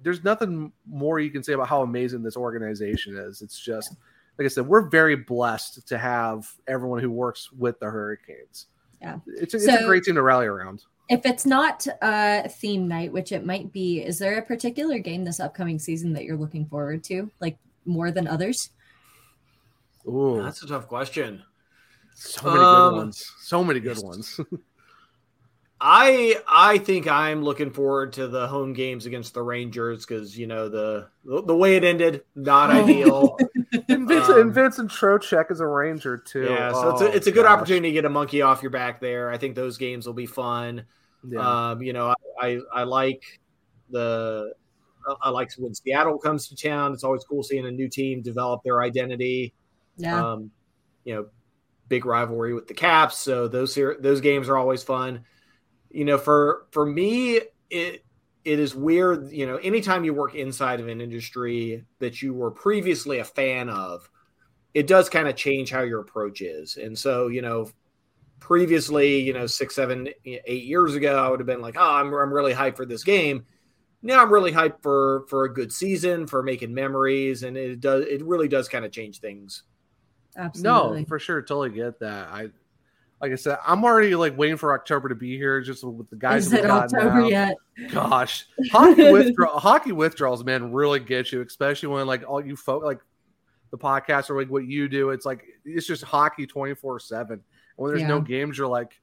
[0.03, 3.43] there's nothing more you can say about how amazing this organization is.
[3.43, 3.95] It's just
[4.39, 8.67] like I said, we're very blessed to have everyone who works with the Hurricanes.
[9.01, 9.19] Yeah.
[9.27, 10.85] It's a, it's a great team to rally around.
[11.09, 15.25] If it's not a theme night, which it might be, is there a particular game
[15.25, 18.71] this upcoming season that you're looking forward to, like more than others?
[20.09, 21.43] Ooh, That's a tough question.
[22.15, 23.33] so many Um, good ones.
[23.41, 24.41] So many good ones.
[25.81, 30.47] I I think I'm looking forward to the home games against the Rangers because you
[30.47, 33.37] know the the way it ended not ideal.
[33.89, 36.45] and, Vincent, Um, and Vincent Trocheck is a Ranger too.
[36.45, 37.53] Yeah, so it's a, Oh, it's a good gosh.
[37.59, 39.29] opportunity to get a monkey off your back there.
[39.31, 40.87] I think those games will be fun.
[41.29, 41.71] Yeah.
[41.71, 43.23] Um, you know, I, I I like
[43.91, 44.55] the
[45.07, 46.95] I- I like when Seattle comes to town.
[46.95, 49.53] It's always cool seeing a new team develop their identity.
[49.99, 50.33] Yeah.
[50.33, 50.51] Um,
[51.05, 51.27] you know,
[51.89, 55.25] big rivalry with the Caps, so those here those games are always fun.
[55.97, 57.41] You know, for for me,
[57.71, 58.05] it
[58.45, 59.33] it is weird.
[59.33, 63.71] You know, anytime you work inside of an industry that you were previously a fan
[63.71, 64.11] of,
[64.75, 66.77] it does kind of change how your approach is.
[66.77, 67.71] And so, you know,
[68.41, 72.13] previously, you know, six, seven, eight years ago, I would have been like, oh, I'm,
[72.13, 73.47] I'm really hyped for this game.
[74.03, 78.05] Now I'm really hyped for for a good season, for making memories, and it does
[78.05, 79.63] it really does kind of change things.
[80.37, 81.01] Absolutely.
[81.01, 82.29] No, for sure, totally get that.
[82.29, 82.51] I
[83.21, 86.17] like I said, I'm already like waiting for October to be here, just with the
[86.17, 86.47] guys.
[86.47, 87.29] Is it October now.
[87.29, 87.57] yet?
[87.91, 92.85] Gosh, hockey withdrawal, hockey withdrawals, man, really get you, especially when like all you folk
[92.85, 93.01] like
[93.71, 95.11] the podcast or like what you do.
[95.11, 97.41] It's like it's just hockey 24 seven.
[97.77, 98.99] When there's no games, you're like,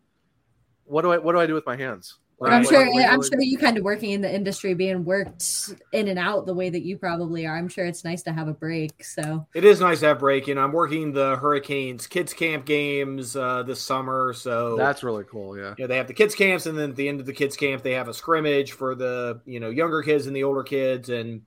[0.85, 2.19] what do I what do I do with my hands?
[2.43, 2.93] Like, I'm sure.
[2.93, 6.45] like, I'm sure you kind of working in the industry, being worked in and out
[6.45, 7.57] the way that you probably are.
[7.57, 9.01] I'm sure it's nice to have a break.
[9.01, 10.47] So It is nice to have break.
[10.47, 15.23] You know, I'm working the Hurricanes kids camp games uh, this summer, so That's really
[15.23, 15.57] cool.
[15.57, 15.73] Yeah.
[15.77, 17.55] you know, they have the kids camps, and then at the end of the kids
[17.55, 21.07] camp, they have a scrimmage for the you know younger kids and the older kids.
[21.07, 21.43] And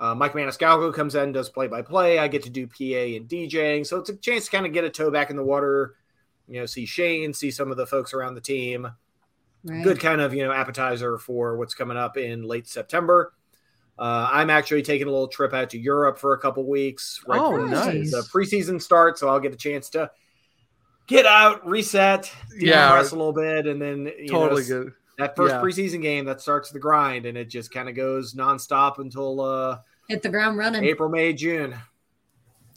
[0.00, 2.18] uh, Mike Maniscalco comes in and does play by play.
[2.18, 4.82] I get to do PA and DJing, so it's a chance to kind of get
[4.82, 5.94] a toe back in the water.
[6.48, 8.90] You know, see Shane, see some of the folks around the team.
[9.64, 9.84] Right.
[9.84, 13.32] Good kind of you know appetizer for what's coming up in late September.
[13.98, 17.20] Uh, I'm actually taking a little trip out to Europe for a couple weeks.
[17.28, 18.10] Oh, before nice.
[18.10, 20.10] The preseason starts, so I'll get a chance to
[21.06, 22.90] get out, reset, Yeah.
[22.90, 24.92] decompress a little bit, and then you Totally know, good.
[25.18, 25.60] that first Yeah.
[25.60, 29.78] preseason game that starts the grind, and it just kind of goes nonstop until uh,
[30.08, 30.82] hit the ground running.
[30.84, 31.74] April, May, June.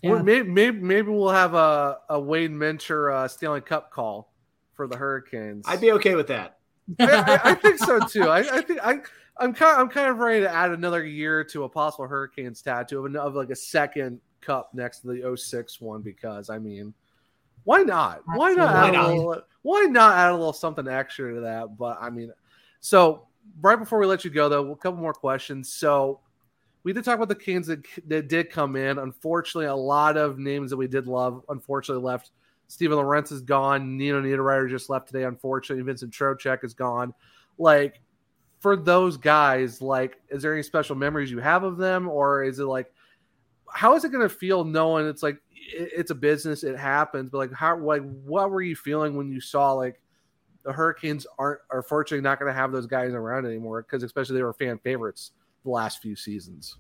[0.03, 4.31] Well, maybe, maybe maybe we'll have a a Wade Minter uh, Stanley Cup call
[4.73, 5.65] for the Hurricanes.
[5.67, 6.59] I'd be okay with that.
[6.99, 8.29] I, I, I think so too.
[8.29, 8.99] I, I think I
[9.37, 12.99] I'm kind I'm kind of ready to add another year to a possible Hurricanes tattoo
[12.99, 16.93] of, an- of like a second cup next to the 06 one because I mean,
[17.63, 18.21] why not?
[18.25, 18.73] Why not?
[18.73, 19.09] Why not?
[19.09, 21.77] Little, why not add a little something extra to that?
[21.77, 22.31] But I mean,
[22.79, 23.27] so
[23.61, 25.71] right before we let you go though, a couple more questions.
[25.73, 26.19] So
[26.83, 28.99] we did talk about the Canes that, that did come in.
[28.99, 32.31] Unfortunately, a lot of names that we did love unfortunately left.
[32.67, 33.97] Steven Lorentz is gone.
[33.97, 35.23] Nino Niederreiter just left today.
[35.23, 37.13] Unfortunately, Vincent Trocheck is gone.
[37.57, 38.01] Like
[38.59, 42.59] for those guys, like, is there any special memories you have of them, or is
[42.59, 42.91] it like,
[43.69, 47.37] how is it going to feel knowing it's like it's a business, it happens, but
[47.37, 49.99] like, how like what were you feeling when you saw like
[50.63, 54.35] the Hurricanes aren't are fortunately not going to have those guys around anymore because especially
[54.35, 55.31] they were fan favorites
[55.63, 56.77] the last few seasons.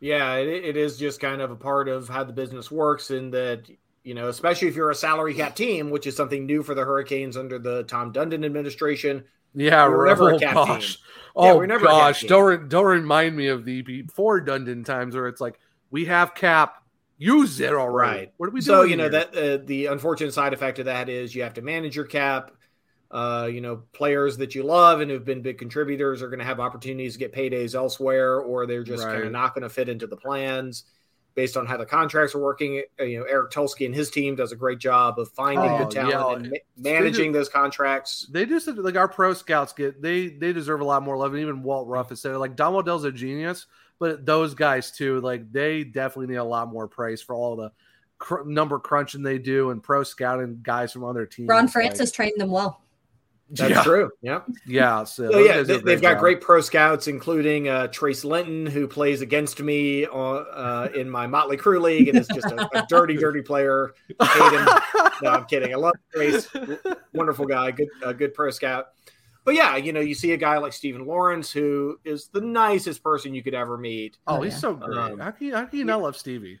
[0.00, 3.30] Yeah, it, it is just kind of a part of how the business works, in
[3.30, 3.68] that
[4.04, 6.84] you know, especially if you're a salary cap team, which is something new for the
[6.84, 9.24] Hurricanes under the Tom Dundon administration.
[9.54, 11.04] Yeah, we were never oh a cap gosh, team.
[11.34, 14.84] oh Yeah, we're never a cap gosh, don't don't remind me of the before Dundon
[14.84, 15.58] times where it's like
[15.90, 16.82] we have cap,
[17.16, 18.32] use it all Right.
[18.36, 18.90] What are we so doing?
[18.90, 19.24] you know here?
[19.32, 22.50] that uh, the unfortunate side effect of that is you have to manage your cap.
[23.10, 26.44] Uh, you know, players that you love and who've been big contributors are going to
[26.44, 29.88] have opportunities to get paydays elsewhere, or they're just kind of not going to fit
[29.88, 30.84] into the plans
[31.34, 32.82] based on how the contracts are working.
[33.00, 35.78] Uh, You know, Eric Tulsky and his team does a great job of finding Oh,
[35.78, 36.34] good talent yeah.
[36.36, 38.26] and ma- managing those contracts.
[38.30, 41.32] They just like our pro scouts get they they deserve a lot more love.
[41.32, 43.66] And even Walt Ruff has said like Don Waddell's a genius,
[43.98, 47.72] but those guys too, like they definitely need a lot more praise for all the
[48.18, 51.48] cr- number crunching they do and pro scouting guys from other teams.
[51.48, 52.80] Ron like- Francis trained them well.
[53.56, 53.82] That's Yeah.
[53.82, 54.10] true.
[54.20, 54.40] Yeah.
[54.66, 58.86] Yeah, so, So, yeah, they, they've got great pro scouts, including uh, Trace Linton, who
[58.88, 62.86] plays against me on, uh, in my Motley Crew league, and is just a, a
[62.88, 63.94] dirty, dirty player.
[64.20, 65.12] I hate him.
[65.22, 65.72] No, I'm kidding.
[65.72, 66.48] I love Trace.
[67.12, 67.70] Wonderful guy.
[67.70, 68.86] Good, a good pro scout.
[69.44, 73.02] But yeah, you know, you see a guy like Steven Lorentz, who is the nicest
[73.02, 74.16] person you could ever meet.
[74.26, 74.96] Oh, he's so great.
[74.96, 76.60] Um, how can you, how can you not love Stevie?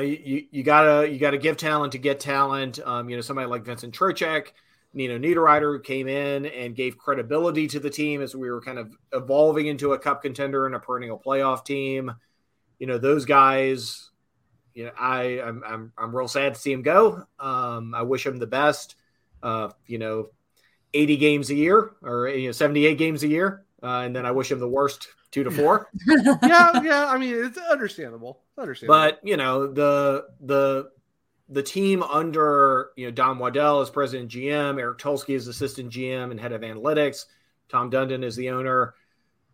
[0.00, 2.78] know, you, you, gotta you gotta give talent to get talent.
[2.84, 4.48] Um, you know, somebody like Vincent Trocheck,
[4.94, 8.78] Nino Niederreiter, who came in and gave credibility to the team as we were kind
[8.78, 12.12] of evolving into a cup contender and a perennial playoff team.
[12.78, 14.06] You know, those guys.
[14.72, 17.24] You know, I I'm I'm, I'm real sad to see him go.
[17.38, 18.94] Um, I wish him the best.
[19.42, 20.28] Uh, you know,
[20.94, 24.30] 80 games a year or you know 78 games a year, uh, and then I
[24.30, 25.88] wish him the worst two to four.
[26.06, 27.06] yeah, yeah.
[27.08, 28.42] I mean, it's understandable.
[28.58, 28.98] Understandable.
[28.98, 30.90] But you know the the
[31.48, 36.30] the team under you know Don Waddell as president GM, Eric Tulsky is assistant GM
[36.30, 37.26] and head of analytics,
[37.70, 38.94] Tom Dundon is the owner.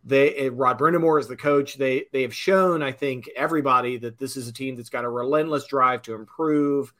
[0.05, 1.77] They eh, Rod Brind'Amour is the coach.
[1.77, 5.09] They they have shown, I think, everybody that this is a team that's got a
[5.09, 6.93] relentless drive to improve.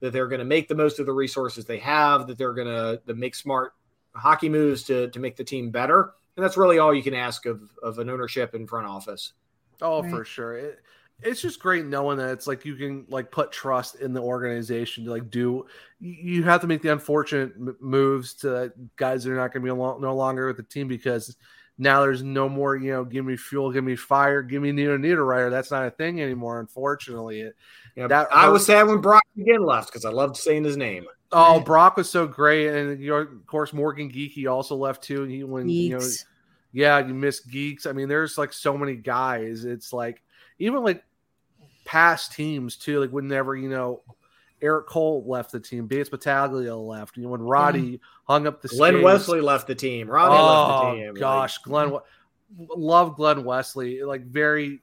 [0.00, 2.26] That they're going to make the most of the resources they have.
[2.26, 3.74] That they're going to, to make smart
[4.14, 6.12] hockey moves to to make the team better.
[6.36, 9.32] And that's really all you can ask of of an ownership and front office.
[9.80, 10.10] Oh, Right.
[10.10, 10.56] for sure.
[10.56, 10.80] It,
[11.24, 15.04] it's just great knowing that it's like you can like put trust in the organization
[15.04, 15.66] to like do.
[16.00, 19.66] You you have to make the unfortunate moves to guys that are not going to
[19.66, 21.36] be alo- no longer with the team because
[21.78, 22.76] now there's no more.
[22.76, 25.50] You know, give me fuel, give me fire, give me Nino Niederreiter.
[25.50, 26.58] That's not a thing anymore.
[26.60, 27.56] Unfortunately, it,
[27.94, 31.06] Yeah, That I was sad when Brock McGinn left because I loved saying his name.
[31.32, 35.24] Oh, Brock was so great, and you know, of course, Morgan Geekie also left too.
[35.24, 36.06] He when you know,
[36.72, 37.86] yeah, you miss Geeks.
[37.86, 39.64] I mean, there's like so many guys.
[39.64, 40.22] It's like
[40.58, 41.02] even like
[41.84, 43.00] past teams too.
[43.00, 44.02] Like whenever you know
[44.60, 47.16] Eric Cole left the team, Bates Battaglia left.
[47.16, 48.32] You know when Roddy mm-hmm.
[48.32, 49.04] hung up the Glenn skates.
[49.04, 50.08] Wesley left the team.
[50.08, 51.14] Ronnie oh left the oh, team.
[51.14, 51.70] gosh, mm-hmm.
[51.70, 51.98] Glenn,
[52.76, 54.02] love Glenn Wesley.
[54.02, 54.80] Like very,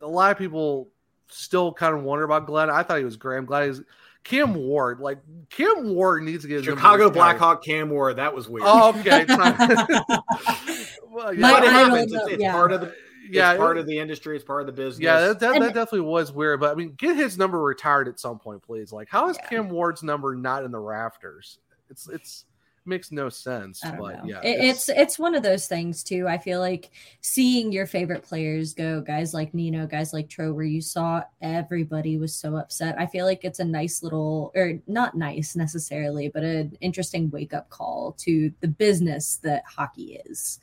[0.00, 0.90] a lot of people
[1.28, 2.70] still kind of wonder about Glenn.
[2.70, 3.38] I thought he was great.
[3.38, 3.80] I'm glad he's
[4.24, 5.00] Cam Ward.
[5.00, 5.18] Like
[5.50, 7.12] Cam Ward needs to get Chicago retired.
[7.14, 8.16] Blackhawk Cam Ward.
[8.16, 8.64] That was weird.
[8.66, 9.24] Oh, okay.
[9.28, 12.02] well, My But it happens.
[12.04, 12.52] It's, though, it's yeah.
[12.52, 12.94] part of the.
[13.30, 14.36] Yeah, it's part it- of the industry.
[14.36, 15.02] It's part of the business.
[15.02, 16.60] yeah, that, that, that definitely was weird.
[16.60, 18.92] But I mean, get his number retired at some point, please.
[18.92, 19.48] Like, how is Yeah.
[19.48, 21.58] Cam Ward's number not in the rafters?
[21.88, 22.44] It's it's
[22.84, 23.80] makes no sense.
[23.80, 24.22] But know.
[24.24, 26.26] yeah, It- it's it's one of those things too.
[26.28, 26.90] I feel like
[27.20, 32.18] seeing your favorite players go, guys like Nino, guys like Tro, where you saw everybody
[32.18, 32.96] was so upset.
[32.98, 37.54] I feel like it's a nice little, or not nice necessarily, but an interesting wake
[37.54, 40.58] up call to the business that hockey is.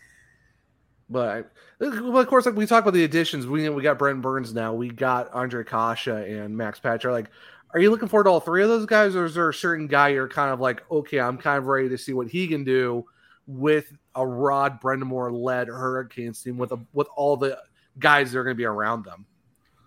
[1.11, 4.53] But, well, of course, like we talk about the additions, we we got Brent Burns
[4.53, 6.07] now, we got Ondrej Kase
[6.39, 7.11] and Max Patcher.
[7.11, 7.31] Like,
[7.71, 9.87] are you looking forward to all three of those guys, or is there a certain
[9.87, 12.63] guy you're kind of like, okay, I'm kind of ready to see what he can
[12.63, 13.05] do
[13.45, 17.59] with a Rod Brind'Amour led Hurricanes team with a, with all the
[17.97, 19.25] guys that are going to be around them?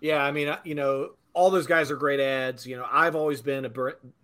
[0.01, 2.65] Yeah, I mean, uh, you know, all those guys are great ads.
[2.65, 3.71] You know, I've always been a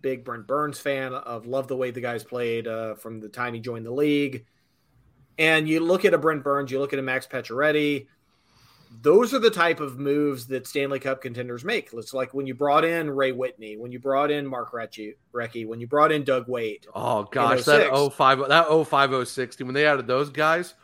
[0.00, 1.12] big Brent Burns fan.
[1.12, 4.46] Of love the way the guys played uh, from the time he joined the league.
[5.38, 8.06] And you look at a Brent Burns, you look at a Max Pacioretty.
[9.02, 11.90] Those are the type of moves that Stanley Cup contenders make.
[11.92, 15.66] It's like when you brought in Ray Whitney, when you brought in Mark Recchi, Recchi
[15.66, 16.86] when you brought in Doug Weight.
[16.94, 20.74] Oh gosh, that 05 that 05 when they added those guys,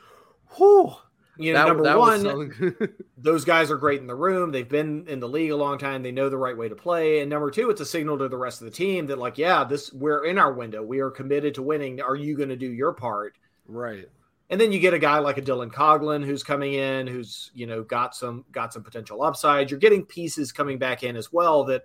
[0.56, 0.94] whew,
[1.38, 2.76] you know, that, number that one,
[3.18, 4.52] those guys are great in the room.
[4.52, 6.02] They've been in the league a long time.
[6.02, 7.20] They know the right way to play.
[7.20, 9.64] And number two, it's a signal to the rest of the team that, like, yeah,
[9.64, 10.82] this we're in our window.
[10.82, 12.00] We are committed to winning.
[12.00, 13.36] Are you going to do your part?
[13.66, 14.08] Right.
[14.48, 17.66] And then you get a guy like a Dylan Coghlan who's coming in, who's you
[17.66, 19.70] know got some got some potential upside.
[19.70, 21.82] You're getting pieces coming back in as well that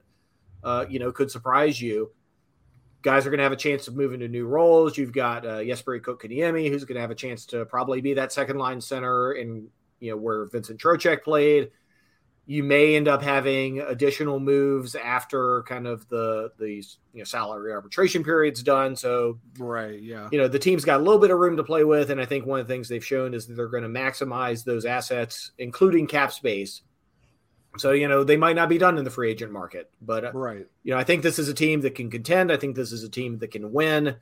[0.64, 2.12] uh, you know could surprise you.
[3.02, 4.96] Guys are going to have a chance to move into new roles.
[4.96, 8.32] You've got uh, Jesperi Kotkaniemi, who's going to have a chance to probably be that
[8.32, 9.68] second line center in
[10.00, 11.72] you know where Vincent Trocheck played
[12.46, 17.72] you may end up having additional moves after kind of the these you know salary
[17.72, 18.96] arbitration periods done.
[18.96, 21.84] So right, yeah, you know the team's got a little bit of room to play
[21.84, 23.90] with, and I think one of the things they've shown is that they're going to
[23.90, 26.82] maximize those assets, including cap space.
[27.78, 30.32] So you know they might not be done in the free agent market, but uh,
[30.34, 32.52] right, you know I think this is a team that can contend.
[32.52, 34.16] I think this is a team that can win.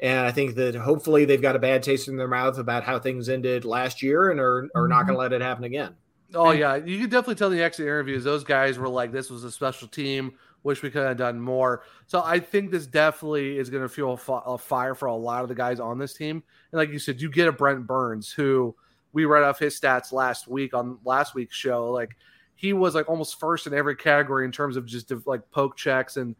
[0.00, 2.98] And I think that hopefully they've got a bad taste in their mouth about how
[2.98, 5.94] things ended last year and are, are not going to let it happen again.
[6.34, 8.24] Oh yeah, you can definitely tell in the exit interviews.
[8.24, 10.34] Those guys were like, "This was a special team.
[10.62, 14.18] Wish we could have done more." So I think this definitely is going to fuel
[14.28, 16.42] a fire for a lot of the guys on this team.
[16.72, 18.74] And like you said, you get a Brent Burns who
[19.12, 21.90] we read off his stats last week on last week's show.
[21.90, 22.16] Like
[22.54, 26.16] he was like almost first in every category in terms of just like poke checks
[26.16, 26.34] and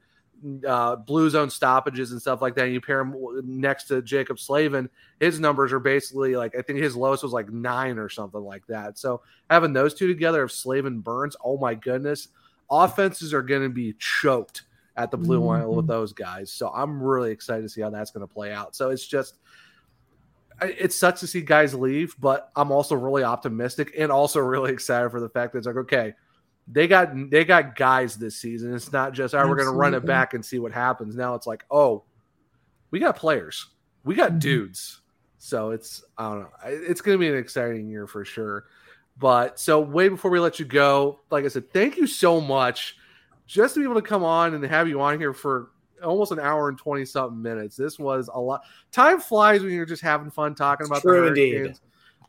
[0.67, 2.65] uh, blue zone stoppages and stuff like that.
[2.65, 3.15] And you pair him
[3.45, 4.89] next to Jaccob Slavin,
[5.21, 8.67] his numbers are basically like I think his lowest was like nine or something like
[8.67, 8.99] that.
[8.99, 12.29] So having those two together of Slavin Burns, oh my goodness,
[12.71, 14.63] offenses are going to be choked
[14.97, 15.77] at the blue line mm-hmm.
[15.77, 16.53] with those guys.
[16.53, 18.75] So I'm really excited to see how that's going to play out.
[18.75, 19.39] So it's just
[20.61, 25.11] it sucks to see guys leave, but I'm also really optimistic and also really excited
[25.11, 26.15] for the fact that it's like okay
[26.69, 28.75] they got they got guys this season.
[28.75, 31.17] It's not just, oh, we're going to run it back and see what happens.
[31.17, 32.05] Now it's like, oh,
[32.91, 33.67] we got players,
[34.05, 34.39] we got mm-hmm.
[34.39, 35.01] dudes.
[35.39, 36.51] So it's I don't know.
[36.65, 38.67] It's going to be an exciting year for sure.
[39.19, 42.97] But so way before we let you go, like I said, thank you so much
[43.47, 45.71] just to be able to come on and have you on here for
[46.03, 47.77] almost an hour and 20 something minutes.
[47.77, 48.63] This was a lot.
[48.91, 51.79] Time flies when you're just having fun talking about True the Indeed.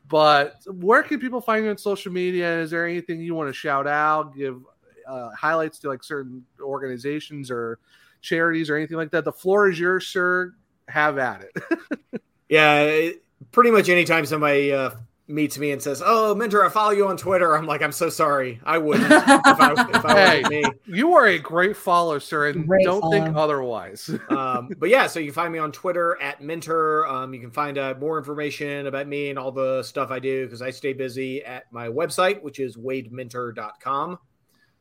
[0.08, 2.60] But where can people find you on social media?
[2.60, 4.62] Is there anything you want to shout out, give
[5.08, 7.80] uh, highlights to like certain organizations or
[8.22, 9.26] charities or anything like that?
[9.26, 10.54] The floor is yours, sir.
[10.90, 12.22] Have at it.
[12.50, 13.10] yeah,
[13.52, 14.92] pretty much anytime somebody uh,
[15.28, 18.10] meets me and says, "Oh, Minter, I follow you on Twitter," I'm like, "I'm so
[18.10, 20.64] sorry, I wouldn't." if I, if I hey, me.
[20.86, 23.12] you are a great follower, sir, and great don't follow.
[23.12, 24.10] think otherwise.
[24.30, 27.08] um, but yeah, so you can find me on Twitter at Minter.
[27.08, 30.46] Um, you can find uh, more information about me and all the stuff I do
[30.46, 34.20] because I stay busy at my website, which is wademinter.com,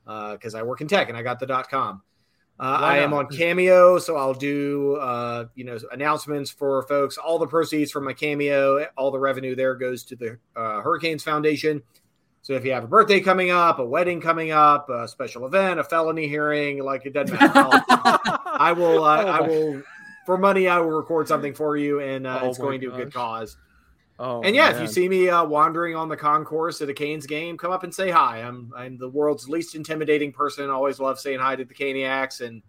[0.05, 2.03] because uh, I work in tech and I got the .com.
[2.61, 7.19] Uh, I am on Cameo, so I'll do uh, you know announcements for folks.
[7.19, 11.25] All the proceeds from my Cameo, all the revenue there goes to the uh, Hurricanes
[11.25, 11.83] Foundation.
[12.43, 15.79] So if you have a birthday coming up, a wedding coming up, a special event,
[15.79, 17.69] a felony hearing, like it doesn't matter.
[17.89, 19.83] I will, uh, oh I will,
[20.27, 22.97] for money, I will record something for you, and uh, oh it's going to a
[22.97, 23.57] good cause.
[24.19, 24.75] Oh, and yeah, man.
[24.77, 27.83] if you see me uh, wandering on the concourse at a Canes game, come up
[27.83, 28.43] and say hi.
[28.43, 30.71] I'm I'm the world's least intimidating person.
[30.71, 32.63] Always love saying hi to the Caniacs and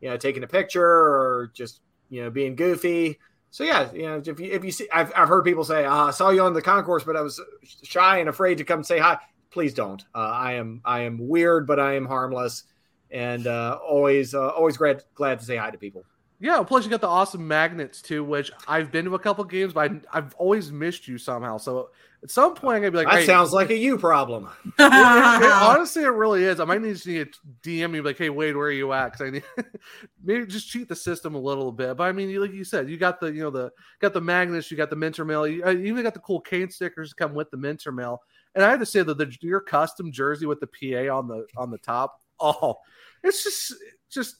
[0.00, 3.18] you know taking a picture or just you know being goofy.
[3.50, 6.06] So yeah, you know if you if you see, I've I've heard people say, uh,
[6.06, 7.40] "I saw you on the concourse, but I was
[7.82, 9.18] shy and afraid to come say hi."
[9.50, 10.04] Please don't.
[10.14, 12.64] Uh, I am I am weird, but I am harmless,
[13.10, 16.04] and uh, always uh, always glad glad to say hi to people.
[16.40, 19.72] Yeah, plus you got the awesome magnets too, which I've been to a couple games,
[19.72, 21.56] but I, have always missed you somehow.
[21.56, 21.90] So
[22.22, 24.72] at some point, I'm gonna be like, "That hey, sounds like a you problem." it,
[24.78, 26.60] it, honestly, it really is.
[26.60, 27.26] I might need to
[27.62, 29.44] DM you like, "Hey, Wade, where are you at?" Because I need
[30.24, 31.96] maybe just cheat the system a little bit.
[31.96, 34.70] But I mean, like you said, you got the you know the got the magnets,
[34.70, 37.34] you got the Minter mail, you, uh, you even got the cool cane stickers come
[37.34, 38.22] with the Minter mail.
[38.54, 41.46] And I have to say that the your custom jersey with the PA on the
[41.56, 42.76] on the top, oh,
[43.22, 43.74] it's just
[44.10, 44.36] just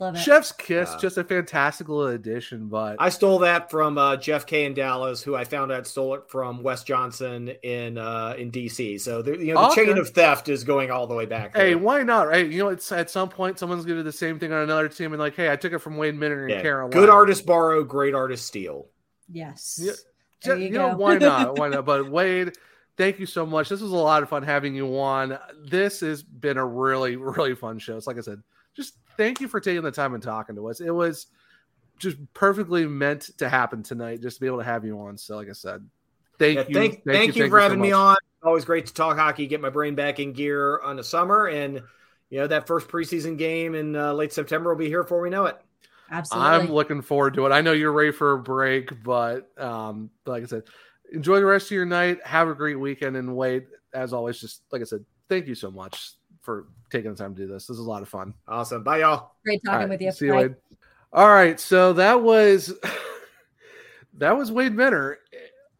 [0.00, 0.18] Love it.
[0.18, 4.64] Chef's Kiss, Uh, just a fantastical addition, but I stole that from uh, Jeff K
[4.64, 9.00] in Dallas, who I found out stole it from Wes Johnson in uh, in DC.
[9.00, 9.86] So the you know the Okay.
[9.86, 11.56] chain of theft is going all the way back.
[11.56, 12.26] hey, why not?
[12.28, 12.46] Right?
[12.48, 15.12] You know, it's at some point someone's gonna do the same thing on another team
[15.12, 16.92] and like, hey, I took it from Wade Minter in Yeah, Carolina.
[16.92, 18.88] good artist borrow, great artist steal.
[19.30, 19.78] Yes.
[19.82, 19.92] Yeah,
[20.42, 21.56] There ju- you you know, why not?
[21.58, 21.84] Why not?
[21.86, 22.52] But Wade,
[22.96, 23.68] thank you so much.
[23.68, 25.38] This was a lot of fun having you on.
[25.64, 27.96] This has been a really, really fun show.
[27.96, 28.42] It's like I said,
[28.74, 30.80] just thank you for taking the time and talking to us.
[30.80, 31.26] It was
[31.98, 35.16] just perfectly meant to happen tonight, just to be able to have you on.
[35.16, 35.88] So, like I said,
[36.38, 36.74] thank Yeah, you.
[36.74, 38.16] thank, thank, you for so having me on.
[38.42, 41.80] Always great to talk hockey, get my brain back in gear on the summer, and
[42.28, 45.30] you know that first preseason game in uh, late September will be here before we
[45.30, 45.56] know it.
[46.10, 46.50] Absolutely.
[46.50, 47.52] I'm looking forward to it.
[47.52, 50.64] I know you're ready for a break, but um, like I said,
[51.10, 52.18] enjoy the rest of your night.
[52.26, 53.64] Have a great weekend, and Wade
[53.94, 57.42] as always, just like I said, thank you so much for taking the time to
[57.42, 57.66] do this.
[57.66, 58.34] This is a lot of fun.
[58.46, 58.84] Awesome.
[58.84, 59.32] Bye, y'all.
[59.44, 60.12] Great talking right, with you.
[60.12, 60.34] See you.
[60.34, 60.54] Wade.
[61.12, 62.72] All right, so that was
[64.18, 65.18] that was Wade Minter.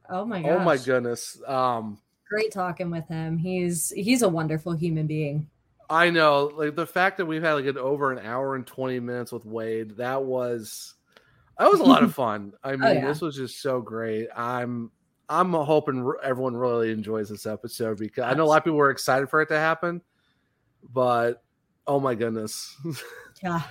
[0.08, 0.50] Oh my gosh.
[0.52, 1.40] Oh my goodness.
[1.46, 3.36] Um, Great talking with him.
[3.38, 5.48] He's he's a wonderful human being.
[5.90, 8.98] I know, like the fact that we've had like an over an hour and twenty
[9.00, 10.94] minutes with Wade, that was
[11.58, 12.52] that was a lot of fun.
[12.62, 13.06] I mean, Oh, yeah.
[13.06, 14.28] this was just so great.
[14.34, 14.90] I'm
[15.28, 18.90] I'm hoping everyone really enjoys this episode because I know a lot of people were
[18.90, 20.02] excited for it to happen,
[20.92, 21.42] but
[21.86, 22.76] oh my goodness,
[23.42, 23.62] Yeah.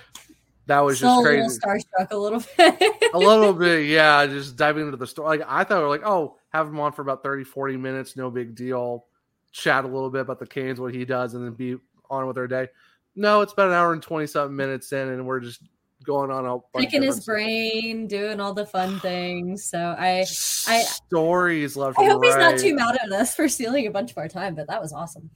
[0.66, 1.58] that was just a little crazy.
[1.60, 2.92] starstruck a little bit.
[3.14, 5.38] a little bit, yeah, just diving into the story.
[5.38, 8.16] Like I thought we were like, oh, have him on for about 30, 40 minutes,
[8.16, 9.06] no big deal.
[9.52, 11.76] Chat a little bit about the Canes, what he does, and then be
[12.10, 12.68] on with our day.
[13.16, 15.62] No, it's about an hour and 20 something minutes in, and we're just
[16.04, 19.64] going on a Picking his different brain, doing all the fun things.
[19.64, 20.20] So I
[20.66, 21.98] I stories left.
[21.98, 24.54] I hope he's not too mad at us for stealing a bunch of our time,
[24.54, 25.30] but that was awesome.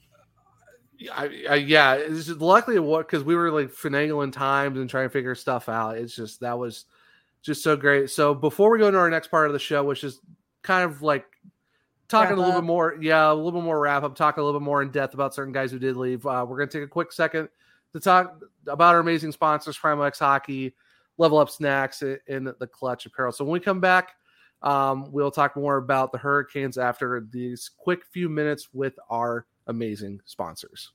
[1.12, 5.06] I, I, yeah, it's just luckily what because we were like finagling times and trying
[5.06, 5.96] to figure stuff out.
[5.96, 6.86] It's just that was
[7.42, 8.10] just so great.
[8.10, 10.20] So before we go into our next part of the show, which is
[10.62, 11.24] kind of like
[12.08, 12.62] talking Wrap a little up.
[12.62, 14.90] bit more, yeah, a little bit more wrap up, talking a little bit more in
[14.90, 16.26] depth about certain guys who did leave.
[16.26, 17.48] Uh, we're gonna take a quick second
[17.92, 20.74] to talk about our amazing sponsors, Primo X Hockey,
[21.16, 23.32] Level Up Snacks, and and the Clutch Apparel.
[23.32, 24.16] So when we come back,
[24.62, 30.20] um, we'll talk more about the Hurricanes after these quick few minutes with our amazing
[30.24, 30.92] sponsors.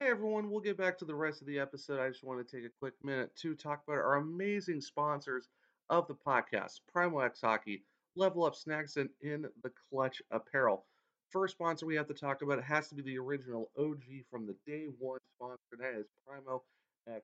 [0.00, 2.00] Hey everyone, we'll get back to the rest of the episode.
[2.00, 5.48] I just want to take a quick minute to talk about our amazing sponsors
[5.88, 7.84] of the podcast Primo X Hockey,
[8.16, 10.84] Level Up Snacks, and In the Clutch Apparel.
[11.30, 14.56] First sponsor we have to talk about has to be the original OG from the
[14.66, 16.62] day one sponsor, and that is Primo
[17.08, 17.22] X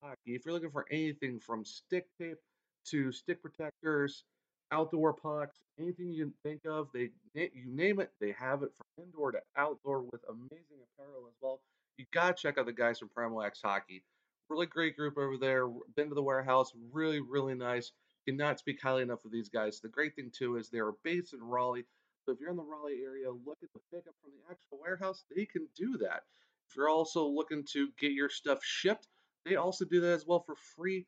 [0.00, 0.36] Hockey.
[0.36, 2.38] If you're looking for anything from stick tape
[2.86, 4.22] to stick protectors,
[4.70, 9.04] outdoor pucks, anything you can think of, they you name it, they have it from
[9.04, 11.60] indoor to outdoor with amazing apparel as well.
[11.96, 14.02] You gotta check out the guys from Primo X Hockey.
[14.48, 15.68] Really great group over there.
[15.96, 17.92] Been to the warehouse, really really nice.
[18.26, 19.80] Cannot speak highly enough of these guys.
[19.80, 21.86] The great thing too is they're based in Raleigh.
[22.24, 25.24] So if you're in the Raleigh area, look at the pickup from the actual warehouse.
[25.34, 26.24] They can do that.
[26.68, 29.08] If you're also looking to get your stuff shipped,
[29.44, 31.06] they also do that as well for free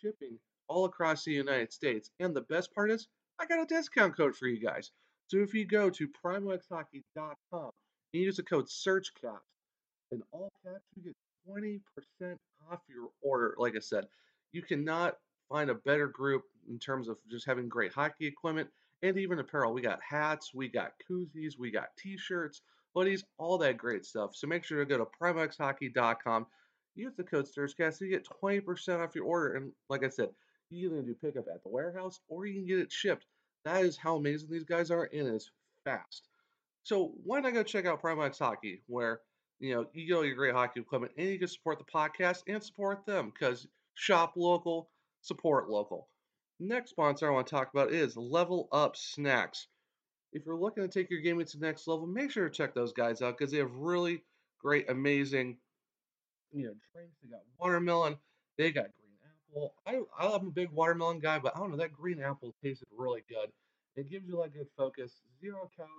[0.00, 0.38] shipping
[0.68, 2.10] all across the United States.
[2.20, 3.08] And the best part is,
[3.42, 4.92] I got a discount code for you guys.
[5.26, 7.70] So if you go to primoxhockey.com
[8.14, 9.40] and use the code SurgeCast,
[10.12, 11.16] in all caps, you get
[11.48, 11.80] 20%
[12.70, 13.56] off your order.
[13.58, 14.06] Like I said,
[14.52, 15.16] you cannot
[15.48, 18.68] find a better group in terms of just having great hockey equipment
[19.02, 19.72] and even apparel.
[19.72, 22.60] We got hats, we got koozies, we got t-shirts,
[22.94, 24.36] hoodies, all that great stuff.
[24.36, 26.46] So make sure to go to primoxhockey.com,
[26.94, 29.54] use the code SurgeCast, so you get 20% off your order.
[29.54, 30.28] And like I said,
[30.70, 33.26] you can do pickup at the warehouse or you can get it shipped.
[33.64, 35.50] That is how amazing these guys are, and it's
[35.84, 36.28] fast.
[36.82, 39.20] So why not go check out Primo X Hockey, where
[39.60, 42.42] you know you get all your great hockey equipment, and you can support the podcast
[42.48, 44.90] and support them because shop local,
[45.20, 46.08] support local.
[46.58, 49.68] Next sponsor I want to talk about is Level Up Snacks.
[50.32, 52.74] If you're looking to take your gaming to the next level, make sure to check
[52.74, 54.22] those guys out because they have really
[54.60, 55.58] great, amazing,
[56.52, 57.16] you know, drinks.
[57.22, 58.16] They got watermelon,
[58.56, 58.86] they got
[59.52, 59.74] apple.
[59.86, 63.22] I I'm a big watermelon guy, but I don't know that green apple tasted really
[63.28, 63.50] good.
[63.96, 65.90] It gives you like good focus, zero calories.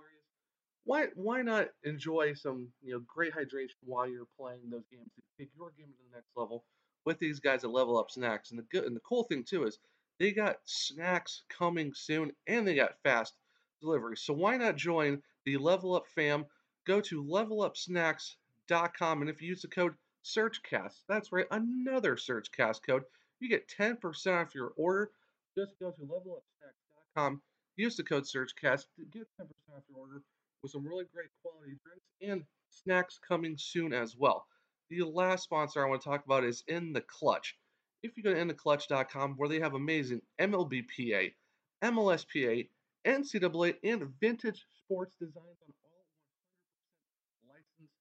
[0.86, 5.22] Why why not enjoy some you know great hydration while you're playing those games to
[5.38, 6.66] take your game to the next level
[7.06, 8.50] with these guys at Level Up Snacks.
[8.50, 9.78] And the good and the cool thing too is
[10.20, 13.36] they got snacks coming soon and they got fast
[13.82, 14.18] delivery.
[14.18, 16.46] So why not join the Level Up fam?
[16.86, 23.04] Go to levelupsnacks.com and if you use the code SurgeCast, that's right, another SurgeCast code,
[23.44, 25.12] you get 10% off your order.
[25.58, 27.42] Just go to levelupsnacks.com,
[27.76, 29.46] use the code SurgeCast to get 10%
[29.76, 30.22] off your order
[30.64, 34.48] with some really great quality drinks and snacks coming soon as well.
[34.90, 37.56] The last sponsor I want to talk about is In the Clutch.
[38.02, 41.34] if you go to intheclutch.com where they have amazing MLBPA,
[41.84, 42.68] MLSPA,
[43.06, 46.06] NCAA, and vintage sports designs on all
[47.48, 47.94] 100% licensed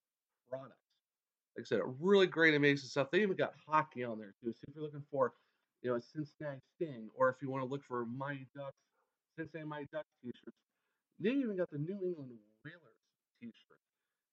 [0.48, 0.81] products.
[1.56, 3.10] Like I said, really great, amazing stuff.
[3.10, 4.52] They even got hockey on there too.
[4.52, 5.34] So if you're looking for,
[5.82, 8.76] you know, a Cincinnati Sting, or if you want to look for Mighty Ducks,
[9.36, 10.56] Cincinnati Mighty Ducks t-shirts,
[11.20, 12.30] they even got the New England
[12.64, 13.00] Whalers
[13.40, 13.78] t-shirt.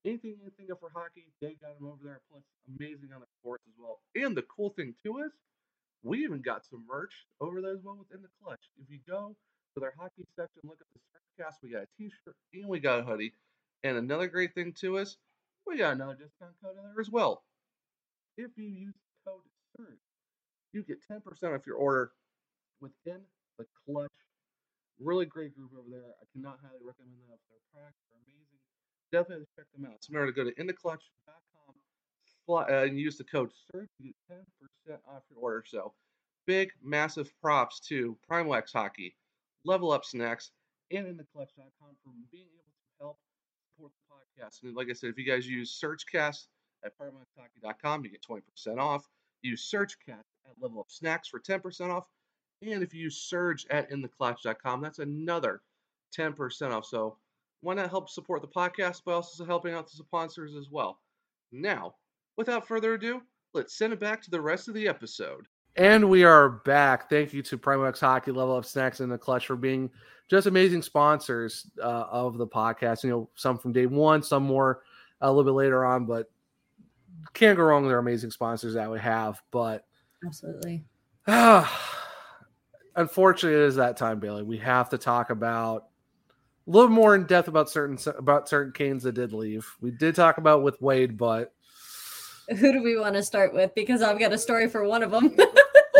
[0.05, 2.21] Anything you think of for hockey, they got them over there.
[2.31, 2.43] Plus,
[2.79, 3.99] amazing on the courts as well.
[4.15, 5.31] And the cool thing too is,
[6.03, 8.61] we even got some merch over there as well within the clutch.
[8.81, 9.35] If you go
[9.73, 12.99] to their hockey section, look at the cast, we got a t-shirt and we got
[12.99, 13.33] a hoodie.
[13.83, 15.17] And another great thing too is,
[15.69, 17.43] we got another discount code in there as well.
[18.37, 19.45] If you use code
[19.77, 20.01] SURGE,
[20.73, 21.21] you get 10%
[21.55, 22.11] off your order
[22.81, 23.21] within
[23.57, 24.09] the clutch.
[24.99, 26.15] Really great group over there.
[26.21, 27.37] I cannot highly recommend them.
[27.49, 28.59] Their products are amazing.
[29.11, 30.01] Definitely check them out.
[30.01, 31.75] So remember to go to intheclutch.com
[32.49, 34.15] uh, and use the code SURGE to get
[34.89, 35.63] 10% off your order.
[35.65, 35.93] So
[36.47, 39.15] big, massive props to Primo X Hockey,
[39.65, 40.51] Level Up Snacks,
[40.91, 43.28] and intheclutch.com for being able to help the
[44.39, 44.63] podcast.
[44.63, 46.47] And like I said, if you guys use SurgeCast
[46.83, 49.07] at PrimoXHockey.com, you get 20% off.
[49.41, 52.05] Use SurgeCast at Level Up Snacks for 10% off.
[52.61, 55.61] And if you use Surge at InTheClutch.com, that's another
[56.17, 56.85] 10% off.
[56.85, 57.17] So
[57.61, 60.99] why not help support the podcast by also helping out the sponsors as well?
[61.51, 61.95] Now,
[62.37, 63.21] without further ado,
[63.53, 65.47] let's send it back to the rest of the episode.
[65.75, 67.09] And we are back.
[67.09, 69.89] Thank you to Primo X Hockey, Level Up Snacks, and the Clutch for being
[70.29, 73.03] just amazing sponsors uh, of the podcast.
[73.03, 74.83] You know, some from day one, some more
[75.21, 76.29] a little bit later on, but
[77.33, 79.41] can't go wrong with their amazing sponsors that we have.
[79.51, 79.85] But
[80.25, 80.83] absolutely,
[82.95, 84.43] unfortunately, it is that time, Bailey.
[84.43, 85.87] We have to talk about
[86.67, 89.67] a little more in depth about certain about certain Canes that did leave.
[89.81, 91.53] We did talk about with Wade, but
[92.57, 93.73] who do we want to start with?
[93.76, 95.35] Because I've got a story for one of them.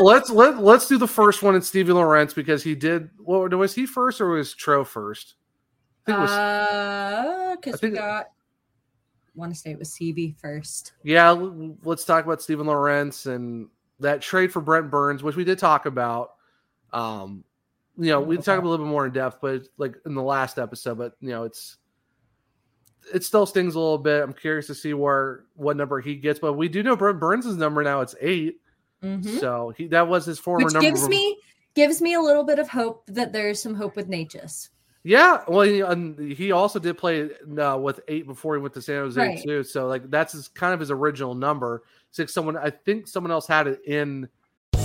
[0.02, 3.10] let's let let's do the first one in Stevie Lorentz because he did.
[3.18, 5.36] What was he first or was Tro first?
[6.08, 6.32] I think it was.
[6.32, 8.32] Uh, because we got.
[9.36, 10.94] Want to say it was CB first.
[11.04, 11.32] Yeah,
[11.84, 13.70] let's talk about Steven Lorentz and
[14.00, 16.32] that trade for Brent Burns, which we did talk about.
[16.92, 17.44] Um,
[17.98, 18.44] you know, we okay.
[18.44, 21.30] talk a little bit more in depth, but like in the last episode, but you
[21.30, 21.78] know, it's
[23.14, 24.24] it still stings a little bit.
[24.24, 27.46] I'm curious to see where what number he gets, but we do know Brent Burns'
[27.56, 28.02] number now.
[28.02, 28.60] It's 8
[29.04, 29.38] mm-hmm.
[29.38, 30.90] so he that was his former Which number.
[30.90, 31.38] Gives me
[31.76, 34.70] gives me a little bit of hope that there's some hope with Necas.
[35.04, 38.98] Yeah, well, he, he also did play uh, with eight before he went to San
[38.98, 39.42] Jose right.
[39.42, 39.64] too.
[39.64, 41.84] So like that's his, kind of his original number.
[42.12, 42.34] Six.
[42.34, 44.28] Someone I think someone else had it in.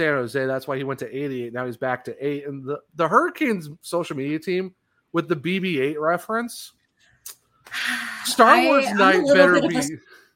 [0.00, 1.52] San Jose, that's why he went to 88.
[1.52, 4.74] Now he's back to 8 and the the Hurricanes social media team
[5.12, 6.72] with the BB8 reference
[8.24, 9.76] Star Wars I, night better be.
[9.76, 9.82] A,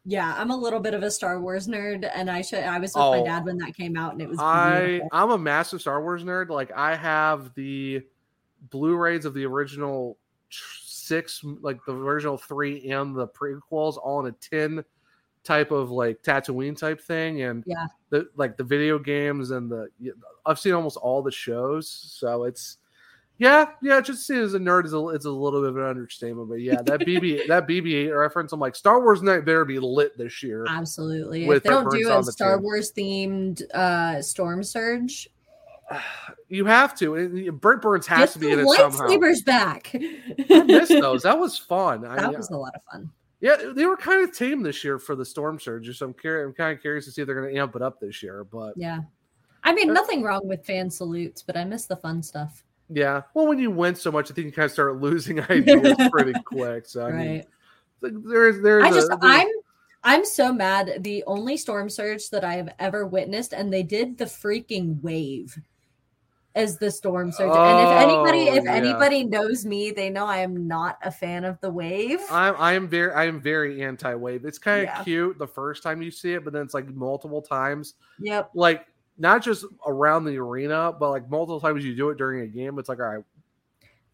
[0.04, 2.62] yeah, I'm a little bit of a Star Wars nerd, and I should.
[2.62, 3.12] I was with Oh.
[3.12, 4.38] my dad when that came out, and it was.
[4.38, 5.08] I beautiful.
[5.12, 6.50] I'm a massive Star Wars nerd.
[6.50, 8.02] Like I have the
[8.70, 10.18] Blu-rays of the original
[10.50, 14.84] six, like the original three and the prequels, all in a tin
[15.44, 17.86] type of like Tatooine type thing, and Yeah.
[18.10, 19.88] the like the video games and the
[20.46, 22.78] I've seen almost all the shows, so it's
[23.38, 24.00] yeah, yeah.
[24.00, 26.60] Just see as a nerd is a it's a little bit of an understatement, but
[26.60, 30.42] yeah, that BB that BB-8 reference, I'm like Star Wars night better be lit this
[30.42, 30.64] year.
[30.68, 31.46] Absolutely.
[31.46, 32.60] With if they don't do a Star.
[32.60, 35.28] Wars themed uh, Storm Surge,
[36.48, 37.16] You have to.
[37.16, 38.98] And Brent Burns has get to be in it somehow.
[39.08, 39.90] lightsabers back.
[39.94, 41.22] I missed those.
[41.24, 42.04] That was fun.
[42.06, 43.10] I- that was a lot of fun.
[43.44, 45.96] Yeah, they were kind of tame this year for the Storm Surge.
[45.98, 46.46] So I'm curious.
[46.48, 48.42] I'm kind of curious to see if they're going to amp it up this year.
[48.44, 49.00] But Yeah.
[49.62, 52.64] I mean, nothing wrong with fan salutes, but I miss the fun stuff.
[52.90, 55.96] yeah, well, when you win so much, I think you kind of start losing ideas
[56.10, 56.86] pretty quick.
[56.86, 57.46] So I Right.
[58.02, 59.46] th- there's there's I a- just, there's- I'm,
[60.04, 60.98] I'm so mad.
[61.00, 65.58] The only storm surge that I have ever witnessed, and they did the freaking wave
[66.54, 67.50] as the storm surge.
[67.50, 68.72] and if anybody, Oh, if yeah.
[68.74, 72.20] anybody knows me, they know I am not a fan of the wave.
[72.30, 74.44] I'm I am very I am very anti wave.
[74.44, 75.02] It's kind of Yeah.
[75.04, 77.94] cute the first time you see it, but then it's like multiple times.
[78.20, 78.50] Yep.
[78.54, 78.86] Like
[79.18, 82.78] not just around the arena, but like multiple times you do it during a game.
[82.78, 83.24] It's like all right,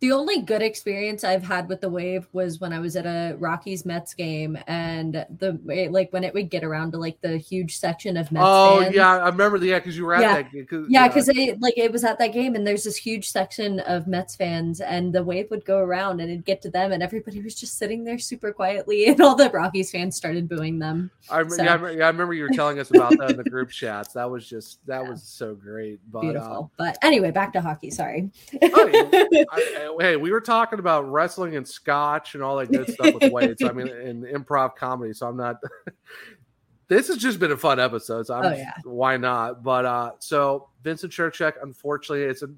[0.01, 3.37] The only good experience I've had with the wave was when I was at a
[3.39, 7.37] Rockies Mets game, and the it- like when it would get around to like the
[7.37, 8.43] huge section of Mets.
[8.49, 8.95] oh fans.
[8.95, 10.35] yeah, I remember the yeah because you were at Yeah.
[10.37, 10.65] that game.
[10.67, 13.79] 'cause- Yeah, because it like it was at that game, and there's this huge section
[13.81, 17.03] of Mets fans, and the wave would go around, and it'd get to them, and
[17.03, 21.11] everybody was just sitting there super quietly, and all the Rockies fans started booing them.
[21.29, 23.45] I, So- yeah, I, yeah, I remember you were telling us about that in the
[23.45, 24.15] group chats.
[24.15, 26.01] That was just that was so great.
[26.11, 26.57] But Beautiful.
[26.57, 27.91] Um, but anyway, back to hockey.
[27.91, 28.31] Sorry.
[28.63, 32.91] Oh, I- I- hey, we were talking about wrestling and scotch and all that good
[32.91, 33.63] stuff with weights.
[33.63, 35.13] I mean, in improv comedy.
[35.13, 35.57] So I'm not.
[36.89, 38.27] this has just been a fun episode.
[38.27, 38.73] So Oh, yeah.
[38.85, 39.63] why not?
[39.63, 42.49] But uh, so Vincent Trocheck, unfortunately, it's a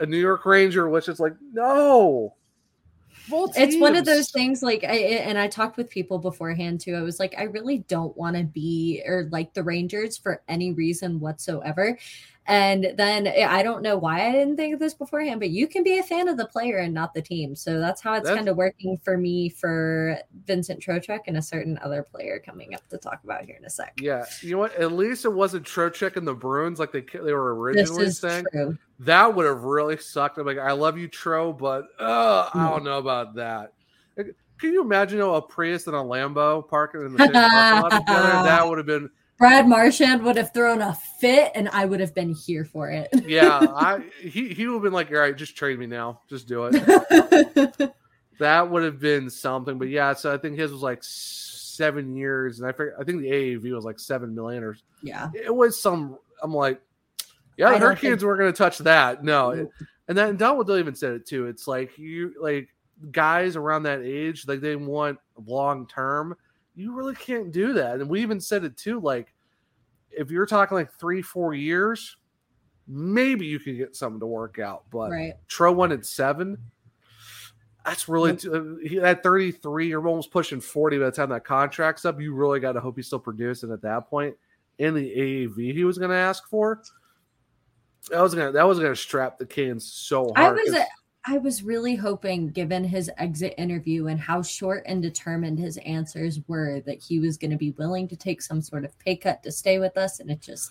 [0.00, 2.34] a New York Ranger, which is like no.
[3.28, 6.94] It's one of those things like I and I talked with people beforehand too.
[6.94, 10.72] I was like, I really don't want to be or like the Rangers for any
[10.72, 11.98] reason whatsoever.
[12.48, 15.66] And then eh, I don't know why I didn't think of this beforehand, but you
[15.66, 17.56] can be a fan of the player and not the team.
[17.56, 21.42] So that's how it's That's- kind of working for me for Vincent Trocheck and a
[21.42, 23.94] certain other player coming up to talk about here in a sec.
[24.00, 24.74] Yeah, you know what?
[24.76, 28.44] At least it wasn't Trocheck and the Bruins like they they were originally saying.
[28.52, 28.78] true.
[29.00, 30.38] That would have really sucked.
[30.38, 33.72] I'm like, I love you, Tro, but uh, I don't know about that.
[34.16, 37.90] Can you imagine oh, a Prius and a Lambo parking in the same parking lot
[37.90, 38.22] together?
[38.44, 42.14] That would have been Brad Marchand would have thrown a fit and I would have
[42.14, 43.08] been here for it.
[43.26, 43.58] yeah.
[43.74, 46.64] I he he would have been like, all right, just trade me now, just do
[46.72, 46.72] it.
[48.38, 49.78] that would have been something.
[49.78, 53.20] But yeah, so I think his was like seven years, and I figure, I think
[53.20, 55.30] the AAV was like seven million or Yeah.
[55.34, 56.18] it was some.
[56.42, 56.80] I'm like,
[57.56, 59.24] yeah, don't Hurricanes think- weren't going to touch that.
[59.24, 59.70] No, It-
[60.08, 61.46] and then Don Waddell even said it too.
[61.46, 62.68] It's like you like
[63.10, 66.36] guys around that age, like they want long term.
[66.76, 68.00] You really can't do that.
[68.00, 69.00] And we even said it too.
[69.00, 69.32] Like
[70.10, 72.16] if you're talking like three, four years,
[72.86, 74.84] maybe you can get something to work out.
[74.90, 75.34] But Right.
[75.48, 76.58] Tro wanted seven.
[77.84, 79.88] That's really too, uh, he at 33.
[79.88, 82.20] You're almost pushing 40 by the time that contract's up.
[82.20, 84.36] You really got to hope he's still producing at that point.
[84.78, 86.82] In the AAV he was going to ask for,
[88.10, 90.56] that was gonna that was gonna strap the Canes so I hard.
[90.56, 90.84] was 'cause- uh,
[91.28, 96.38] I was really hoping, given his exit interview and how short and determined his answers
[96.46, 99.42] were, that he was going to be willing to take some sort of pay cut
[99.42, 100.70] to stay with us, and it just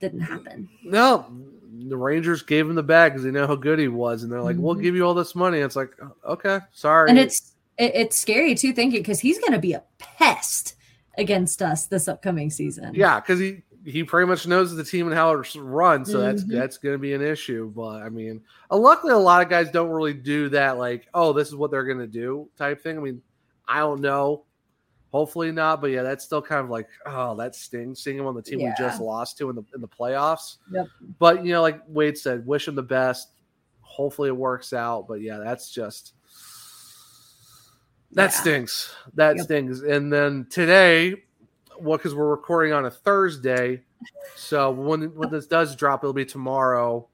[0.00, 0.68] didn't happen.
[0.84, 1.26] no,
[1.88, 4.40] the Rangers gave him the bag because they know how good he was, and they're
[4.42, 4.82] like, "We'll Mhm.
[4.82, 5.90] give you all this money." It's like,
[6.24, 9.82] okay, sorry, And it's it, it's scary too, thinking because he's going to be a
[9.98, 10.76] pest
[11.16, 12.94] against us this upcoming season.
[12.94, 16.44] yeah, because he he pretty much knows the team and how it's run, so that's
[16.44, 16.50] Mhm.
[16.52, 17.72] that's going to be an issue.
[17.74, 20.78] But I mean, luckily, a lot of guys don't really do that.
[20.78, 22.98] Like, oh, this is what they're going to do type thing.
[22.98, 23.22] I mean,
[23.66, 24.44] I don't know.
[25.10, 28.34] Hopefully not, but yeah, that's still kind of like, oh, that stings seeing him on
[28.34, 30.58] the team we just lost to in the in the playoffs.
[30.70, 30.86] Yep.
[31.18, 33.30] But you know, like Wade said, wish him the best.
[33.80, 35.08] Hopefully it works out.
[35.08, 36.12] But yeah, that's just
[38.12, 38.40] that Yeah.
[38.40, 38.94] stinks.
[39.14, 39.44] That Yep.
[39.44, 39.80] stings.
[39.82, 41.24] And then today,
[41.80, 43.82] well, because we're recording on a Thursday,
[44.34, 47.08] so when when this does drop, it'll be tomorrow.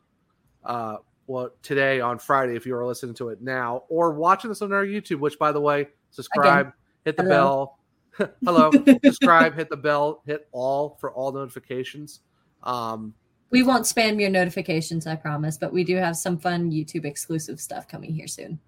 [0.64, 0.96] Uh,
[1.26, 4.72] well, today on Friday, if you are listening to it now, or watching this on
[4.72, 5.20] our YouTube.
[5.20, 6.72] Which, by the way, subscribe,
[7.04, 7.34] hit the Hello.
[7.34, 7.78] bell.
[8.44, 8.70] Hello,
[9.04, 12.20] subscribe, hit the bell, hit all for all notifications.
[12.62, 13.12] Um,
[13.50, 17.60] We won't spam your notifications, I promise, but we do have some fun YouTube exclusive
[17.60, 18.60] stuff coming here soon.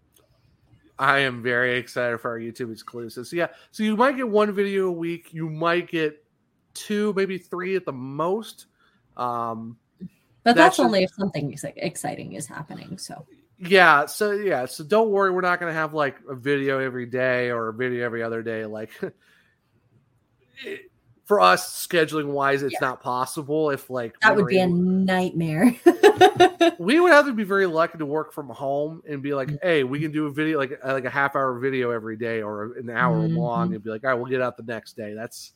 [0.98, 3.30] I am very excited for our YouTube exclusives.
[3.30, 5.32] So yeah, so you might get one video a week.
[5.32, 6.24] You might get
[6.74, 8.66] two, maybe three at the most.
[9.16, 12.98] Um, But That's that's, only if something exciting is happening.
[12.98, 13.26] So
[13.58, 15.30] yeah, so yeah, so don't worry.
[15.30, 18.42] We're not going to have like a video every day or a video every other
[18.42, 18.64] day.
[18.66, 18.90] Like
[21.26, 23.70] for us, scheduling wise, it's not possible.
[23.70, 25.74] If like that would be a nightmare.
[26.78, 29.82] we would have to be very lucky to work from home and be like, hey,
[29.82, 32.88] we can do a video like like a half hour video every day or an
[32.90, 33.36] hour Mhm.
[33.36, 35.14] long and be like, all right, we'll get out the next day.
[35.14, 35.52] That's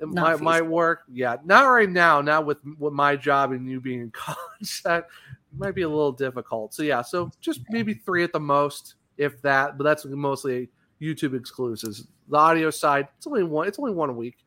[0.00, 1.02] it Not might, might work.
[1.12, 2.22] Yeah, not right now.
[2.22, 4.82] Not with with my job and you being in college.
[4.84, 5.08] That
[5.54, 6.72] might be a little difficult.
[6.72, 9.76] So yeah, so just maybe three at the most, if that.
[9.76, 10.70] But that's mostly
[11.00, 12.06] YouTube exclusives.
[12.28, 13.68] The audio side, it's only one.
[13.68, 14.38] It's only one a week,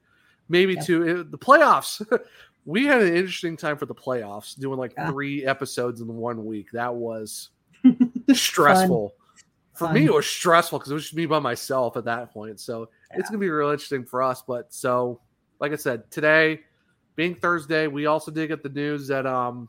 [0.49, 0.81] maybe Yeah.
[0.81, 1.23] two.
[1.23, 2.05] The playoffs.
[2.65, 5.11] we had an interesting time for the playoffs, doing like Yeah.
[5.11, 6.67] three episodes in one week.
[6.71, 7.49] That was
[8.33, 9.13] stressful.
[9.73, 9.93] For Fun.
[9.93, 12.59] me, it was stressful because it was just me by myself at that point.
[12.59, 14.41] So it's gonna be real interesting for us.
[14.41, 15.19] But so,
[15.59, 16.61] like I said, today
[17.15, 19.67] being Thursday, we also did get the news that um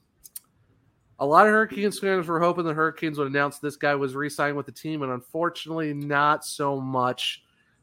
[1.19, 4.57] a lot of Hurricanes fans were hoping the Hurricanes would announce this guy was re-signed
[4.57, 7.43] with the team, and unfortunately, not so much.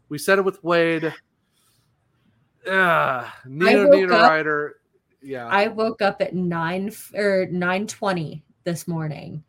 [0.10, 1.12] We said it with Wade.
[2.70, 4.76] Uh, Nino up- Ryder.
[5.22, 5.48] Yeah.
[5.48, 9.44] I woke up at nine or nine twenty this morning,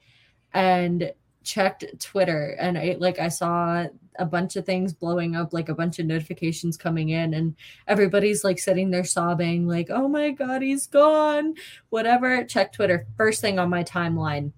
[0.52, 1.12] and
[1.42, 3.86] checked Twitter, and I like I saw
[4.18, 7.56] a bunch of things blowing up, like a bunch of notifications coming in, and
[7.88, 11.54] everybody's like sitting there sobbing, like, "Oh my god, he's gone!"
[11.90, 12.44] Whatever.
[12.44, 13.06] Check Twitter.
[13.16, 14.52] First thing on my timeline,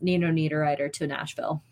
[0.00, 1.62] Nino Niederreiter to Nashville.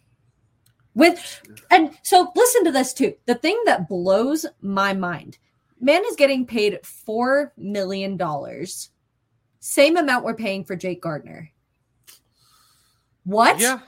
[0.95, 3.15] With and so listen to this too.
[3.27, 5.39] The thing that blows my mind.
[5.81, 8.91] Man is getting paid four million dollars.
[9.61, 11.51] Same amount we're paying for Jake Gardiner.
[13.25, 13.59] What?
[13.59, 13.81] Yeah.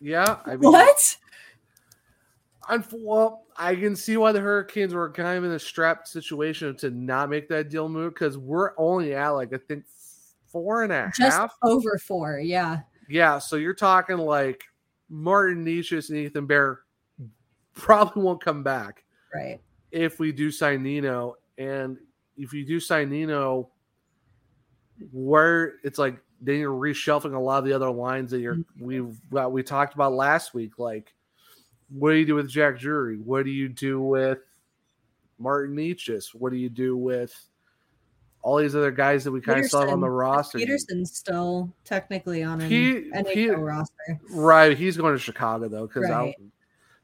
[0.00, 0.38] Yeah.
[0.46, 1.16] I mean, What?
[2.70, 6.76] I'm, well, I can see why the Hurricanes were kind of in a strapped situation
[6.76, 9.84] to not make that deal move because we're only at like I think
[10.46, 11.16] four and a half.
[11.16, 12.40] Just over four.
[12.40, 12.80] Yeah.
[13.08, 14.64] Yeah, so you're talking like
[15.08, 16.80] Martin Necas and Ethan Bear
[17.74, 19.04] probably won't come back
[19.34, 19.60] Right.
[19.90, 21.36] If we do sign Nino.
[21.56, 21.98] And
[22.36, 23.70] if you do sign Nino,
[25.12, 28.84] where it's like then you're reshuffling a lot of the other lines that you're Mm-hmm.
[28.84, 30.78] we've got we talked about last week.
[30.78, 31.14] Like,
[31.88, 33.16] what do you do with Jack Drury?
[33.16, 34.38] What do you do with
[35.38, 36.34] Martin Necas?
[36.34, 37.34] What do you do with
[38.42, 40.58] all these other guys that we kind of saw on the Peterson- roster?
[40.58, 44.20] Peterson's still technically on an He- he- roster.
[44.30, 46.34] Right, he's going to Chicago though, because Right.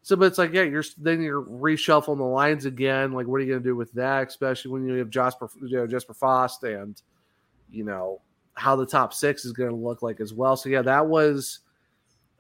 [0.04, 0.16] So.
[0.16, 3.12] But it's like, yeah, you're then you're reshuffling the lines again.
[3.12, 4.28] Like, what are you going to do with that?
[4.28, 7.00] Especially when you have Jesper, you know, Jesper Fast, and
[7.70, 8.20] you know
[8.54, 10.56] how the top six is going to look like as well.
[10.56, 11.60] So yeah, that was.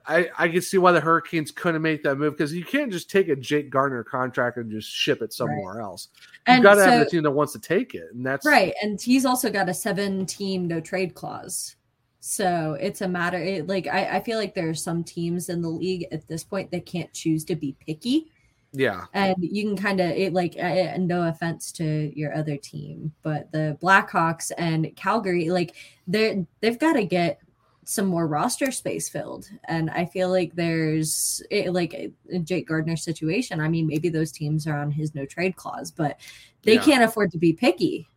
[0.06, 3.10] I I can see why the Hurricanes couldn't make that move because you can't just
[3.10, 6.08] take a Jake Gardiner contract and just ship it somewhere else.
[6.46, 8.74] You've got to have so- the team that wants to take it, and that's Right.
[8.82, 11.76] And he's also got a seven team no trade clause.
[12.26, 15.60] So it's a matter it, like I, I feel like there are some teams in
[15.60, 18.32] the league at this point that can't choose to be picky.
[18.72, 19.04] Yeah.
[19.12, 23.52] And you can kind of it like uh, no offense to your other team, but
[23.52, 25.76] the Blackhawks and Calgary, like
[26.06, 27.40] they're they've got to get
[27.84, 29.50] some more roster space filled.
[29.64, 32.10] And I feel like there's it, like
[32.42, 33.60] Jake Gardiner situation.
[33.60, 36.18] I mean, maybe those teams are on his no trade clause, but
[36.62, 36.84] they Yeah.
[36.84, 38.08] can't afford to be picky.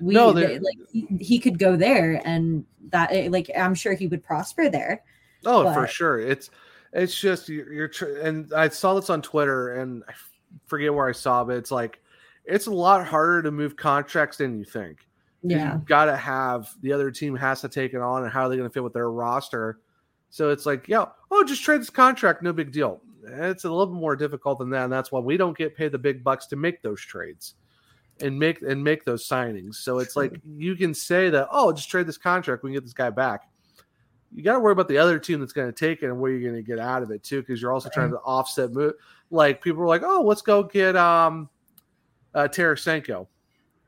[0.00, 4.06] We No, like he, he could go there, and that eh, like I'm sure he
[4.06, 5.02] would prosper there.
[5.44, 6.18] Oh, for sure.
[6.20, 6.50] It's
[6.92, 10.12] it's just you're, you're tr- and I saw this on Twitter and I
[10.66, 12.00] forget where I saw, but it's like
[12.44, 15.06] it's a lot harder to move contracts than you think
[15.42, 15.74] Yeah.
[15.74, 18.48] you've got to have the other team has to take it on, and how are
[18.48, 19.78] they going to fit with their roster?
[20.30, 23.00] So it's like, yeah, oh, just trade this contract, no big deal.
[23.24, 25.92] It's a little bit more difficult than that, and that's why we don't get paid
[25.92, 27.54] the big bucks to make those trades
[28.20, 29.76] and make and make those signings.
[29.76, 32.84] So it's like you can say that, oh, just trade this contract, we can get
[32.84, 33.48] this guy back
[34.34, 36.30] you got to worry about the other team that's going to take it and where
[36.30, 38.94] you're going to get out of it too, because you're also trying to offset move.
[39.30, 41.48] Like people are like, oh, let's go get um,
[42.34, 43.26] uh, Tarasenko.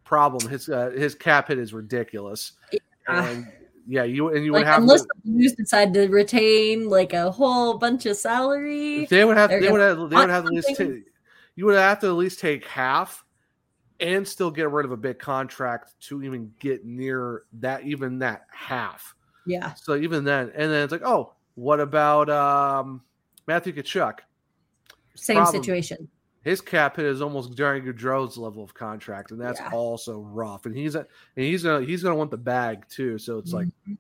[0.05, 2.53] Problem, his uh, his cap hit is ridiculous.
[3.07, 3.47] And
[3.87, 7.31] yeah, you and you would have unless to, the Blues decide to retain like a
[7.31, 10.49] whole bunch of salary, they would have they're would gonna have they would have to
[10.49, 10.95] at least something.
[10.95, 11.05] take,
[11.55, 13.25] you would have to at least take half
[14.01, 18.47] and still get rid of a big contract to even get near that even that
[18.53, 19.15] half.
[19.47, 19.75] Yeah.
[19.75, 23.03] So even then, and then it's like, oh, what about um,
[23.47, 24.21] Matthew Tkachuk?
[25.15, 26.09] Same Problem- situation.
[26.43, 30.65] His cap hit is almost Jerry Gaudreau's level of contract, and that's also rough.
[30.65, 33.19] And he's a, and he's gonna he's gonna want the bag too.
[33.19, 33.93] So it's like, Mm-hmm.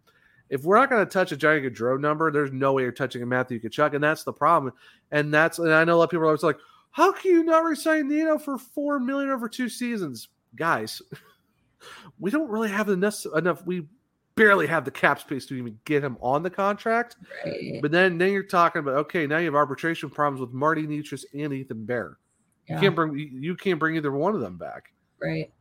[0.48, 3.27] if we're not gonna touch a Jerry Gaudreau number, there's no way you're touching a
[3.27, 4.72] Matthew Tkachuk, and that's the problem.
[5.10, 6.56] And that's and I know a lot of people are always like,
[6.90, 11.00] how can you not resign Nino for four million over two seasons, guys?
[12.18, 13.64] we don't really have enough enough.
[13.64, 13.86] We
[14.34, 17.16] barely have the cap space to even get him on the contract.
[17.44, 17.80] Right.
[17.82, 21.24] But then then you're talking about okay, now you have arbitration problems with Marty Necas
[21.34, 22.18] and Ethan Bear.
[22.66, 22.76] Yeah.
[22.76, 24.92] You can't bring you- can't bring either one of them back.
[25.20, 25.52] Right.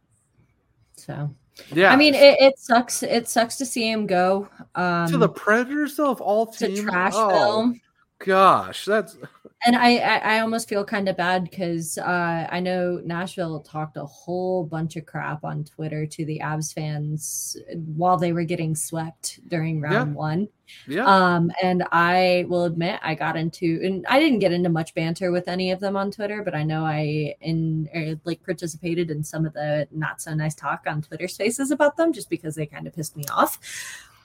[0.96, 1.34] So
[1.72, 3.04] Yeah, I mean it, it sucks.
[3.04, 4.48] It sucks to see him go.
[4.76, 6.82] Um to the Predators though of all to teams.
[6.82, 7.14] Trashville.
[7.14, 7.74] Oh,
[8.20, 9.18] gosh, that's
[9.66, 13.98] and I, I I almost feel kind of bad because uh, I know Nashville talked
[13.98, 17.58] a whole bunch of crap on Twitter to the Abs fans
[17.96, 20.18] while they were getting swept during round Yeah.
[20.18, 20.48] one.
[20.88, 21.06] Yeah.
[21.06, 25.32] Um, and I will admit I got into and I didn't get into much banter
[25.32, 29.24] with any of them on Twitter, but I know I in er, like participated in
[29.24, 32.66] some of the not so nice talk on Twitter spaces about them just because they
[32.66, 33.60] kind of pissed me off.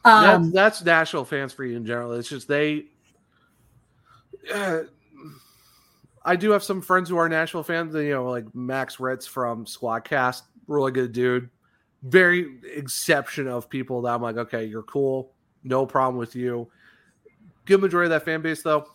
[0.05, 2.13] Um, that's, that's Nashville fans for you in general.
[2.13, 2.85] It's just they.
[4.53, 4.81] Uh,
[6.25, 7.95] I do have some friends who are Nashville fans.
[7.95, 11.51] You know, like Max Ritz from Squadcast, really good dude.
[12.03, 15.33] Very exception of people that I'm like, okay, you're cool,
[15.63, 16.71] no problem with you.
[17.65, 18.87] Good majority of that fan base, though,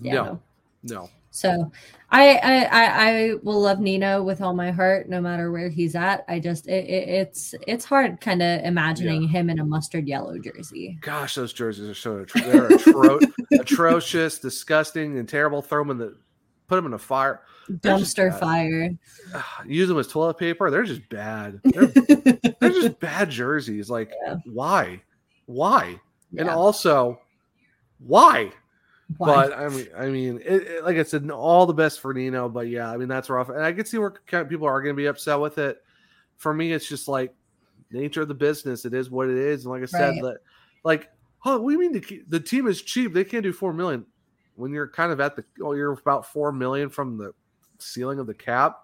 [0.00, 0.40] Yeah, no,
[0.82, 1.10] no.
[1.30, 1.70] So
[2.10, 5.94] I, I I I will love Nino with all my heart, no matter where he's
[5.94, 6.24] at.
[6.28, 10.36] I just it, it, it's it's hard kind of imagining him in a mustard yellow
[10.38, 10.98] jersey.
[11.00, 15.62] Gosh, those jerseys are so they're atro- atrocious, disgusting, and terrible.
[15.62, 16.16] Throw them in the,
[16.66, 17.42] put them in the fire.
[17.68, 18.90] Just Dumpster fire.
[19.64, 20.70] Use them as toilet paper.
[20.70, 21.60] They're just bad.
[21.64, 23.88] They're, they're just bad jerseys.
[23.88, 24.12] Like,
[24.46, 25.02] why?
[25.46, 26.00] Why?
[26.36, 27.20] And also,
[27.98, 28.52] why?
[29.18, 29.48] Why?
[29.48, 32.48] But I mean, I mean, it, it- like I said, all the best for Nino.
[32.48, 34.80] But yeah, I mean that's rough, and I can see where kind of people are
[34.82, 35.82] going to be upset with it.
[36.36, 37.34] For me, it's just like
[37.90, 38.84] nature of the business.
[38.84, 40.22] It is what it is, and like I said, Right.
[40.22, 40.36] that
[40.84, 41.10] like,
[41.44, 43.12] oh, we mean the, the team is cheap.
[43.12, 44.06] They can't do four million
[44.56, 47.32] when you're kind of at the oh, you're about four million from the
[47.78, 48.78] ceiling of the cap,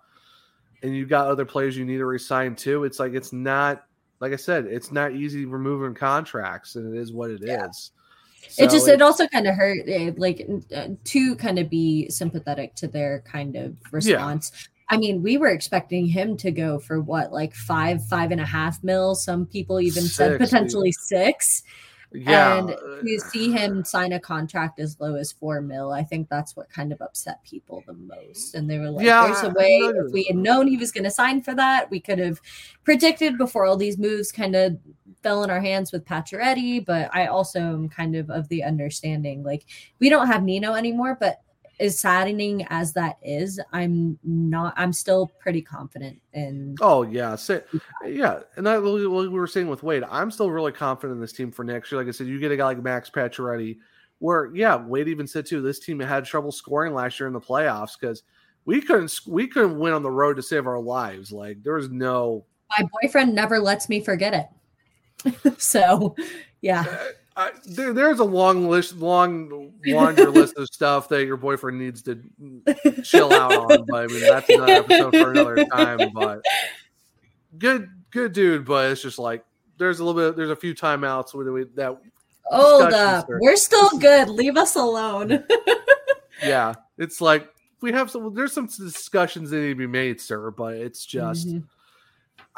[0.83, 2.85] and you've got other players you need to resign too.
[2.85, 3.85] It's like it's not
[4.21, 7.93] like I said, it's not easy removing contracts, and it is what it is.
[8.59, 12.09] It just So it also kind of hurt eh, like uh, to kind of be
[12.11, 14.53] sympathetic to their kind of response.
[14.89, 18.47] I mean we were expecting him to go for what like five five and a
[18.47, 21.65] half mil some people even said Six, potentially six
[22.17, 26.29] Yeah, and to see him sign a contract as low as four mil i think
[26.29, 28.55] that's what kind of upset people the most.
[28.55, 31.05] And they were like Yeah, there's a way if we had known he was going
[31.05, 32.41] to sign for that we could have
[32.85, 34.79] predicted before all these moves kind of
[35.23, 39.43] fell in our hands with Pacioretty, but I also am kind of of the understanding
[39.43, 39.65] like
[39.99, 41.41] we don't have Nino anymore, but
[41.79, 44.75] as saddening as that is, I'm not.
[44.77, 46.77] I'm still pretty confident in.
[46.81, 47.61] Oh yeah, Sa-
[48.05, 50.05] yeah, and that what we were saying with Wade.
[50.11, 52.01] I'm still really confident in this team for next year.
[52.01, 53.79] Like I said, you get a guy like Max Pacioretty,
[54.19, 55.61] where yeah, Wade even said too.
[55.61, 58.23] This team had trouble scoring last year in the playoffs because
[58.65, 61.33] we couldn't we couldn't win on the road to save our lives.
[61.33, 62.45] Like there was no.
[62.79, 64.49] My boyfriend never lets me forget it.
[65.59, 66.17] so,
[66.63, 66.85] yeah.
[66.89, 67.05] Uh,
[67.37, 72.03] I, there, there's a long list, long laundry list of stuff that your boyfriend needs
[72.05, 72.23] to
[73.05, 73.85] chill out on.
[73.87, 76.11] But I mean, that's another episode for another time.
[76.15, 76.41] But
[77.59, 78.65] good, good dude.
[78.65, 79.45] But it's just like
[79.77, 80.37] there's a little bit.
[80.37, 81.99] There's a few timeouts where we that.
[82.47, 83.27] Hold up.
[83.27, 83.39] there.
[83.41, 84.29] We're still good.
[84.31, 85.45] Leave us alone.
[86.43, 87.49] Yeah, it's like
[87.81, 88.35] we have some.
[88.35, 90.51] There's some discussions that need to be made, sir.
[90.51, 91.49] But it's just.
[91.49, 91.65] Mhm.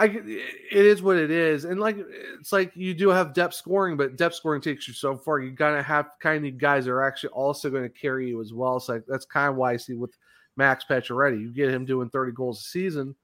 [0.00, 1.96] I, it is what it is, and like
[2.38, 5.40] it's like you do have depth scoring, but depth scoring takes you so far.
[5.40, 8.52] You gotta have kind of guys that are actually also going to carry you as
[8.52, 8.78] well.
[8.78, 10.16] So like, that's kind of why I see with
[10.56, 13.16] Max Pacioretty, you get him doing thirty goals a season.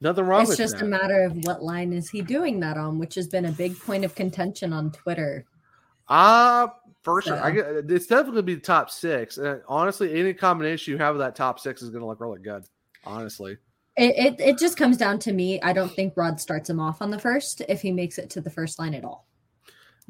[0.00, 0.84] Nothing wrong it's just that.
[0.84, 3.78] a matter of what line is he doing that on, which has been a big
[3.78, 5.44] point of contention on Twitter.
[6.08, 7.42] Ah, for sure.
[7.42, 9.38] I So- get, it's definitely to be the top six.
[9.38, 12.40] And honestly, any combination you have of that top six is going to look really
[12.40, 12.64] good.
[13.04, 13.56] Honestly,
[13.96, 15.60] It, it it just comes down to me.
[15.62, 18.40] I don't think Rod starts him off on the first if he makes it to
[18.40, 19.26] the first line at all.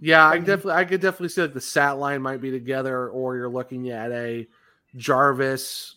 [0.01, 0.47] yeah, I mm-hmm.
[0.47, 3.90] definitely, I could definitely see like the sat line might be together, or you're looking
[3.90, 4.47] at a
[4.97, 5.97] Jarvis.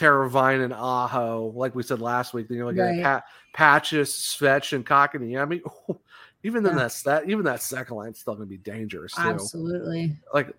[0.00, 0.30] Peraton.
[0.32, 2.48] Teravainen and Aho, like we said last week.
[2.48, 2.98] Then you're looking Right.
[2.98, 3.24] at Pat,
[3.54, 5.36] Patches, Svech, and Cockney.
[5.38, 5.62] I mean,
[6.42, 6.78] even then Yeah.
[6.82, 9.22] that's that even that second line's still going to be dangerous too.
[9.22, 10.16] Absolutely.
[10.34, 10.54] Like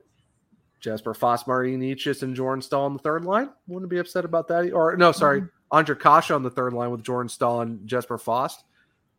[0.79, 3.49] Jesper Fast, Marty Necas, and Jordan Staal on the third line.
[3.67, 4.71] Wouldn't be upset about that.
[4.73, 5.77] Or no, sorry, Mm-hmm.
[5.77, 8.63] Ondrej Kase on the third line with Jordan Staal and Jesper Fast.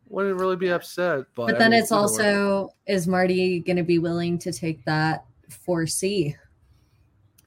[0.09, 1.25] Wouldn't really be upset.
[1.35, 2.03] But, But I then mean, it's either way.
[2.35, 5.25] also is Marty going to be willing to take that
[5.67, 6.35] 4C?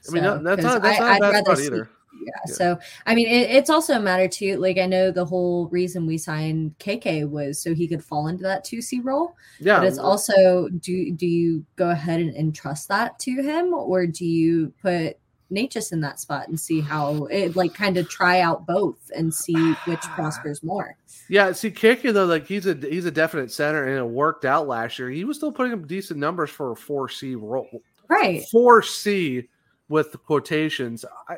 [0.07, 1.89] I mean, that- that's 'cause not- that's not a bad spot either.
[2.25, 2.53] Yeah.
[2.53, 4.57] So I mean, it, it's also a matter too.
[4.57, 8.43] Like I know the whole reason we signed KK was so he could fall into
[8.43, 9.35] that two C role.
[9.59, 14.07] Yeah, but it's also do do you go ahead and entrust that to him, or
[14.07, 15.17] do you put
[15.51, 19.33] Necas in that spot and see how it like kind of try out both and
[19.33, 20.97] see which prospers more.
[21.29, 24.67] Yeah, see, Kiki though, like he's a he's a definite center, and it worked out
[24.67, 25.09] last year.
[25.09, 28.43] He was still putting up decent numbers for a four C role, right?
[28.51, 29.47] Four C
[29.87, 31.05] with the quotations.
[31.29, 31.37] I,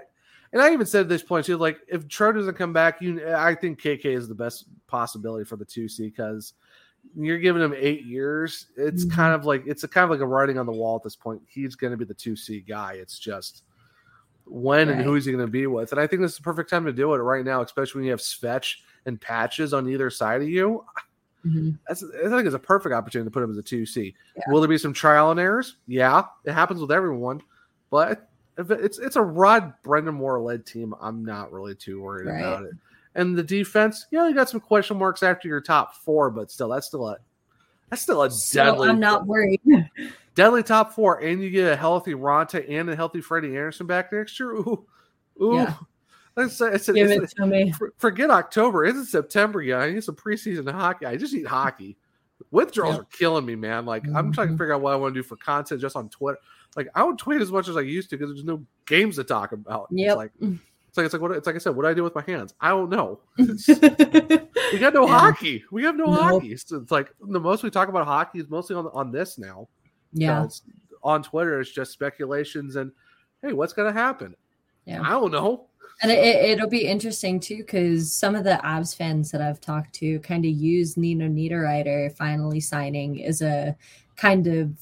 [0.53, 3.27] and I even said at this point too, like if Tro doesn't come back, you
[3.35, 6.53] I think KK is the best possibility for the two C because
[7.15, 8.67] you're giving him eight years.
[8.75, 9.15] It's Mm-hmm.
[9.15, 11.15] kind of like it's a kind of like a writing on the wall at this
[11.15, 11.41] point.
[11.47, 12.93] He's going to be the two C guy.
[12.93, 13.63] It's just
[14.45, 15.05] when and Right.
[15.05, 16.85] who is he going to be with, and I think this is the perfect time
[16.85, 18.75] to do it right now, especially when you have Svech
[19.05, 20.83] and Patches on either side of you.
[21.45, 21.77] Mhm.
[21.87, 24.15] That's I think it's a perfect opportunity to put him as a two C.
[24.47, 25.77] Will there be some trial and errors?
[25.87, 27.41] Yeah, it happens with everyone,
[27.89, 30.93] but if it's it's a Rod Brind'Amour led team.
[30.99, 32.39] I'm not really too worried Right.
[32.39, 32.73] about it.
[33.15, 36.69] And the defense, yeah, you got some question marks after your top four, but still,
[36.69, 37.17] that's still a
[37.89, 39.61] that's still a So deadly I'm not worried.
[40.35, 44.11] deadly top four, and you get a healthy Raanta and a healthy Freddie Andersen back
[44.11, 44.51] next year.
[44.51, 44.85] Ooh,
[45.41, 45.55] ooh.
[45.55, 45.73] Yeah.
[46.37, 47.73] It's, it's, Give it's- it to me.
[47.97, 48.85] Forget October.
[48.85, 49.61] It's September.
[49.61, 51.07] Yeah, I need some preseason hockey.
[51.07, 51.97] I just need hockey.
[52.51, 53.01] Withdrawals Yep.
[53.01, 53.87] are killing me, man.
[53.87, 54.31] Like I'm mm-hmm.
[54.31, 56.37] trying to figure out what I want to do for content just on Twitter.
[56.77, 59.25] Like I don't tweet as much as I used to because there's no games to
[59.25, 59.87] talk about.
[59.91, 61.75] It's like it's like it's like what it's like I said.
[61.75, 62.53] What do I do with my hands?
[62.61, 63.19] I don't know.
[64.73, 65.17] We got no Yeah.
[65.19, 65.63] hockey.
[65.71, 66.55] We have no hockey.
[66.57, 69.67] So it's like the most we talk about hockey is mostly on on this now.
[70.11, 70.43] Yeah.
[70.43, 70.61] it's,
[71.03, 72.91] on Twitter, it's just speculations and
[73.41, 74.35] hey, what's gonna happen?
[74.85, 75.01] Yeah.
[75.01, 75.67] I don't know.
[76.01, 79.61] And it, it, it'll be interesting too, because some of the Abs fans that I've
[79.61, 83.75] talked to kind of use Nino Niederreiter finally signing as a
[84.15, 84.77] kind of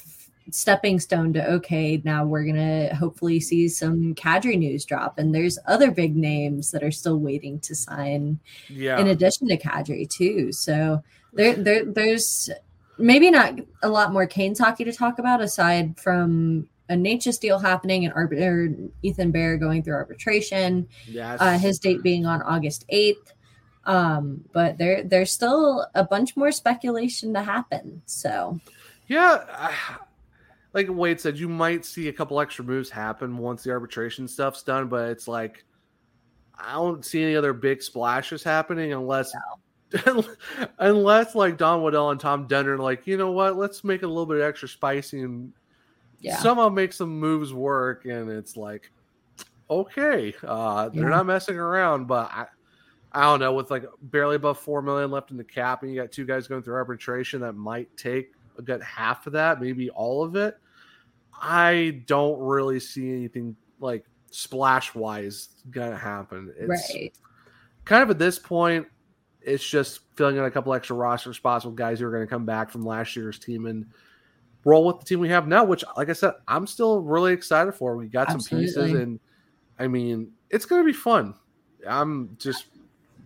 [0.52, 5.58] stepping stone to okay, now we're gonna hopefully see some Kadri news drop, and there's
[5.68, 8.40] other big names that are still waiting to sign.
[8.70, 9.00] Yeah.
[9.00, 11.04] In addition to Kadri too, so
[11.34, 12.50] there, there there's
[12.98, 17.60] maybe not a lot more Canes hockey to talk about aside from a Necas deal
[17.60, 20.88] happening and arbit- Ethan Bear going through arbitration.
[21.08, 21.42] Yes.
[21.42, 23.34] Uh, his date being on August 8th.
[23.86, 28.02] Um, but there there's still a bunch more speculation to happen.
[28.06, 28.60] So
[29.08, 29.72] Yeah,
[30.76, 34.62] like Wade said, you might see a couple extra moves happen once the arbitration stuff's
[34.62, 35.64] done, but it's like
[36.60, 39.34] I don't see any other big splashes happening unless
[40.80, 44.06] unless like Don Waddell and Tom Dundon are like, you know what, let's make it
[44.06, 45.54] a little bit extra spicy and
[46.20, 46.38] Yeah.
[46.38, 48.92] somehow make some moves work, and it's like
[49.70, 51.16] okay, uh, they're Yeah.
[51.16, 52.48] not messing around, but I.
[53.12, 56.02] I don't know, with like barely above four million left in the cap, and you
[56.02, 58.28] got two guys going through arbitration that might take
[58.58, 60.58] a good half of that, maybe all of it.
[61.42, 66.54] I don't really see anything like splash wise gonna happen.
[66.58, 67.14] It's right.
[67.86, 68.88] kind of at this point,
[69.42, 72.46] it's just filling in a couple extra roster spots with guys who are to come
[72.46, 73.86] back from last year's team and
[74.64, 75.64] roll with the team we have now.
[75.64, 77.96] Which, like I said, I'm still really excited for.
[77.96, 79.20] We got some pieces, and
[79.80, 81.36] I mean, it's to be fun.
[81.88, 82.66] I'm just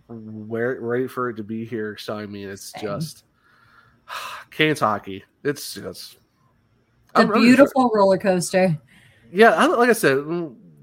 [0.08, 1.96] where, ready for it to be here.
[1.96, 2.82] So I mean, it's Same.
[2.82, 3.24] just
[4.50, 5.24] Canes hockey.
[5.42, 6.18] It's just
[7.14, 8.78] The for beautiful roller coaster.
[9.32, 10.24] Yeah, I, like I said,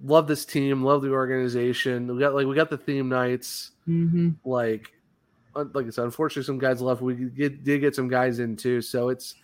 [0.03, 2.07] love this team, love the organization.
[2.07, 3.71] We got like we got the theme nights.
[3.87, 4.31] Mm-hmm.
[4.43, 4.91] Like,
[5.55, 7.01] like I said, unfortunately, some guys left.
[7.01, 9.35] We get, did get some guys in too, so it's.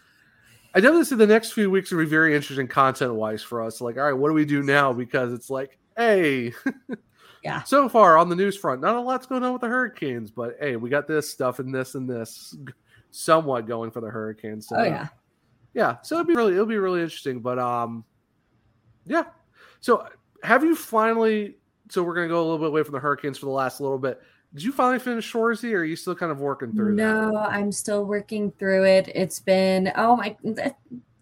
[0.75, 3.79] I definitely see the next few weeks will be very interesting content wise for us.
[3.79, 4.91] Like, all right, what do we do now?
[4.91, 6.51] Because it's like, hey,
[7.43, 7.61] yeah.
[7.61, 10.57] So far on the news front, not a lot's going on with the Hurricanes, but
[10.59, 12.57] hey, we got this stuff and this and this,
[13.11, 14.67] somewhat going for the Hurricanes.
[14.67, 15.09] So, Oh yeah.
[15.73, 18.03] Yeah so it'll be really it'll be really interesting but um
[19.05, 19.25] yeah
[19.79, 20.07] so
[20.43, 21.57] have you finally
[21.89, 23.97] so we're gonna go a little bit away from the hurricanes for the last little
[23.97, 24.21] bit
[24.53, 27.37] did you finally finish Shoresy or are you still kind of working through that No,
[27.37, 29.09] I'm still working through it.
[29.13, 30.37] It's been oh my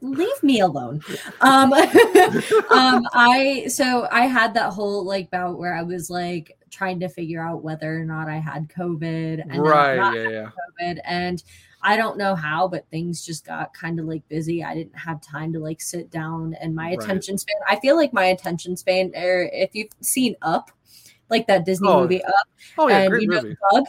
[0.01, 1.01] leave me alone.
[1.41, 1.73] Um
[2.71, 7.09] um I so I had that whole like bout where I was like trying to
[7.09, 10.49] figure out whether or not I had COVID and right not yeah yeah
[10.79, 11.43] COVID and
[11.83, 14.63] I don't know how, but things just got kind of like busy.
[14.63, 16.99] I didn't have time to like sit down and my Right.
[16.99, 17.55] attention span.
[17.67, 20.71] I feel like my attention span, or if you've seen Up,
[21.29, 22.01] like that Disney Oh.
[22.01, 22.33] movie Up,
[22.77, 23.55] Oh, yeah, and you know movie.
[23.71, 23.85] Doug,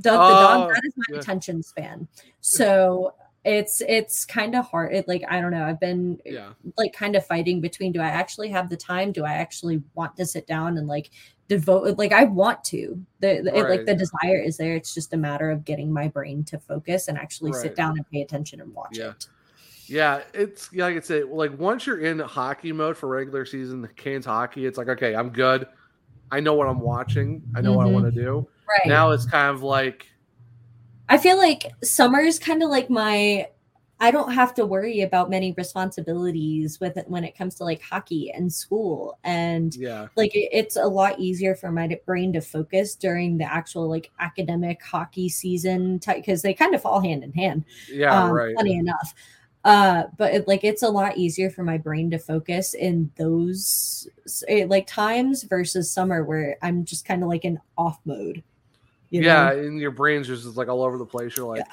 [0.00, 1.18] Doug the Oh, dog, that is my yeah.
[1.20, 2.08] attention span.
[2.40, 3.14] So
[3.46, 4.92] it's it's kind of hard.
[4.92, 5.64] It like I don't know.
[5.64, 9.12] I've been yeah like kind of fighting between do I actually have the time?
[9.12, 11.10] Do I actually want to sit down and like
[11.48, 13.00] devote like I want to.
[13.20, 14.74] The, the- it, like the desire is there.
[14.74, 17.62] It's just a matter of getting my brain to focus and actually Right.
[17.62, 19.10] sit down and pay attention and watch Yeah.
[19.10, 19.26] it.
[19.86, 23.80] yeah it's yeah, like i said like once you're in hockey mode for regular season
[23.80, 25.68] the canes hockey it's like okay i'm good
[26.32, 28.42] i know what i'm watching i know what i want to mm-hmm.
[28.42, 28.86] do Right.
[28.86, 30.08] now it's kind of like
[31.08, 33.48] I feel like summer is kind of like my
[33.98, 37.80] I don't have to worry about many responsibilities with it when it comes to like
[37.80, 40.08] hockey and school and Yeah.
[40.16, 44.10] like it- it's a lot easier for my brain to focus during the actual like
[44.20, 48.54] academic hockey season because they kind of fall hand in hand Yeah, right.
[48.56, 49.14] funny enough
[49.64, 54.06] uh but it, like it's a lot easier for my brain to focus in those
[54.48, 58.42] eh, like times versus summer where i'm just kind of like in off mode
[59.16, 59.58] you yeah, know?
[59.58, 61.36] and your brain's just like all over the place.
[61.36, 61.66] You're like,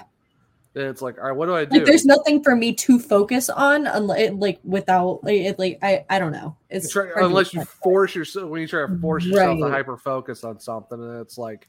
[0.74, 1.78] then it's like, all right, what do I do?
[1.78, 6.04] like there's nothing for me to focus on unless like without like, it, like i
[6.10, 9.60] i don't know it's Try- unless you force yourself when you try to force yourself
[9.60, 11.68] to hyper focus on something, and it's like,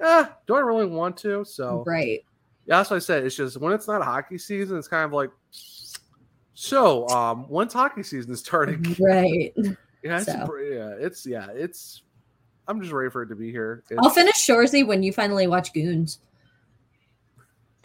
[0.00, 1.44] eh, do I really want to?
[1.44, 2.24] So right
[2.66, 3.24] yeah, that's what I said.
[3.24, 5.30] It's just when it's not hockey season, it's kind of like,
[6.54, 8.96] so um, when's hockey season is starting?
[9.00, 9.52] right
[10.04, 10.56] Yeah, it's, So.
[10.56, 12.02] yeah, it's yeah, it's.
[12.68, 13.82] I'm just ready for it to be here.
[13.98, 16.18] i'll finish Shoresy when you finally watch goons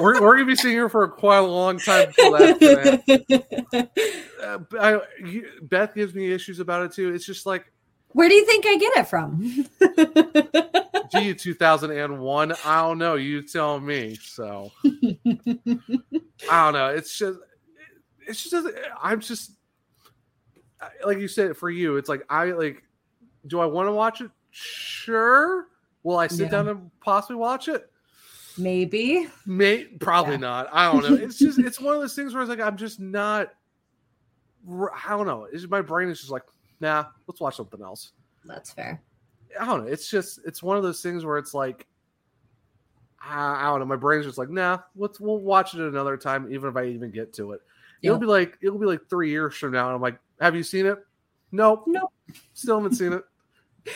[0.00, 3.88] we're, we're gonna be sitting here for quite a long time that.
[4.40, 7.12] Uh, I, you, Beth gives me issues about it too.
[7.12, 7.70] It's just like
[8.12, 9.66] where do you think i get it from
[11.10, 12.52] G 2001.
[12.64, 13.16] I don't know.
[13.16, 14.14] You tell me.
[14.14, 14.94] So I
[16.48, 16.88] don't know.
[16.88, 17.38] It's just,
[18.26, 18.68] it's just,
[19.02, 19.52] I'm just,
[21.04, 22.84] like you said, for you, it's like, I like,
[23.46, 24.30] do I want to watch it?
[24.50, 25.66] Sure.
[26.02, 26.48] Will I sit Yeah.
[26.50, 27.86] down and possibly watch it?
[28.58, 30.68] maybe May probably not.
[30.72, 31.16] I don't know.
[31.24, 33.54] It's just, it's one of those things where it's like, I'm just not,
[34.68, 35.44] I don't know.
[35.44, 36.42] It's just, my brain is just like,
[36.80, 38.12] nah, let's watch something else.
[38.44, 39.00] that's fair
[39.58, 39.90] I don't know.
[39.90, 41.86] It's just it's one of those things where it's like
[43.20, 43.84] I, I don't know.
[43.86, 47.10] My brain's just like, nah, let's we'll watch it another time, even if I even
[47.10, 47.60] get to it.
[48.02, 50.62] It'll be like it'll be like three years from now, and I'm like, have you
[50.62, 50.98] seen it?
[51.52, 51.84] Nope.
[51.86, 52.12] Nope.
[52.54, 53.24] Still haven't seen it.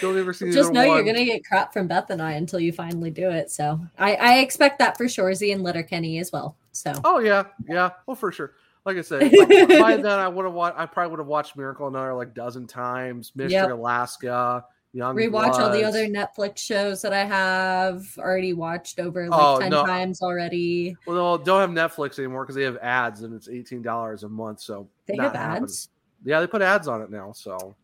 [0.00, 2.72] Don't ever see just know you're gonna get crap from Beth and I until you
[2.72, 3.50] finally do it.
[3.50, 6.56] So I, I expect that for Shorzy and Letterkenny as well.
[6.72, 7.90] So Oh yeah, yeah.
[8.06, 8.52] Well, for sure.
[8.84, 9.30] Like I said,
[9.80, 10.78] by, then I would have watched.
[10.78, 13.32] I probably would have watched Miracle another like dozen times.
[13.34, 13.70] Mystery Yep.
[13.70, 19.40] Alaska, Young rewatch all the other Netflix shows that I have already watched over like
[19.40, 19.84] Oh, ten no.
[19.84, 20.96] times already.
[21.04, 24.28] Well, they don't have Netflix anymore because they have ads and it's eighteen dollars a
[24.28, 24.60] month.
[24.60, 25.88] So They have ads?
[26.24, 27.32] Yeah, they put ads on it now.
[27.32, 27.74] So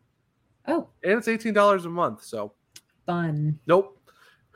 [0.71, 2.23] Oh, and it's eighteen dollars a month.
[2.25, 2.53] So
[3.07, 3.59] fun.
[3.67, 3.99] nope,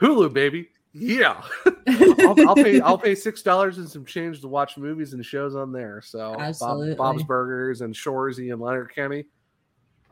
[0.01, 0.69] Hulu baby.
[0.97, 1.43] Yeah,
[1.89, 2.81] I'll, I'll pay.
[2.81, 6.01] I'll pay six dollars and some change to watch movies and shows on there.
[6.01, 9.24] So Bob, Bob's Burgers and Shorzy and Letterkenny.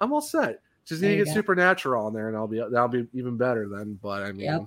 [0.00, 0.60] I'm all set.
[0.84, 1.34] Just need to get go.
[1.34, 3.96] Supernatural on there, and I'll be that'll be even better then.
[4.02, 4.62] But I mean, Yep.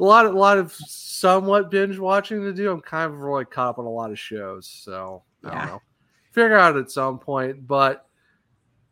[0.00, 2.72] a lot of a lot of somewhat binge watching to do.
[2.72, 5.54] I'm kind of really caught up on a lot of shows, so I Yeah.
[5.58, 5.82] don't know.
[6.32, 8.08] Figure out at some point, but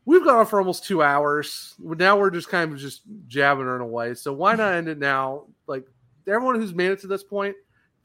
[0.09, 1.75] we've gone on for almost two hours.
[1.79, 4.15] Now we're just kind of just jabbing it away.
[4.15, 5.45] So why not end it now?
[5.67, 5.85] Like
[6.27, 7.55] everyone who's made it to this point,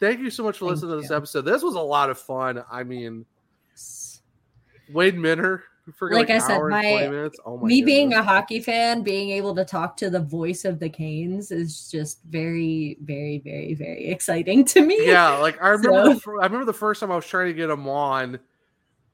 [0.02, 1.44] thank you so much for Thank listening to this episode.
[1.44, 2.62] This was a lot of fun.
[2.70, 3.26] I mean,
[4.92, 5.64] Wade Minter
[5.96, 7.40] for Like like, I said, hour and 20 my minutes.
[7.46, 7.86] Oh my me goodness.
[7.86, 11.90] being a hockey fan, being able to talk to the voice of the Canes is
[11.90, 15.08] just very, very, very, very exciting to me.
[15.08, 17.54] yeah like i remember So- the i remember the first time i was trying to
[17.54, 18.40] get him on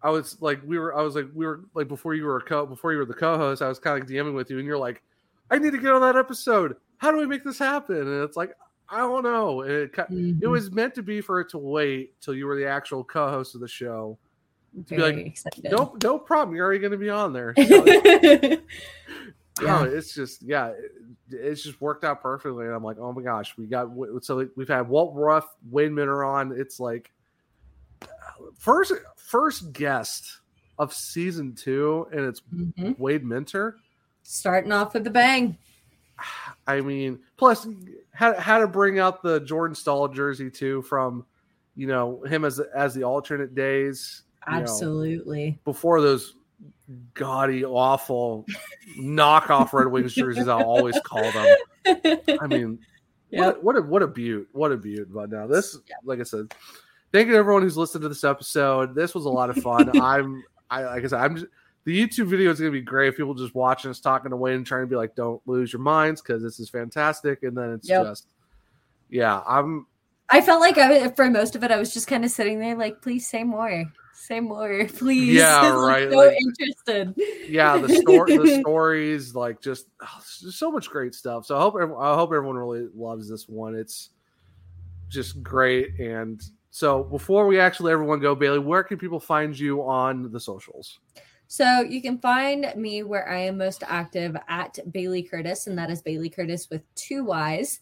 [0.02, 2.42] i was like we were i was like we were like before you were a
[2.42, 4.78] co before you were the co-host i was kind of dming with you and you're
[4.78, 5.02] like
[5.52, 8.38] i need to get on that episode how do we make this happen and it's
[8.38, 8.54] like
[8.90, 10.50] i don't know and it, ki- it mm-hmm.
[10.50, 13.62] was meant to be for it to wait till you were the actual co-host of
[13.62, 14.18] the show
[14.88, 15.72] to Very be like excited.
[15.72, 17.56] no no problem you're already going to be on there
[19.62, 19.80] Yeah.
[19.80, 20.92] Oh, it's just yeah, it,
[21.32, 22.66] it's just worked out perfectly.
[22.66, 23.90] And I'm like, oh my gosh, we got
[24.22, 26.54] so we've had Walt Ruff, Wade Minter on.
[26.56, 27.12] It's like
[28.58, 30.40] first first guest
[30.78, 32.98] of season two, and it's Mhm.
[33.00, 33.78] Wade Minter.
[34.24, 35.58] Starting off with a bang.
[36.68, 37.68] I mean, plus
[38.12, 41.26] how, had to bring out the Jordan Staal jersey too from
[41.76, 44.24] you know him as as the alternate days.
[44.48, 45.60] you know, Absolutely.
[45.66, 46.36] before those
[47.14, 48.46] gaudy, awful
[49.00, 51.58] knockoff Red Wings jerseys, I'll always call them.
[52.42, 52.80] I mean,
[53.32, 55.14] what, what a what a beaut, what a beaut.
[55.14, 56.54] But now this, like I said,
[57.12, 58.96] thank you to everyone who's listened to this episode.
[58.96, 60.00] This was a lot of fun.
[60.02, 61.36] I'm, I like I said, I'm.
[61.36, 61.48] Just,
[61.86, 63.16] the YouTube video is going to be great.
[63.18, 66.22] People just watching us talking away and trying to be like, "Don't lose your minds,"
[66.22, 67.42] because this is fantastic.
[67.44, 68.06] And then it's Yep.
[68.06, 68.28] just,
[69.10, 69.88] yeah, I'm
[70.30, 72.76] I felt like I for most of it, I was just kind of sitting there
[72.76, 73.86] like, please say more.
[74.14, 75.34] Say more, please.
[75.36, 77.16] Yeah, right, So like- interested.
[77.48, 81.76] yeah the story the stories like just oh, so much great stuff so i hope
[81.76, 84.10] i hope everyone really loves this one it's
[85.08, 86.42] just great and
[86.72, 91.00] so before we actually everyone go bailey where can people find you on the socials
[91.52, 95.90] So you can find me where I am most active at Bailey Curtis, and that
[95.90, 97.80] is Bailey Curtis with two Y's.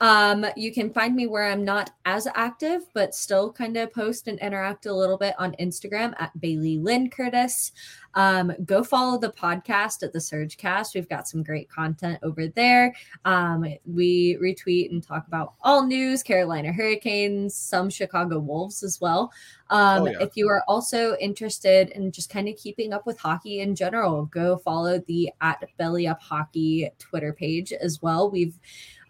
[0.00, 4.28] Um, you can find me where I'm not as active, but still kind of post
[4.28, 7.72] and interact a little bit on Instagram at Bailey Lynn Curtis.
[8.14, 10.94] Um, go follow the podcast at the SurgeCast.
[10.94, 12.94] We've got some great content over there.
[13.24, 19.30] Um, we retweet and talk about all news, Carolina Hurricanes, some Chicago Wolves as well.
[19.68, 20.18] Um, Oh, yeah.
[20.20, 24.24] If you are also interested in just kind of keeping up with hockey in general,
[24.26, 28.30] go follow the at Belly Up Hockey Twitter page as well.
[28.30, 28.58] We've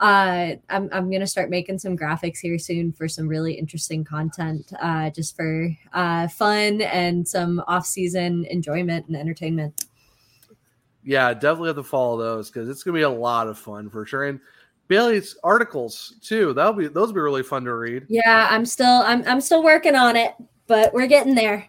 [0.00, 4.02] uh, I'm, I'm going to start making some graphics here soon for some really interesting
[4.02, 9.84] content, uh, just for uh, fun and some off season enjoyment and entertainment.
[11.04, 14.04] Yeah, definitely have to follow those because it's gonna be a lot of fun for
[14.04, 14.24] sure.
[14.24, 14.40] And
[14.88, 16.52] Bailey's articles too.
[16.52, 18.04] That'll be those will be really fun to read.
[18.08, 20.34] Yeah, I'm still I'm I'm still working on it,
[20.66, 21.68] but we're getting there.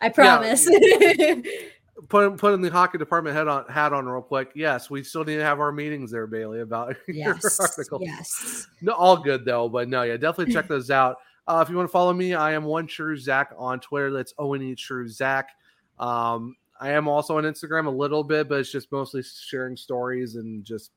[0.00, 0.68] I promise.
[2.10, 4.50] Put putting the hockey department head on hat on real quick.
[4.54, 8.02] Yes, we still need to have our meetings there, Bailey, about your Yes, articles.
[8.04, 8.66] yes.
[8.82, 11.16] No, all good though, but no, yeah, definitely check those out.
[11.46, 14.12] Uh, if you want to follow me, I am one true Zach on Twitter.
[14.12, 15.50] That's O N E true Zach.
[15.98, 20.34] Um, I am also on Instagram a little bit, but it's just mostly sharing stories
[20.34, 20.90] and just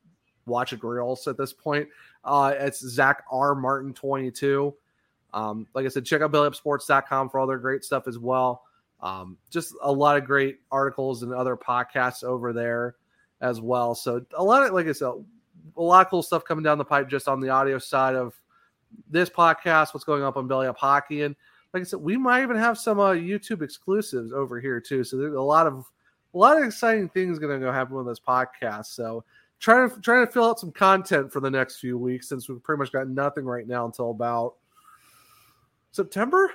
[0.46, 1.88] watching reels at this point.
[2.24, 4.74] Uh, it's Zach R Martin twenty two.
[5.32, 8.63] Um, like I said, check out bellyupsports.com for all their great stuff as well.
[9.04, 12.96] Um, just a lot of great articles and other podcasts over there
[13.42, 13.94] as well.
[13.94, 15.12] So a lot of, like I said,
[15.76, 18.34] a lot of cool stuff coming down the pipe just on the audio side of
[19.10, 21.22] this podcast, what's going up on Belly Up Hockey.
[21.22, 21.36] And
[21.74, 25.04] like I said, we might even have some uh, YouTube exclusives over here too.
[25.04, 25.84] So there's a lot of
[26.32, 28.86] a lot of exciting things going to go happen with this podcast.
[28.86, 29.22] So
[29.60, 32.62] trying to trying to fill out some content for the next few weeks since we've
[32.62, 34.54] pretty much got nothing right now until about
[35.92, 36.50] September,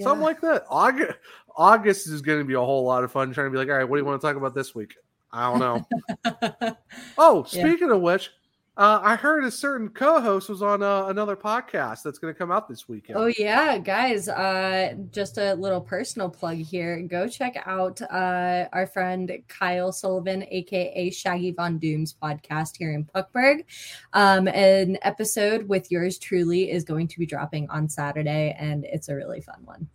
[0.00, 0.64] something like that.
[0.68, 1.18] August
[1.56, 3.76] August is going to be a whole lot of fun trying to be like, all
[3.76, 4.94] right, what do you want to talk about this week?
[5.32, 6.76] I don't know.
[7.18, 7.64] oh, Yeah.
[7.66, 8.30] speaking of which,
[8.78, 12.52] uh, I heard a certain co-host was on uh, another podcast that's going to come
[12.52, 13.18] out this weekend.
[13.18, 14.28] Oh yeah, guys!
[14.28, 17.02] Uh, just a little personal plug here.
[17.02, 23.04] Go check out uh, our friend Kyle Sullivan, aka Shaggy Von Doom's podcast here in
[23.04, 23.64] Puckburg.
[24.12, 29.08] Um, an episode with yours truly is going to be dropping on Saturday, and it's
[29.08, 29.88] a really fun one.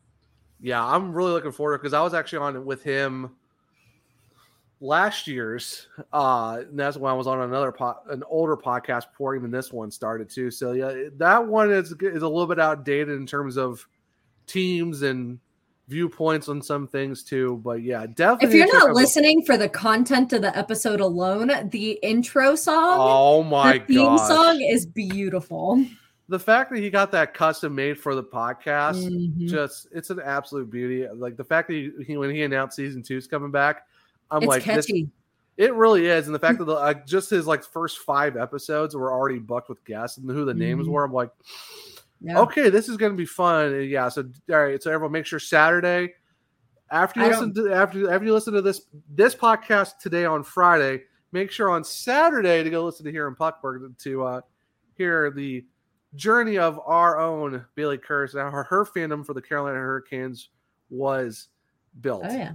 [0.60, 3.32] Yeah, I'm really looking forward to it because I was actually on with him
[4.80, 5.88] last year's.
[6.12, 9.72] Uh, and that's when I was on another po- an older podcast before even this
[9.72, 10.52] one started too.
[10.52, 13.86] So yeah, that one is is a little bit outdated in terms of
[14.48, 15.40] teams and
[15.88, 17.62] viewpoints on some things too.
[17.64, 18.48] But yeah, definitely.
[18.48, 23.44] If you're not listening for the content of the episode alone, the intro song, oh
[23.44, 25.84] my the theme god, song is beautiful.
[26.30, 29.46] the fact that he got that custom made for the podcast Mhm.
[29.48, 33.04] just it's an absolute beauty like the fact that he, he when he announced season
[33.04, 33.86] two is coming back
[34.34, 34.92] i'm It's like this-
[35.56, 38.96] it really is and the fact that the, like, just his like first five episodes
[38.96, 40.92] were already booked with guests and who the names Mhm.
[40.92, 41.30] were i'm like
[42.22, 42.40] Yeah.
[42.40, 45.26] okay this is going to be fun And yeah so all right so everyone make
[45.26, 46.14] sure saturday
[46.90, 50.44] after you I listen to after after you listen to this this podcast today on
[50.44, 54.42] friday make sure on saturday to go listen to here in puckburg to uh
[54.96, 55.66] hear the
[56.16, 60.50] journey of our own Bailey Curtis and how her, her fandom for the Carolina Hurricanes
[60.92, 61.48] was
[62.02, 62.22] built.
[62.24, 62.52] Oh yeah.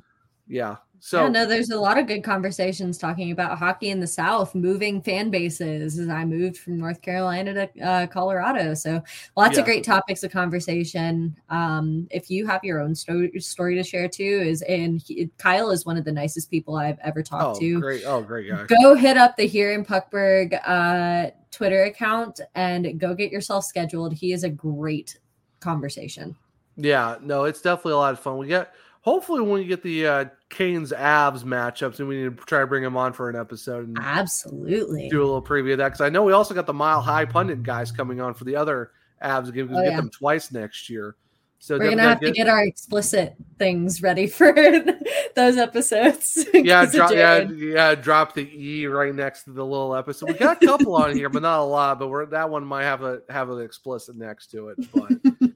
[0.48, 0.76] Yeah.
[1.00, 4.52] So yeah, no, there's a lot of good conversations talking about hockey in the South,
[4.56, 5.96] moving fan bases.
[5.96, 9.00] As I moved from North Carolina to uh, Colorado, so
[9.36, 9.60] lots Yeah.
[9.60, 11.36] of great topics of conversation.
[11.50, 15.70] Um, if you have your own story, story to share too, is and he, Kyle
[15.70, 17.80] is one of the nicest people I've ever talked oh, to.
[17.80, 18.02] great.
[18.04, 18.66] Oh, great guy.
[18.82, 24.14] Go hit up the Here in Puckburg uh, Twitter account and go get yourself scheduled.
[24.14, 25.16] He is a great
[25.60, 26.34] conversation.
[26.76, 28.38] Yeah, no, it's definitely a lot of fun.
[28.38, 28.72] We get
[29.08, 32.66] hopefully when we get the uh Canes Avs matchups and we need to try to
[32.66, 35.08] bring him on for an episode and Absolutely.
[35.08, 37.24] do a little preview of that because I know we also got the Mile High
[37.24, 38.90] pundit guys coming on for the other
[39.22, 39.68] Avs game.
[39.68, 39.96] We Oh, get yeah.
[39.96, 41.16] them twice next year.
[41.60, 44.52] So We're gonna have to get our explicit things ready for
[45.34, 46.46] those episodes.
[46.54, 50.28] yeah, drop, yeah, yeah, drop the E right next to the little episode.
[50.28, 51.98] We got a couple on here, but not a lot.
[51.98, 54.78] But we're that one might have a have an explicit next to it.
[54.92, 55.10] But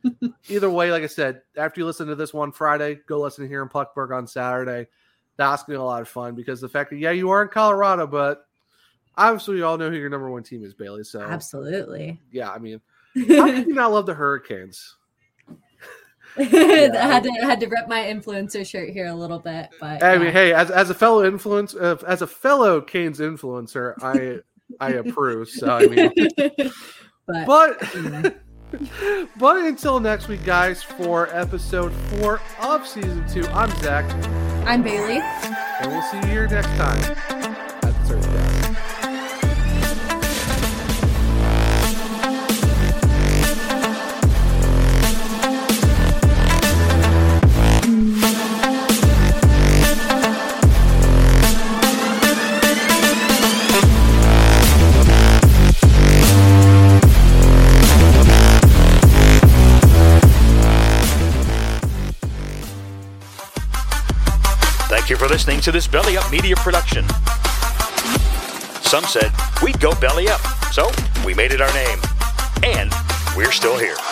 [0.52, 3.62] either way, like I said, after you listen to this one Friday, go listen here
[3.62, 4.88] in Puckburg on Saturday.
[5.36, 7.48] That's gonna be a lot of fun because the fact that yeah, you are in
[7.48, 8.46] Colorado, but
[9.16, 11.04] obviously you all know who your number one team is, Bailey.
[11.04, 12.20] So Absolutely.
[12.30, 12.80] yeah, I mean,
[13.28, 14.96] how can you not love the Hurricanes?
[16.38, 20.14] I had to had to rep my influencer shirt here a little bit, but I
[20.14, 20.18] yeah.
[20.18, 24.40] mean, hey, as, as a fellow influence, uh, as a fellow Canes influencer, I
[24.80, 25.50] I approve.
[25.50, 26.10] So I mean,
[27.26, 28.41] but but
[29.36, 34.04] but until next week, guys, for episode four of season two, I'm Zach,
[34.66, 35.20] I'm Bailey.
[35.20, 37.51] and we'll see you here next time
[65.12, 67.06] you for listening to this Belly Up Media production.
[68.82, 69.30] Some said
[69.62, 70.40] we'd go belly up,
[70.72, 70.90] so
[71.24, 71.98] we made it our name.
[72.62, 72.90] And
[73.36, 74.11] we're still here.